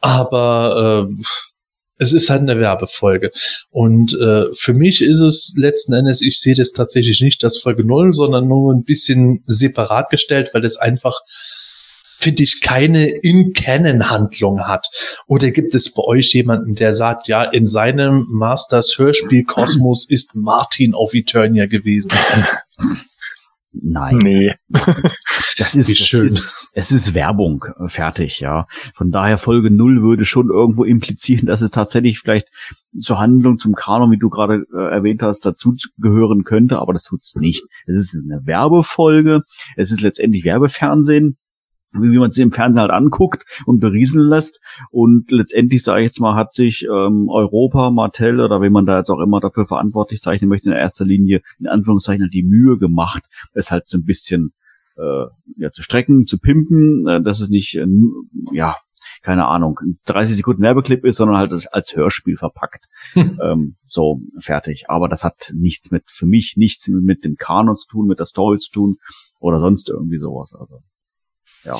aber 0.00 1.08
äh, 1.08 1.22
es 1.98 2.12
ist 2.12 2.30
halt 2.30 2.42
eine 2.42 2.60
Werbefolge. 2.60 3.32
Und 3.70 4.14
äh, 4.14 4.44
für 4.54 4.72
mich 4.72 5.02
ist 5.02 5.20
es 5.20 5.54
letzten 5.56 5.92
Endes, 5.92 6.22
ich 6.22 6.38
sehe 6.40 6.54
das 6.54 6.70
tatsächlich 6.70 7.20
nicht 7.20 7.42
als 7.42 7.58
Folge 7.58 7.84
null, 7.84 8.12
sondern 8.12 8.46
nur 8.46 8.72
ein 8.72 8.84
bisschen 8.84 9.42
separat 9.46 10.10
gestellt, 10.10 10.50
weil 10.52 10.64
es 10.64 10.76
einfach 10.76 11.18
finde 12.18 12.42
ich, 12.42 12.60
keine 12.60 13.06
In-Canon-Handlung 13.08 14.60
hat? 14.60 14.86
Oder 15.26 15.50
gibt 15.50 15.74
es 15.74 15.92
bei 15.92 16.02
euch 16.02 16.32
jemanden, 16.34 16.74
der 16.74 16.92
sagt, 16.92 17.28
ja, 17.28 17.44
in 17.44 17.64
seinem 17.64 18.26
Masters 18.28 18.96
Hörspiel 18.98 19.44
Kosmos 19.44 20.04
ist 20.08 20.34
Martin 20.34 20.94
auf 20.94 21.14
Eternia 21.14 21.66
gewesen? 21.66 22.10
Nein. 23.72 24.18
Nee. 24.18 24.54
Das 25.58 25.74
ist, 25.74 25.88
Wie 25.88 25.96
schön. 25.96 26.28
Das 26.28 26.36
ist, 26.36 26.68
es 26.72 26.92
ist 26.92 27.14
Werbung, 27.14 27.64
äh, 27.80 27.88
fertig, 27.88 28.38
ja. 28.38 28.68
Von 28.94 29.10
daher 29.10 29.38
Folge 29.38 29.72
null 29.72 30.02
würde 30.02 30.24
schon 30.24 30.50
irgendwo 30.50 30.84
implizieren, 30.84 31.46
dass 31.46 31.62
es 31.62 31.72
tatsächlich 31.72 32.20
vielleicht 32.20 32.46
zur 33.00 33.18
Handlung, 33.18 33.58
zum 33.58 33.74
Kanon, 33.74 34.12
wie 34.12 34.18
du 34.18 34.28
gerade 34.28 34.66
äh, 34.72 34.92
erwähnt 34.92 35.20
hast, 35.20 35.44
dazu 35.44 35.74
gehören 35.96 36.44
könnte, 36.44 36.78
aber 36.78 36.92
das 36.92 37.02
tut's 37.02 37.34
nicht. 37.34 37.64
Es 37.88 37.96
ist 37.96 38.14
eine 38.14 38.46
Werbefolge, 38.46 39.42
es 39.74 39.90
ist 39.90 40.00
letztendlich 40.00 40.44
Werbefernsehen, 40.44 41.38
wie 41.92 42.10
wie 42.10 42.18
man 42.18 42.28
es 42.28 42.38
im 42.38 42.52
Fernsehen 42.52 42.82
halt 42.82 42.90
anguckt 42.90 43.44
und 43.66 43.80
berieseln 43.80 44.28
lässt. 44.28 44.60
Und 44.90 45.30
letztendlich, 45.30 45.82
sage 45.82 46.00
ich 46.00 46.06
jetzt 46.06 46.20
mal, 46.20 46.34
hat 46.34 46.52
sich 46.52 46.84
ähm, 46.84 47.28
Europa, 47.28 47.90
Martell 47.90 48.40
oder 48.40 48.60
wie 48.62 48.70
man 48.70 48.86
da 48.86 48.98
jetzt 48.98 49.10
auch 49.10 49.20
immer 49.20 49.40
dafür 49.40 49.66
verantwortlich 49.66 50.20
zeichnen 50.20 50.48
möchte, 50.48 50.70
in 50.70 50.76
erster 50.76 51.04
Linie 51.04 51.40
in 51.58 51.66
Anführungszeichen 51.66 52.22
halt 52.22 52.34
die 52.34 52.44
Mühe 52.44 52.78
gemacht, 52.78 53.22
es 53.54 53.70
halt 53.70 53.88
so 53.88 53.98
ein 53.98 54.04
bisschen 54.04 54.52
äh, 54.96 55.26
ja, 55.56 55.70
zu 55.70 55.82
strecken, 55.82 56.26
zu 56.26 56.38
pimpen, 56.38 57.06
äh, 57.06 57.22
dass 57.22 57.40
es 57.40 57.48
nicht, 57.48 57.76
äh, 57.76 57.86
ja, 58.52 58.76
keine 59.22 59.46
Ahnung, 59.46 59.78
ein 59.82 59.98
30 60.06 60.36
Sekunden 60.36 60.62
Werbeclip 60.62 61.04
ist, 61.04 61.16
sondern 61.16 61.38
halt 61.38 61.52
als, 61.72 61.96
Hörspiel 61.96 62.36
verpackt. 62.36 62.86
ähm, 63.14 63.76
so, 63.86 64.20
fertig. 64.38 64.84
Aber 64.88 65.08
das 65.08 65.24
hat 65.24 65.52
nichts 65.54 65.90
mit, 65.90 66.04
für 66.08 66.26
mich 66.26 66.54
nichts 66.56 66.86
mit, 66.88 67.02
mit 67.02 67.24
dem 67.24 67.36
Kanon 67.36 67.76
zu 67.76 67.86
tun, 67.88 68.06
mit 68.06 68.18
der 68.18 68.26
Story 68.26 68.58
zu 68.58 68.70
tun 68.70 68.96
oder 69.40 69.60
sonst 69.60 69.88
irgendwie 69.88 70.18
sowas. 70.18 70.52
Also, 70.58 70.80
ja. 71.68 71.78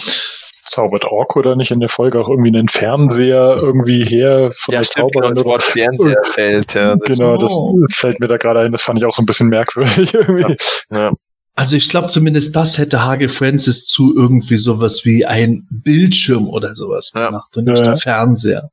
Zaubert 0.62 1.04
Orko 1.06 1.40
da 1.40 1.56
nicht 1.56 1.70
in 1.70 1.80
der 1.80 1.88
Folge 1.88 2.20
auch 2.20 2.28
irgendwie 2.28 2.48
einen 2.50 2.68
Fernseher 2.68 3.54
irgendwie 3.56 4.04
her 4.04 4.50
von 4.54 4.74
Ja, 4.74 4.80
der 4.80 4.84
stimmt, 4.84 5.12
genau, 5.12 5.28
Zauberin? 5.28 5.34
das 5.34 5.44
Wort 5.44 5.62
Fernseher 5.62 6.22
fällt. 6.24 6.74
Ja, 6.74 6.96
das 6.96 7.06
Genau, 7.06 7.36
das 7.38 7.52
Oh. 7.54 7.78
fällt 7.90 8.20
mir 8.20 8.28
da 8.28 8.36
gerade 8.36 8.60
ein. 8.60 8.72
Das 8.72 8.82
fand 8.82 8.98
ich 8.98 9.04
auch 9.06 9.14
so 9.14 9.22
ein 9.22 9.26
bisschen 9.26 9.48
merkwürdig 9.48 10.12
irgendwie. 10.14 10.56
Ja. 10.90 11.12
Also 11.54 11.74
ich 11.76 11.88
glaube 11.88 12.08
zumindest 12.08 12.54
das 12.54 12.76
hätte 12.78 13.02
Hage 13.02 13.28
Francis 13.30 13.86
zu 13.86 14.14
irgendwie 14.14 14.58
sowas 14.58 15.00
wie 15.04 15.24
ein 15.24 15.66
Bildschirm 15.70 16.46
oder 16.48 16.74
sowas 16.74 17.12
Ja. 17.14 17.26
gemacht 17.28 17.56
und 17.56 17.64
nicht 17.64 17.78
Ja. 17.78 17.84
der 17.86 17.96
Fernseher. 17.96 18.68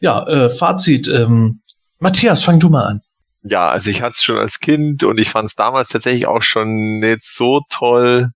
Ja, 0.00 0.26
äh, 0.28 0.50
Fazit. 0.50 1.08
Ähm, 1.08 1.60
Matthias, 1.98 2.42
fang 2.42 2.60
du 2.60 2.68
mal 2.68 2.84
an. 2.84 3.00
Ja, 3.42 3.68
also 3.70 3.90
ich 3.90 4.02
hatte 4.02 4.12
es 4.12 4.22
schon 4.22 4.36
als 4.38 4.60
Kind 4.60 5.02
und 5.02 5.18
ich 5.18 5.30
fand 5.30 5.46
es 5.48 5.54
damals 5.54 5.88
tatsächlich 5.88 6.26
auch 6.26 6.42
schon 6.42 6.98
nicht 6.98 7.24
so 7.24 7.62
toll. 7.70 8.28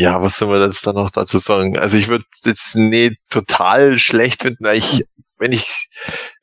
Ja, 0.00 0.22
was 0.22 0.38
soll 0.38 0.48
man 0.48 0.62
jetzt 0.62 0.86
da 0.86 0.92
noch 0.92 1.10
dazu 1.10 1.38
sagen? 1.38 1.76
Also 1.76 1.96
ich 1.96 2.06
würde 2.06 2.24
jetzt 2.44 2.76
nicht 2.76 3.16
total 3.30 3.98
schlecht 3.98 4.42
finden, 4.42 4.64
weil 4.64 4.78
ich, 4.78 5.04
wenn 5.38 5.50
ich, 5.50 5.88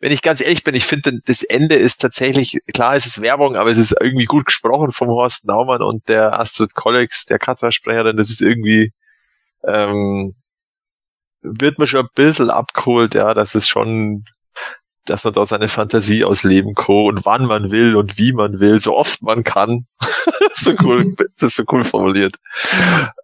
wenn 0.01 0.11
ich 0.11 0.21
ganz 0.21 0.41
ehrlich 0.41 0.65
bin, 0.65 0.75
ich 0.75 0.85
finde, 0.85 1.21
das 1.25 1.41
Ende 1.41 1.75
ist 1.75 2.01
tatsächlich, 2.01 2.57
klar, 2.73 2.95
es 2.97 3.05
ist 3.05 3.21
Werbung, 3.21 3.55
aber 3.55 3.71
es 3.71 3.77
ist 3.77 3.95
irgendwie 3.97 4.25
gut 4.25 4.47
gesprochen 4.47 4.91
vom 4.91 5.07
Horst 5.07 5.45
Naumann 5.45 5.81
und 5.81 6.09
der 6.09 6.37
Astrid 6.37 6.75
Kollex, 6.75 7.27
der 7.27 7.39
Katra-Sprecherin, 7.39 8.17
das 8.17 8.29
ist 8.29 8.41
irgendwie, 8.41 8.91
ähm, 9.63 10.35
wird 11.41 11.79
mir 11.79 11.87
schon 11.87 12.01
ein 12.01 12.09
bisschen 12.13 12.49
abgeholt, 12.49 13.13
ja, 13.15 13.33
das 13.33 13.55
ist 13.55 13.69
schon, 13.69 14.25
dass 15.05 15.23
man 15.23 15.33
da 15.33 15.45
seine 15.45 15.69
Fantasie 15.69 16.25
ausleben 16.25 16.75
kann 16.75 17.05
und 17.05 17.25
wann 17.25 17.45
man 17.45 17.71
will 17.71 17.95
und 17.95 18.17
wie 18.17 18.33
man 18.33 18.59
will, 18.59 18.81
so 18.81 18.97
oft 18.97 19.21
man 19.21 19.45
kann. 19.45 19.85
so 20.55 20.73
cool, 20.83 21.15
das 21.37 21.51
ist 21.51 21.55
so 21.57 21.63
cool 21.71 21.83
formuliert. 21.83 22.35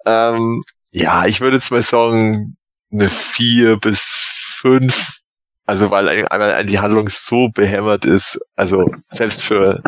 Ähm, 0.05 0.61
ja, 0.91 1.25
ich 1.25 1.41
würde 1.41 1.57
jetzt 1.57 1.71
mal 1.71 1.83
sagen, 1.83 2.55
eine 2.91 3.09
vier 3.09 3.77
bis 3.77 4.29
fünf. 4.33 5.19
Also 5.65 5.89
weil 5.91 6.09
ein- 6.09 6.27
einmal 6.27 6.65
die 6.65 6.79
Handlung 6.79 7.07
so 7.09 7.49
behämmert 7.49 8.03
ist, 8.05 8.39
also 8.55 8.91
selbst 9.09 9.43
für 9.43 9.81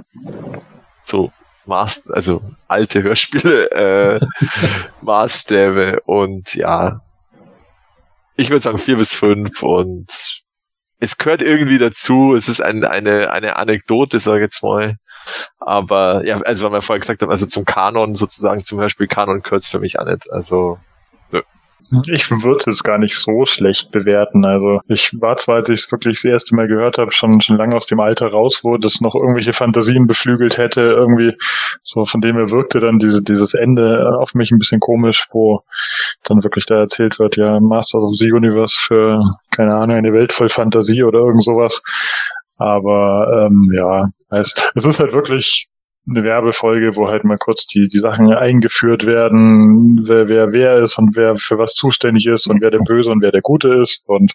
so 1.05 1.31
Maß, 1.65 2.09
also 2.11 2.41
alte 2.67 3.03
Hörspiele, 3.03 3.71
äh, 3.71 4.19
Maßstäbe 5.01 6.01
und 6.05 6.53
ja, 6.55 7.01
ich 8.35 8.49
würde 8.49 8.61
sagen 8.61 8.77
vier 8.77 8.97
bis 8.97 9.11
fünf 9.13 9.61
und 9.63 10.41
es 10.99 11.17
gehört 11.17 11.41
irgendwie 11.41 11.77
dazu. 11.77 12.33
Es 12.33 12.47
ist 12.47 12.61
ein, 12.61 12.83
eine, 12.85 13.31
eine 13.31 13.57
Anekdote, 13.57 14.19
sage 14.19 14.39
ich 14.39 14.43
jetzt 14.45 14.63
mal. 14.63 14.97
Aber 15.59 16.23
ja, 16.25 16.37
also 16.37 16.65
weil 16.65 16.73
wir 16.73 16.81
vorher 16.81 16.99
gesagt 16.99 17.21
haben, 17.21 17.31
also 17.31 17.45
zum 17.45 17.65
Kanon 17.65 18.15
sozusagen, 18.15 18.63
zum 18.63 18.77
Beispiel 18.77 19.07
Kanon 19.07 19.41
gehört 19.41 19.65
für 19.65 19.79
mich 19.79 19.99
auch 19.99 20.05
nicht. 20.05 20.31
Also 20.31 20.79
Ich 22.11 22.29
würde 22.31 22.57
es 22.57 22.65
jetzt 22.65 22.83
gar 22.83 22.97
nicht 22.97 23.15
so 23.15 23.45
schlecht 23.45 23.91
bewerten. 23.91 24.45
Also 24.45 24.79
ich 24.87 25.11
war 25.19 25.37
zwar, 25.37 25.55
als 25.55 25.69
ich 25.69 25.81
es 25.81 25.91
wirklich 25.91 26.15
das 26.15 26.25
erste 26.25 26.55
Mal 26.55 26.67
gehört 26.67 26.97
habe, 26.97 27.11
schon 27.11 27.39
schon 27.41 27.57
lange 27.57 27.75
aus 27.75 27.85
dem 27.85 27.99
Alter 27.99 28.27
raus, 28.27 28.61
wo 28.63 28.77
das 28.77 29.01
noch 29.01 29.15
irgendwelche 29.15 29.53
Fantasien 29.53 30.07
beflügelt 30.07 30.57
hätte, 30.57 30.81
irgendwie 30.81 31.35
so 31.83 32.05
von 32.05 32.21
dem 32.21 32.35
her 32.37 32.49
wirkte 32.49 32.79
dann 32.79 32.97
diese, 32.97 33.21
dieses 33.21 33.53
Ende 33.53 34.17
auf 34.19 34.33
mich 34.33 34.51
ein 34.51 34.57
bisschen 34.57 34.79
komisch, 34.79 35.27
wo 35.31 35.61
dann 36.23 36.43
wirklich 36.43 36.65
da 36.65 36.79
erzählt 36.79 37.19
wird, 37.19 37.37
ja, 37.37 37.59
Masters 37.59 38.03
of 38.03 38.15
the 38.15 38.31
Universe 38.31 38.75
für, 38.79 39.21
keine 39.51 39.75
Ahnung, 39.75 39.97
eine 39.97 40.13
Welt 40.13 40.33
voll 40.33 40.49
Fantasie 40.49 41.03
oder 41.03 41.19
irgend 41.19 41.43
sowas. 41.43 41.81
Aber 42.57 43.47
ähm, 43.47 43.71
ja, 43.73 44.09
es, 44.29 44.53
es 44.75 44.85
ist 44.85 44.99
halt 44.99 45.13
wirklich 45.13 45.67
eine 46.07 46.23
Werbefolge, 46.23 46.95
wo 46.97 47.07
halt 47.07 47.23
mal 47.23 47.37
kurz 47.37 47.65
die, 47.65 47.87
die 47.87 47.99
Sachen 47.99 48.33
eingeführt 48.33 49.05
werden, 49.05 50.05
wer, 50.05 50.27
wer 50.27 50.51
wer 50.51 50.79
ist 50.79 50.97
und 50.97 51.15
wer 51.15 51.35
für 51.37 51.57
was 51.57 51.73
zuständig 51.75 52.27
ist 52.27 52.47
und 52.47 52.61
wer 52.61 52.71
der 52.71 52.79
Böse 52.79 53.09
und 53.11 53.21
wer 53.21 53.31
der 53.31 53.41
Gute 53.41 53.73
ist 53.75 54.03
und 54.05 54.33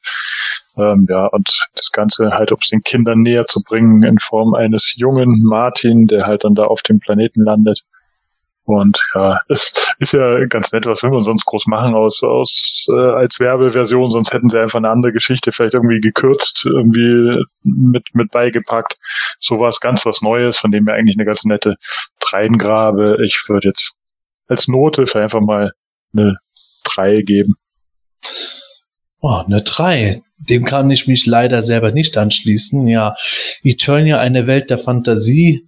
ähm, 0.79 1.07
ja, 1.11 1.27
und 1.27 1.51
das 1.75 1.91
Ganze 1.93 2.31
halt, 2.31 2.53
um 2.53 2.59
es 2.61 2.69
den 2.69 2.81
Kindern 2.81 3.21
näher 3.21 3.47
zu 3.47 3.61
bringen 3.63 4.03
in 4.03 4.19
Form 4.19 4.55
eines 4.55 4.95
jungen 4.97 5.43
Martin, 5.43 6.07
der 6.07 6.27
halt 6.27 6.45
dann 6.45 6.55
da 6.55 6.65
auf 6.65 6.83
dem 6.83 7.01
Planeten 7.01 7.43
landet. 7.43 7.83
Und 8.69 9.01
ja, 9.15 9.41
es 9.49 9.73
ist 9.99 10.13
ja 10.13 10.45
ganz 10.45 10.73
nett, 10.73 10.85
was 10.85 11.03
will 11.03 11.09
man 11.09 11.23
sonst 11.23 11.47
groß 11.47 11.69
machen 11.69 11.95
aus, 11.95 12.23
aus 12.23 12.87
äh, 12.91 13.13
als 13.13 13.41
Werbeversion, 13.41 14.11
sonst 14.11 14.35
hätten 14.35 14.51
sie 14.51 14.61
einfach 14.61 14.77
eine 14.77 14.91
andere 14.91 15.11
Geschichte 15.15 15.53
vielleicht 15.53 15.73
irgendwie 15.73 16.01
gekürzt, 16.01 16.67
irgendwie 16.67 17.43
mit, 17.63 18.05
mit 18.13 18.31
beigepackt. 18.31 18.97
So 19.39 19.59
war 19.59 19.71
es 19.71 19.81
ganz 19.81 20.05
was 20.05 20.21
Neues, 20.21 20.59
von 20.59 20.71
dem 20.71 20.85
mir 20.85 20.93
eigentlich 20.93 21.17
eine 21.17 21.25
ganz 21.25 21.45
nette 21.45 21.77
Dreingrabe. 22.21 23.25
Ich 23.25 23.43
würde 23.49 23.69
jetzt 23.69 23.95
als 24.49 24.69
Note 24.69 25.07
für 25.07 25.23
einfach 25.23 25.41
mal 25.41 25.73
eine 26.13 26.37
drei 26.85 27.23
geben. 27.23 27.55
Oh, 29.23 29.43
eine 29.47 29.63
3. 29.63 30.21
Dem 30.37 30.67
kann 30.67 30.91
ich 30.91 31.07
mich 31.07 31.25
leider 31.25 31.63
selber 31.63 31.91
nicht 31.91 32.19
anschließen. 32.19 32.87
Ja, 32.87 33.17
Eternia, 33.63 34.19
eine 34.19 34.47
Welt 34.47 34.69
der 34.69 34.79
Fantasie. 34.79 35.67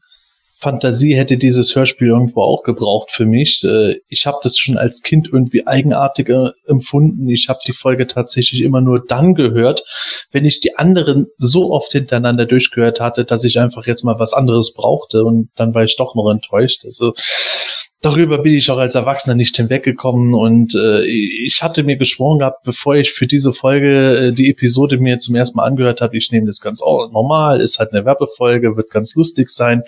Fantasie 0.61 1.17
hätte 1.17 1.39
dieses 1.39 1.75
Hörspiel 1.75 2.09
irgendwo 2.09 2.43
auch 2.43 2.63
gebraucht 2.63 3.11
für 3.11 3.25
mich. 3.25 3.65
Äh, 3.65 4.01
Ich 4.09 4.27
habe 4.27 4.39
das 4.43 4.59
schon 4.59 4.77
als 4.77 5.03
Kind 5.03 5.29
irgendwie 5.33 5.67
eigenartig 5.67 6.29
äh, 6.29 6.51
empfunden. 6.67 7.29
Ich 7.29 7.49
habe 7.49 7.61
die 7.67 7.73
Folge 7.73 8.07
tatsächlich 8.07 8.61
immer 8.63 8.81
nur 8.81 9.05
dann 9.07 9.35
gehört, 9.35 9.85
wenn 10.31 10.45
ich 10.45 10.61
die 10.61 10.77
anderen 10.77 11.29
so 11.39 11.73
oft 11.73 11.93
hintereinander 11.93 12.45
durchgehört 12.45 13.01
hatte, 13.01 13.25
dass 13.25 13.45
ich 13.45 13.59
einfach 13.59 13.87
jetzt 13.87 14.05
mal 14.05 14.19
was 14.19 14.35
anderes 14.35 14.75
brauchte 14.75 15.25
und 15.25 15.49
dann 15.57 15.75
war 15.75 15.85
ich 15.85 15.97
doch 15.97 16.15
noch 16.15 16.31
enttäuscht. 16.31 16.85
Also 16.85 17.15
darüber 18.01 18.39
bin 18.39 18.55
ich 18.55 18.71
auch 18.71 18.79
als 18.79 18.95
Erwachsener 18.95 19.35
nicht 19.35 19.57
hinweggekommen 19.57 20.35
und 20.35 20.75
äh, 20.75 21.05
ich 21.05 21.63
hatte 21.63 21.83
mir 21.83 21.97
geschworen 21.97 22.39
gehabt, 22.39 22.63
bevor 22.65 22.97
ich 22.97 23.13
für 23.13 23.27
diese 23.27 23.53
Folge 23.53 24.29
äh, 24.29 24.33
die 24.33 24.51
Episode 24.51 24.99
mir 24.99 25.19
zum 25.19 25.35
ersten 25.35 25.57
Mal 25.57 25.67
angehört 25.67 26.01
habe, 26.01 26.17
ich 26.17 26.31
nehme 26.31 26.47
das 26.47 26.61
ganz 26.61 26.81
normal, 26.81 27.61
ist 27.61 27.79
halt 27.79 27.93
eine 27.93 28.05
Werbefolge, 28.05 28.77
wird 28.77 28.91
ganz 28.91 29.15
lustig 29.15 29.51
sein. 29.51 29.83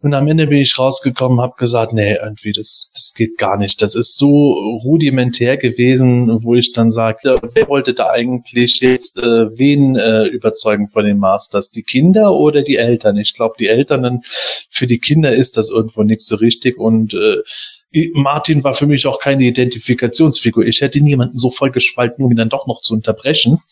Und 0.00 0.14
am 0.14 0.28
Ende 0.28 0.46
bin 0.46 0.58
ich 0.58 0.78
rausgekommen, 0.78 1.40
habe 1.40 1.56
gesagt, 1.58 1.92
nee, 1.92 2.14
irgendwie 2.14 2.52
das, 2.52 2.92
das 2.94 3.14
geht 3.16 3.36
gar 3.36 3.56
nicht. 3.56 3.82
Das 3.82 3.96
ist 3.96 4.16
so 4.16 4.52
rudimentär 4.84 5.56
gewesen, 5.56 6.44
wo 6.44 6.54
ich 6.54 6.72
dann 6.72 6.90
sagte, 6.90 7.36
wer 7.54 7.68
wollte 7.68 7.94
da 7.94 8.10
eigentlich 8.10 8.80
jetzt 8.80 9.18
äh, 9.18 9.58
wen 9.58 9.96
äh, 9.96 10.26
überzeugen 10.26 10.88
von 10.88 11.04
den 11.04 11.18
Masters? 11.18 11.70
Die 11.70 11.82
Kinder 11.82 12.32
oder 12.32 12.62
die 12.62 12.76
Eltern? 12.76 13.16
Ich 13.16 13.34
glaube, 13.34 13.56
die 13.58 13.66
Eltern, 13.66 14.22
für 14.70 14.86
die 14.86 15.00
Kinder 15.00 15.32
ist 15.32 15.56
das 15.56 15.68
irgendwo 15.68 16.04
nicht 16.04 16.20
so 16.20 16.36
richtig 16.36 16.78
und 16.78 17.14
äh, 17.14 17.42
Martin 18.12 18.62
war 18.64 18.74
für 18.74 18.86
mich 18.86 19.06
auch 19.06 19.18
keine 19.18 19.44
Identifikationsfigur. 19.44 20.64
Ich 20.66 20.82
hätte 20.82 21.00
niemanden 21.00 21.38
so 21.38 21.50
voll 21.50 21.70
gespalten, 21.70 22.22
um 22.22 22.30
ihn 22.30 22.36
dann 22.36 22.50
doch 22.50 22.66
noch 22.66 22.82
zu 22.82 22.94
unterbrechen. 22.94 23.62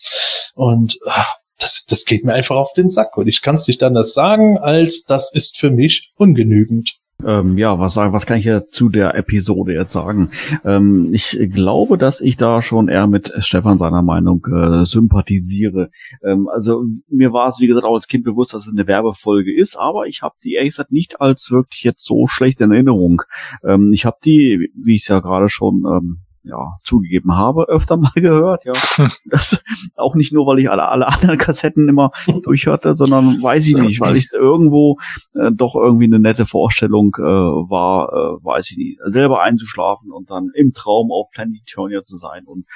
Und 0.55 0.99
ah, 1.07 1.27
das, 1.59 1.84
das 1.88 2.04
geht 2.04 2.24
mir 2.24 2.34
einfach 2.34 2.57
auf 2.57 2.72
den 2.72 2.88
Sack. 2.88 3.16
Und 3.16 3.28
ich 3.28 3.42
kann 3.42 3.54
es 3.54 3.68
nicht 3.68 3.82
anders 3.82 4.14
sagen, 4.14 4.59
als 4.59 5.04
das 5.04 5.32
ist 5.32 5.59
für 5.59 5.70
mich 5.70 6.12
ungenügend. 6.16 6.98
Ähm, 7.24 7.57
ja, 7.57 7.78
was 7.78 7.94
sagen, 7.94 8.12
was 8.12 8.26
kann 8.26 8.38
ich 8.38 8.44
ja 8.44 8.66
zu 8.66 8.90
der 8.90 9.14
Episode 9.14 9.72
jetzt 9.72 9.92
sagen? 9.92 10.30
Ähm, 10.64 11.14
ich 11.14 11.38
glaube, 11.50 11.96
dass 11.96 12.20
ich 12.20 12.36
da 12.36 12.61
schon 12.61 12.88
eher 12.88 13.07
mit 13.07 13.32
Stefan 13.38 13.78
seiner 13.78 14.02
Meinung 14.02 14.46
äh, 14.52 14.84
sympathisiere. 14.84 15.88
Ähm, 16.22 16.46
also 16.52 16.84
mir 17.09 17.32
war 17.32 17.48
es, 17.48 17.59
wie 17.59 17.68
gesagt, 17.68 17.86
auch 17.86 17.94
als 17.94 18.09
Kind 18.09 18.24
bewusst, 18.24 18.52
dass 18.52 18.66
es 18.66 18.72
eine 18.72 18.86
Werbefolge 18.86 19.54
ist, 19.54 19.76
aber 19.76 20.07
ich 20.07 20.20
habe 20.20 20.34
die 20.44 20.54
ehrlich 20.54 20.72
gesagt 20.72 20.92
nicht 20.92 21.20
als 21.20 21.50
wirklich 21.50 21.84
jetzt 21.84 22.04
so 22.04 22.26
schlecht 22.26 22.61
in 22.61 22.70
Erinnerung. 22.70 23.22
Ähm, 23.64 23.92
ich 23.94 24.04
habe 24.04 24.18
die, 24.22 24.70
wie 24.76 24.96
ich 24.96 25.02
es 25.02 25.09
ja 25.09 25.20
gerade 25.20 25.48
schon 25.48 25.84
ähm, 25.90 26.26
ja, 26.47 26.78
zugegeben 26.84 27.36
habe, 27.36 27.68
öfter 27.68 27.97
mal 27.97 28.12
gehört, 28.14 28.64
ja. 28.64 28.72
Das, 29.26 29.62
auch 29.97 30.14
nicht 30.14 30.32
nur, 30.32 30.47
weil 30.47 30.59
ich 30.59 30.70
alle, 30.70 30.88
alle 30.88 31.09
anderen 31.09 31.38
Kassetten 31.38 31.88
immer 31.88 32.11
durch 32.42 32.66
hatte, 32.66 32.94
sondern 32.94 33.42
weiß 33.42 33.66
ich 33.68 33.76
nicht, 33.76 34.01
weil 34.01 34.16
ich 34.16 34.30
irgendwo 34.32 34.99
äh, 35.34 35.51
doch 35.53 35.74
irgendwie 35.74 36.05
eine 36.05 36.18
nette 36.18 36.47
Vorstellung 36.47 37.16
äh, 37.18 37.22
war, 37.22 38.12
äh, 38.12 38.44
weiß 38.44 38.70
ich 38.70 38.76
nicht, 38.76 38.99
selber 39.05 39.42
einzuschlafen 39.42 40.12
und 40.12 40.30
dann 40.30 40.51
im 40.55 40.72
Traum 40.72 41.11
auf 41.11 41.30
Planet 41.30 41.62
Eternia 41.62 42.03
zu 42.03 42.16
sein 42.16 42.44
und 42.47 42.66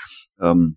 ähm, 0.41 0.77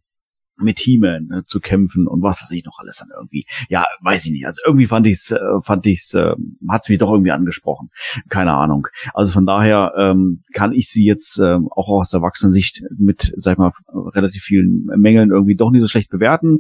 mit 0.64 0.80
He-Man 0.80 1.30
äh, 1.32 1.45
zu 1.45 1.59
kämpfen 1.59 2.07
und 2.07 2.22
was 2.22 2.41
weiß 2.41 2.51
ich 2.51 2.66
noch 2.66 2.80
alles 2.80 2.97
dann 2.97 3.09
irgendwie. 3.16 3.45
Ja, 3.70 3.86
weiß 4.01 4.26
ich 4.26 4.32
nicht. 4.32 4.45
Also 4.45 4.61
irgendwie 4.66 4.88
fand 4.88 5.07
ich's, 5.07 5.32
äh, 5.32 5.39
fand 5.64 5.86
ich's, 5.86 6.14
äh, 6.14 6.36
hat's 6.70 6.89
mich 6.89 6.99
doch 6.99 7.11
irgendwie 7.11 7.32
angesprochen. 7.32 7.89
Keine 8.30 8.53
Ahnung. 8.53 8.88
Also 9.14 9.32
von 9.32 9.45
daher 9.45 9.93
ähm, 9.97 10.43
kann 10.53 10.74
ich 10.74 10.89
sie 10.89 11.05
jetzt 11.05 11.39
ähm, 11.39 11.68
auch 11.72 11.89
aus 11.89 12.14
Erwachsenensicht 12.14 12.84
mit, 12.97 13.34
sag 13.36 13.53
ich 13.53 13.57
mal, 13.57 13.72
relativ 14.14 14.43
vielen 14.43 14.86
Mängeln 14.97 15.32
irgendwie 15.32 15.55
doch 15.55 15.72
nicht 15.72 15.82
so 15.82 15.88
schlecht 15.88 16.09
bewerten. 16.09 16.57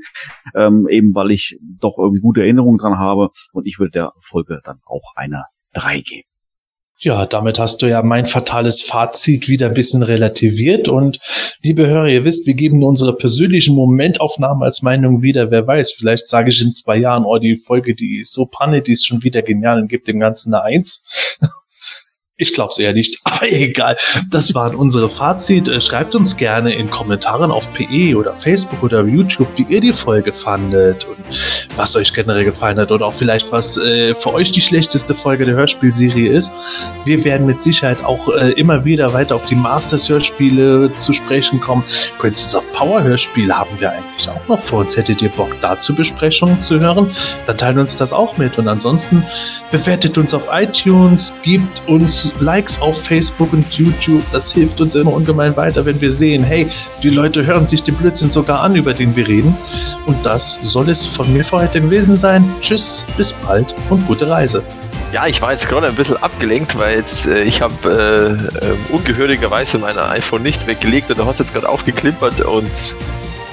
Ähm, 0.55 0.87
eben 0.89 1.15
weil 1.15 1.31
ich 1.31 1.57
doch 1.61 1.97
irgendwie 1.97 2.21
gute 2.21 2.41
Erinnerungen 2.41 2.77
dran 2.77 2.97
habe 2.97 3.29
und 3.51 3.67
ich 3.67 3.79
würde 3.79 3.91
der 3.91 4.11
Folge 4.19 4.61
dann 4.63 4.79
auch 4.85 5.13
eine 5.15 5.45
3 5.73 6.01
geben. 6.01 6.32
Ja, 7.03 7.25
damit 7.25 7.59
hast 7.59 7.81
du 7.81 7.89
ja 7.89 8.01
mein 8.01 8.25
fatales 8.25 8.81
Fazit 8.81 9.49
wieder 9.49 9.67
ein 9.67 9.73
bisschen 9.73 10.03
relativiert. 10.03 10.87
Und 10.87 11.19
liebe 11.61 11.85
Hörer, 11.85 12.07
ihr 12.07 12.23
wisst, 12.23 12.47
wir 12.47 12.53
geben 12.53 12.81
unsere 12.81 13.13
persönlichen 13.13 13.75
Momentaufnahmen 13.75 14.63
als 14.63 14.81
Meinung 14.83 15.21
wieder. 15.21 15.51
Wer 15.51 15.67
weiß, 15.67 15.91
vielleicht 15.91 16.29
sage 16.29 16.51
ich 16.51 16.61
in 16.61 16.71
zwei 16.71 16.95
Jahren, 16.95 17.25
oh, 17.25 17.39
die 17.39 17.57
Folge, 17.57 17.93
die 17.93 18.19
ist 18.19 18.33
so 18.33 18.45
panne, 18.45 18.81
die 18.81 18.93
ist 18.93 19.05
schon 19.05 19.21
wieder 19.21 19.41
genial 19.41 19.81
und 19.81 19.89
gibt 19.89 20.07
dem 20.07 20.21
Ganzen 20.21 20.53
eine 20.53 20.63
Eins. 20.63 21.03
Ich 22.43 22.53
glaube 22.53 22.71
es 22.71 22.79
eher 22.79 22.93
nicht, 22.93 23.19
aber 23.23 23.51
egal. 23.51 23.97
Das 24.29 24.53
waren 24.53 24.75
unsere 24.75 25.09
Fazit. 25.09 25.67
Äh, 25.67 25.81
Schreibt 25.81 26.15
uns 26.15 26.37
gerne 26.37 26.73
in 26.73 26.89
Kommentaren 26.89 27.51
auf 27.51 27.65
PE 27.73 28.15
oder 28.15 28.33
Facebook 28.33 28.83
oder 28.83 29.03
YouTube, 29.03 29.47
wie 29.55 29.65
ihr 29.69 29.81
die 29.81 29.93
Folge 29.93 30.31
fandet 30.31 31.05
und 31.05 31.17
was 31.75 31.95
euch 31.95 32.13
generell 32.13 32.45
gefallen 32.45 32.77
hat 32.77 32.91
oder 32.91 33.05
auch 33.05 33.13
vielleicht 33.13 33.51
was 33.51 33.77
äh, 33.77 34.13
für 34.15 34.33
euch 34.33 34.51
die 34.51 34.61
schlechteste 34.61 35.13
Folge 35.13 35.45
der 35.45 35.55
Hörspielserie 35.55 36.31
ist. 36.31 36.51
Wir 37.05 37.23
werden 37.23 37.45
mit 37.45 37.61
Sicherheit 37.61 38.03
auch 38.03 38.29
äh, 38.29 38.51
immer 38.51 38.83
wieder 38.85 39.13
weiter 39.13 39.35
auf 39.35 39.45
die 39.45 39.55
Masters-Hörspiele 39.55 40.91
zu 40.95 41.13
sprechen 41.13 41.59
kommen. 41.59 41.83
Princess 42.17 42.55
of 42.55 42.63
Power 42.73 43.03
Hörspiel 43.03 43.53
haben 43.53 43.79
wir 43.79 43.91
eigentlich 43.91 44.29
auch 44.29 44.47
noch 44.47 44.61
vor 44.61 44.81
uns. 44.81 44.97
Hättet 44.97 45.21
ihr 45.21 45.29
Bock 45.29 45.55
dazu 45.61 45.95
Besprechungen 45.95 46.59
zu 46.59 46.79
hören? 46.79 47.09
Dann 47.47 47.57
teilen 47.57 47.79
uns 47.79 47.95
das 47.95 48.13
auch 48.13 48.37
mit. 48.37 48.57
Und 48.57 48.67
ansonsten 48.67 49.23
bewertet 49.71 50.17
uns 50.17 50.33
auf 50.33 50.43
iTunes, 50.51 51.33
gibt 51.43 51.81
uns 51.87 52.32
Likes 52.39 52.79
auf 52.81 53.01
Facebook 53.01 53.53
und 53.53 53.71
YouTube. 53.73 54.23
Das 54.31 54.51
hilft 54.51 54.79
uns 54.81 54.95
immer 54.95 55.13
ungemein 55.13 55.55
weiter, 55.55 55.85
wenn 55.85 55.99
wir 56.01 56.11
sehen, 56.11 56.43
hey, 56.43 56.67
die 57.01 57.09
Leute 57.09 57.45
hören 57.45 57.67
sich 57.67 57.83
den 57.83 57.95
Blödsinn 57.95 58.31
sogar 58.31 58.61
an, 58.61 58.75
über 58.75 58.93
den 58.93 59.15
wir 59.15 59.27
reden. 59.27 59.55
Und 60.05 60.25
das 60.25 60.59
soll 60.63 60.89
es 60.89 61.05
von 61.05 61.31
mir 61.33 61.43
für 61.43 61.57
heute 61.57 61.81
gewesen 61.81 62.17
sein. 62.17 62.43
Tschüss, 62.61 63.05
bis 63.17 63.33
bald 63.33 63.75
und 63.89 64.05
gute 64.07 64.29
Reise. 64.29 64.63
Ja, 65.13 65.27
ich 65.27 65.43
war 65.43 65.51
jetzt 65.51 65.69
gerade 65.69 65.87
ein 65.87 65.95
bisschen 65.95 66.17
abgelenkt, 66.17 66.75
weil 66.79 66.97
jetzt 66.97 67.27
äh, 67.27 67.43
ich 67.43 67.61
habe 67.61 67.73
äh, 67.85 68.65
äh, 68.65 68.75
ungehörigerweise 68.89 69.77
mein 69.77 69.95
iPhone 69.99 70.41
nicht 70.41 70.65
weggelegt 70.65 71.11
und 71.11 71.19
da 71.19 71.25
hat 71.27 71.33
es 71.33 71.39
jetzt 71.39 71.53
gerade 71.53 71.69
aufgeklimpert 71.69 72.41
und 72.41 72.95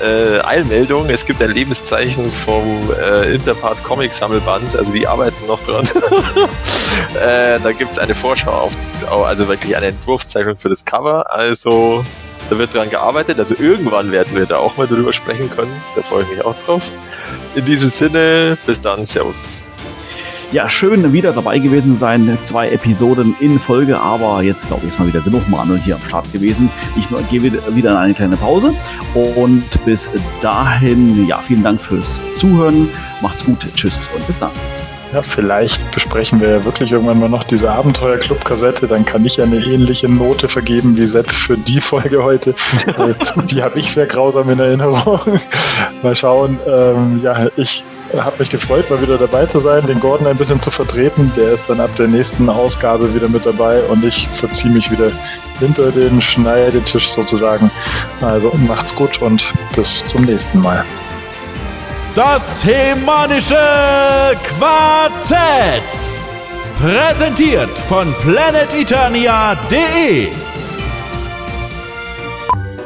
äh, 0.00 0.40
Eilmeldung, 0.40 1.08
es 1.10 1.24
gibt 1.24 1.42
ein 1.42 1.50
Lebenszeichen 1.50 2.30
vom 2.30 2.90
äh, 2.92 3.34
Interpart 3.34 3.82
Comic 3.84 4.12
Sammelband, 4.12 4.74
also 4.76 4.92
die 4.92 5.06
arbeiten 5.06 5.46
noch 5.46 5.62
dran. 5.62 5.86
äh, 7.14 7.60
da 7.60 7.72
gibt 7.72 7.92
es 7.92 7.98
eine 7.98 8.14
Vorschau 8.14 8.52
auf 8.52 8.74
das, 8.76 9.04
also 9.04 9.48
wirklich 9.48 9.76
eine 9.76 9.86
Entwurfszeichnung 9.86 10.56
für 10.56 10.68
das 10.68 10.84
Cover, 10.84 11.32
also 11.32 12.04
da 12.48 12.58
wird 12.58 12.74
dran 12.74 12.90
gearbeitet, 12.90 13.38
also 13.38 13.54
irgendwann 13.58 14.10
werden 14.12 14.34
wir 14.34 14.46
da 14.46 14.58
auch 14.58 14.76
mal 14.76 14.86
drüber 14.86 15.12
sprechen 15.12 15.50
können, 15.50 15.72
da 15.94 16.02
freue 16.02 16.24
ich 16.24 16.30
mich 16.30 16.44
auch 16.44 16.54
drauf. 16.54 16.92
In 17.54 17.64
diesem 17.64 17.88
Sinne, 17.88 18.58
bis 18.66 18.80
dann, 18.80 19.06
Servus. 19.06 19.60
Ja, 20.52 20.68
schön 20.68 21.12
wieder 21.12 21.32
dabei 21.32 21.60
gewesen 21.60 21.96
sein. 21.96 22.36
Zwei 22.40 22.70
Episoden 22.70 23.36
in 23.38 23.60
Folge, 23.60 24.00
aber 24.00 24.42
jetzt 24.42 24.66
glaube 24.66 24.82
ich 24.82 24.88
ist 24.88 24.98
mal 24.98 25.06
wieder 25.06 25.20
genug 25.20 25.48
Manuel 25.48 25.78
hier 25.78 25.94
am 25.94 26.02
Start 26.02 26.32
gewesen. 26.32 26.68
Ich 26.96 27.06
gehe 27.28 27.40
wieder 27.40 27.90
in 27.92 27.96
eine 27.96 28.14
kleine 28.14 28.36
Pause 28.36 28.74
und 29.36 29.62
bis 29.84 30.10
dahin, 30.42 31.28
ja, 31.28 31.38
vielen 31.38 31.62
Dank 31.62 31.80
fürs 31.80 32.20
Zuhören. 32.32 32.88
Macht's 33.20 33.44
gut, 33.44 33.64
tschüss 33.76 34.10
und 34.16 34.26
bis 34.26 34.40
dann. 34.40 34.50
Ja, 35.12 35.22
vielleicht 35.22 35.88
besprechen 35.92 36.40
wir 36.40 36.48
ja 36.48 36.64
wirklich 36.64 36.90
irgendwann 36.90 37.20
mal 37.20 37.28
noch 37.28 37.44
diese 37.44 37.70
Abenteuer-Club-Kassette. 37.70 38.88
Dann 38.88 39.04
kann 39.04 39.24
ich 39.24 39.36
ja 39.36 39.44
eine 39.44 39.58
ähnliche 39.58 40.08
Note 40.08 40.48
vergeben 40.48 40.96
wie 40.96 41.06
Sepp 41.06 41.30
für 41.30 41.56
die 41.56 41.80
Folge 41.80 42.24
heute. 42.24 42.54
die 43.50 43.62
habe 43.62 43.78
ich 43.78 43.92
sehr 43.92 44.06
grausam 44.06 44.50
in 44.50 44.58
Erinnerung. 44.58 45.20
mal 46.02 46.16
schauen. 46.16 46.58
Ähm, 46.66 47.20
ja, 47.22 47.46
ich 47.56 47.84
habe 48.18 48.36
mich 48.38 48.50
gefreut, 48.50 48.90
mal 48.90 49.00
wieder 49.00 49.18
dabei 49.18 49.46
zu 49.46 49.60
sein, 49.60 49.86
den 49.86 50.00
Gordon 50.00 50.26
ein 50.26 50.36
bisschen 50.36 50.60
zu 50.60 50.70
vertreten. 50.70 51.32
Der 51.36 51.52
ist 51.52 51.68
dann 51.68 51.80
ab 51.80 51.94
der 51.96 52.08
nächsten 52.08 52.48
Ausgabe 52.48 53.14
wieder 53.14 53.28
mit 53.28 53.46
dabei 53.46 53.82
und 53.84 54.04
ich 54.04 54.28
verziehe 54.28 54.72
mich 54.72 54.90
wieder 54.90 55.10
hinter 55.58 55.90
den 55.90 56.20
Schneidetisch 56.20 57.08
sozusagen. 57.08 57.70
Also 58.20 58.52
macht's 58.66 58.94
gut 58.94 59.20
und 59.22 59.52
bis 59.76 60.04
zum 60.06 60.22
nächsten 60.22 60.60
Mal. 60.60 60.84
Das 62.14 62.66
Hemanische 62.66 63.56
Quartett. 64.58 66.18
Präsentiert 66.76 67.78
von 67.78 68.12
planeteternia.de. 68.22 70.28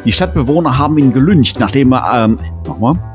Die 0.04 0.12
Stadtbewohner 0.12 0.76
haben 0.76 0.98
ihn 0.98 1.12
gelüncht, 1.12 1.58
nachdem 1.58 1.92
er. 1.92 2.24
Ähm, 2.24 2.38
nochmal. 2.66 3.13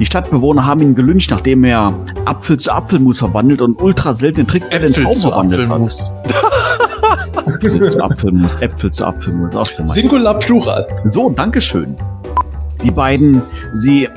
Die 0.00 0.06
Stadtbewohner 0.06 0.66
haben 0.66 0.80
ihn 0.80 0.94
gelyncht, 0.94 1.30
nachdem 1.30 1.62
er 1.62 1.92
Apfel 2.24 2.56
zu 2.58 2.72
Apfelmus 2.72 3.18
verwandelt 3.18 3.60
und 3.60 3.80
ultra 3.80 4.14
seltenen 4.14 4.46
Trick 4.48 4.68
bei 4.70 4.78
den 4.78 4.92
Traum 4.94 5.14
verwandelt 5.14 5.70
Apfelmus. 5.70 6.10
hat. 6.24 7.46
Äpfel 7.46 7.90
zu 7.90 8.02
Apfelmus, 8.02 8.56
Äpfel 8.56 8.90
zu 8.90 9.04
Apfelmus. 9.06 9.54
Auch. 9.56 9.66
Singular 9.86 10.38
Plural. 10.38 10.86
So, 11.08 11.28
Dankeschön. 11.30 11.94
Die 12.82 12.90
beiden, 12.90 13.42
sie. 13.74 14.08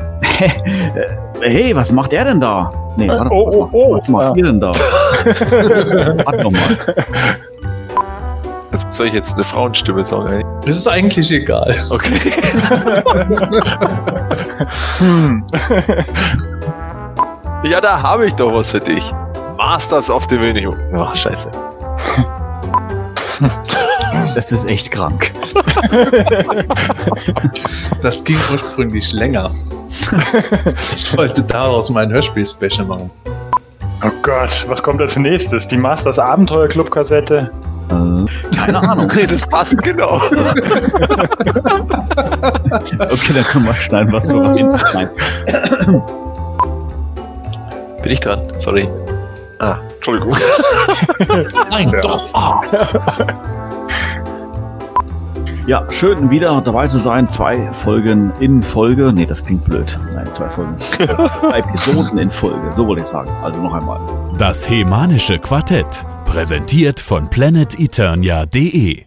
hey, 1.41 1.75
was 1.75 1.91
macht 1.91 2.13
er 2.13 2.25
denn 2.25 2.39
da? 2.39 2.71
Nee, 2.95 3.07
warte, 3.09 3.29
Oh, 3.33 3.47
was, 3.47 3.55
oh, 3.55 3.69
oh. 3.73 3.97
was 3.97 4.07
macht 4.07 4.23
Ja. 4.23 4.35
ihr 4.35 4.43
denn 4.45 4.59
da? 4.61 4.71
Warte 6.25 6.43
nochmal. 6.43 6.61
Also 8.73 8.87
soll 8.89 9.07
ich 9.07 9.13
jetzt 9.13 9.35
eine 9.35 9.43
Frauenstimme 9.43 10.03
sagen? 10.03 10.33
ey? 10.33 10.43
Das 10.65 10.77
ist 10.77 10.87
eigentlich 10.87 11.29
egal. 11.29 11.75
Okay. 11.91 12.19
Hm. 14.97 15.45
ja, 17.63 17.79
da 17.81 18.01
habe 18.01 18.25
ich 18.25 18.33
doch 18.33 18.51
was 18.51 18.71
für 18.71 18.79
dich. 18.79 19.13
Masters 19.57 20.09
of 20.09 20.25
the 20.29 20.41
Venue. 20.41 20.75
Ach, 20.97 21.15
scheiße. 21.15 21.51
Das 24.33 24.51
ist 24.51 24.67
echt 24.69 24.91
krank. 24.91 25.31
Das 28.01 28.23
ging 28.23 28.37
ursprünglich 28.51 29.11
länger. 29.11 29.53
Ich 30.95 31.15
wollte 31.15 31.43
daraus 31.43 31.89
mein 31.91 32.11
Hörspiel-Special 32.11 32.85
machen. 32.85 33.11
Oh 34.03 34.11
Gott, 34.23 34.65
was 34.67 34.81
kommt 34.81 35.01
als 35.01 35.17
nächstes? 35.17 35.67
Die 35.67 35.77
Masters 35.77 36.17
Abenteuer 36.17 36.67
Club 36.67 36.89
Kassette? 36.89 37.51
Äh, 37.89 38.55
keine 38.55 38.79
Ahnung. 38.89 39.11
Nee, 39.15 39.27
das 39.27 39.45
passt 39.47 39.77
genau. 39.81 40.21
Okay, 43.09 43.33
dann 43.33 43.43
können 43.45 43.65
wir 43.65 43.73
schneiden, 43.75 44.11
was 44.13 44.27
du 44.27 44.41
Nein. 44.41 45.09
Bin 48.01 48.11
ich 48.11 48.19
dran? 48.19 48.41
Sorry. 48.57 48.87
Ah, 49.59 49.77
Entschuldigung. 49.95 50.35
Nein, 51.69 51.89
Ja. 51.91 52.01
doch. 52.01 52.33
Ah. 52.33 52.59
Ja, 55.65 55.89
schön 55.89 56.29
wieder 56.29 56.59
dabei 56.61 56.87
zu 56.87 56.97
sein. 56.97 57.29
Zwei 57.29 57.71
Folgen 57.71 58.33
in 58.41 58.61
Folge. 58.63 59.13
Nee, 59.13 59.25
das 59.25 59.45
klingt 59.45 59.63
blöd. 59.63 59.97
Nein, 60.13 60.27
zwei 60.33 60.49
Folgen. 60.49 60.77
zwei 60.77 61.59
Episoden 61.59 62.17
in 62.17 62.31
Folge. 62.31 62.73
So 62.75 62.85
wollte 62.85 63.03
ich 63.03 63.07
sagen. 63.07 63.29
Also 63.41 63.61
noch 63.61 63.73
einmal. 63.73 63.99
Das 64.37 64.69
Hemanische 64.69 65.39
Quartett. 65.39 66.05
Präsentiert 66.25 66.99
von 66.99 67.29
planeteternia.de. 67.29 69.03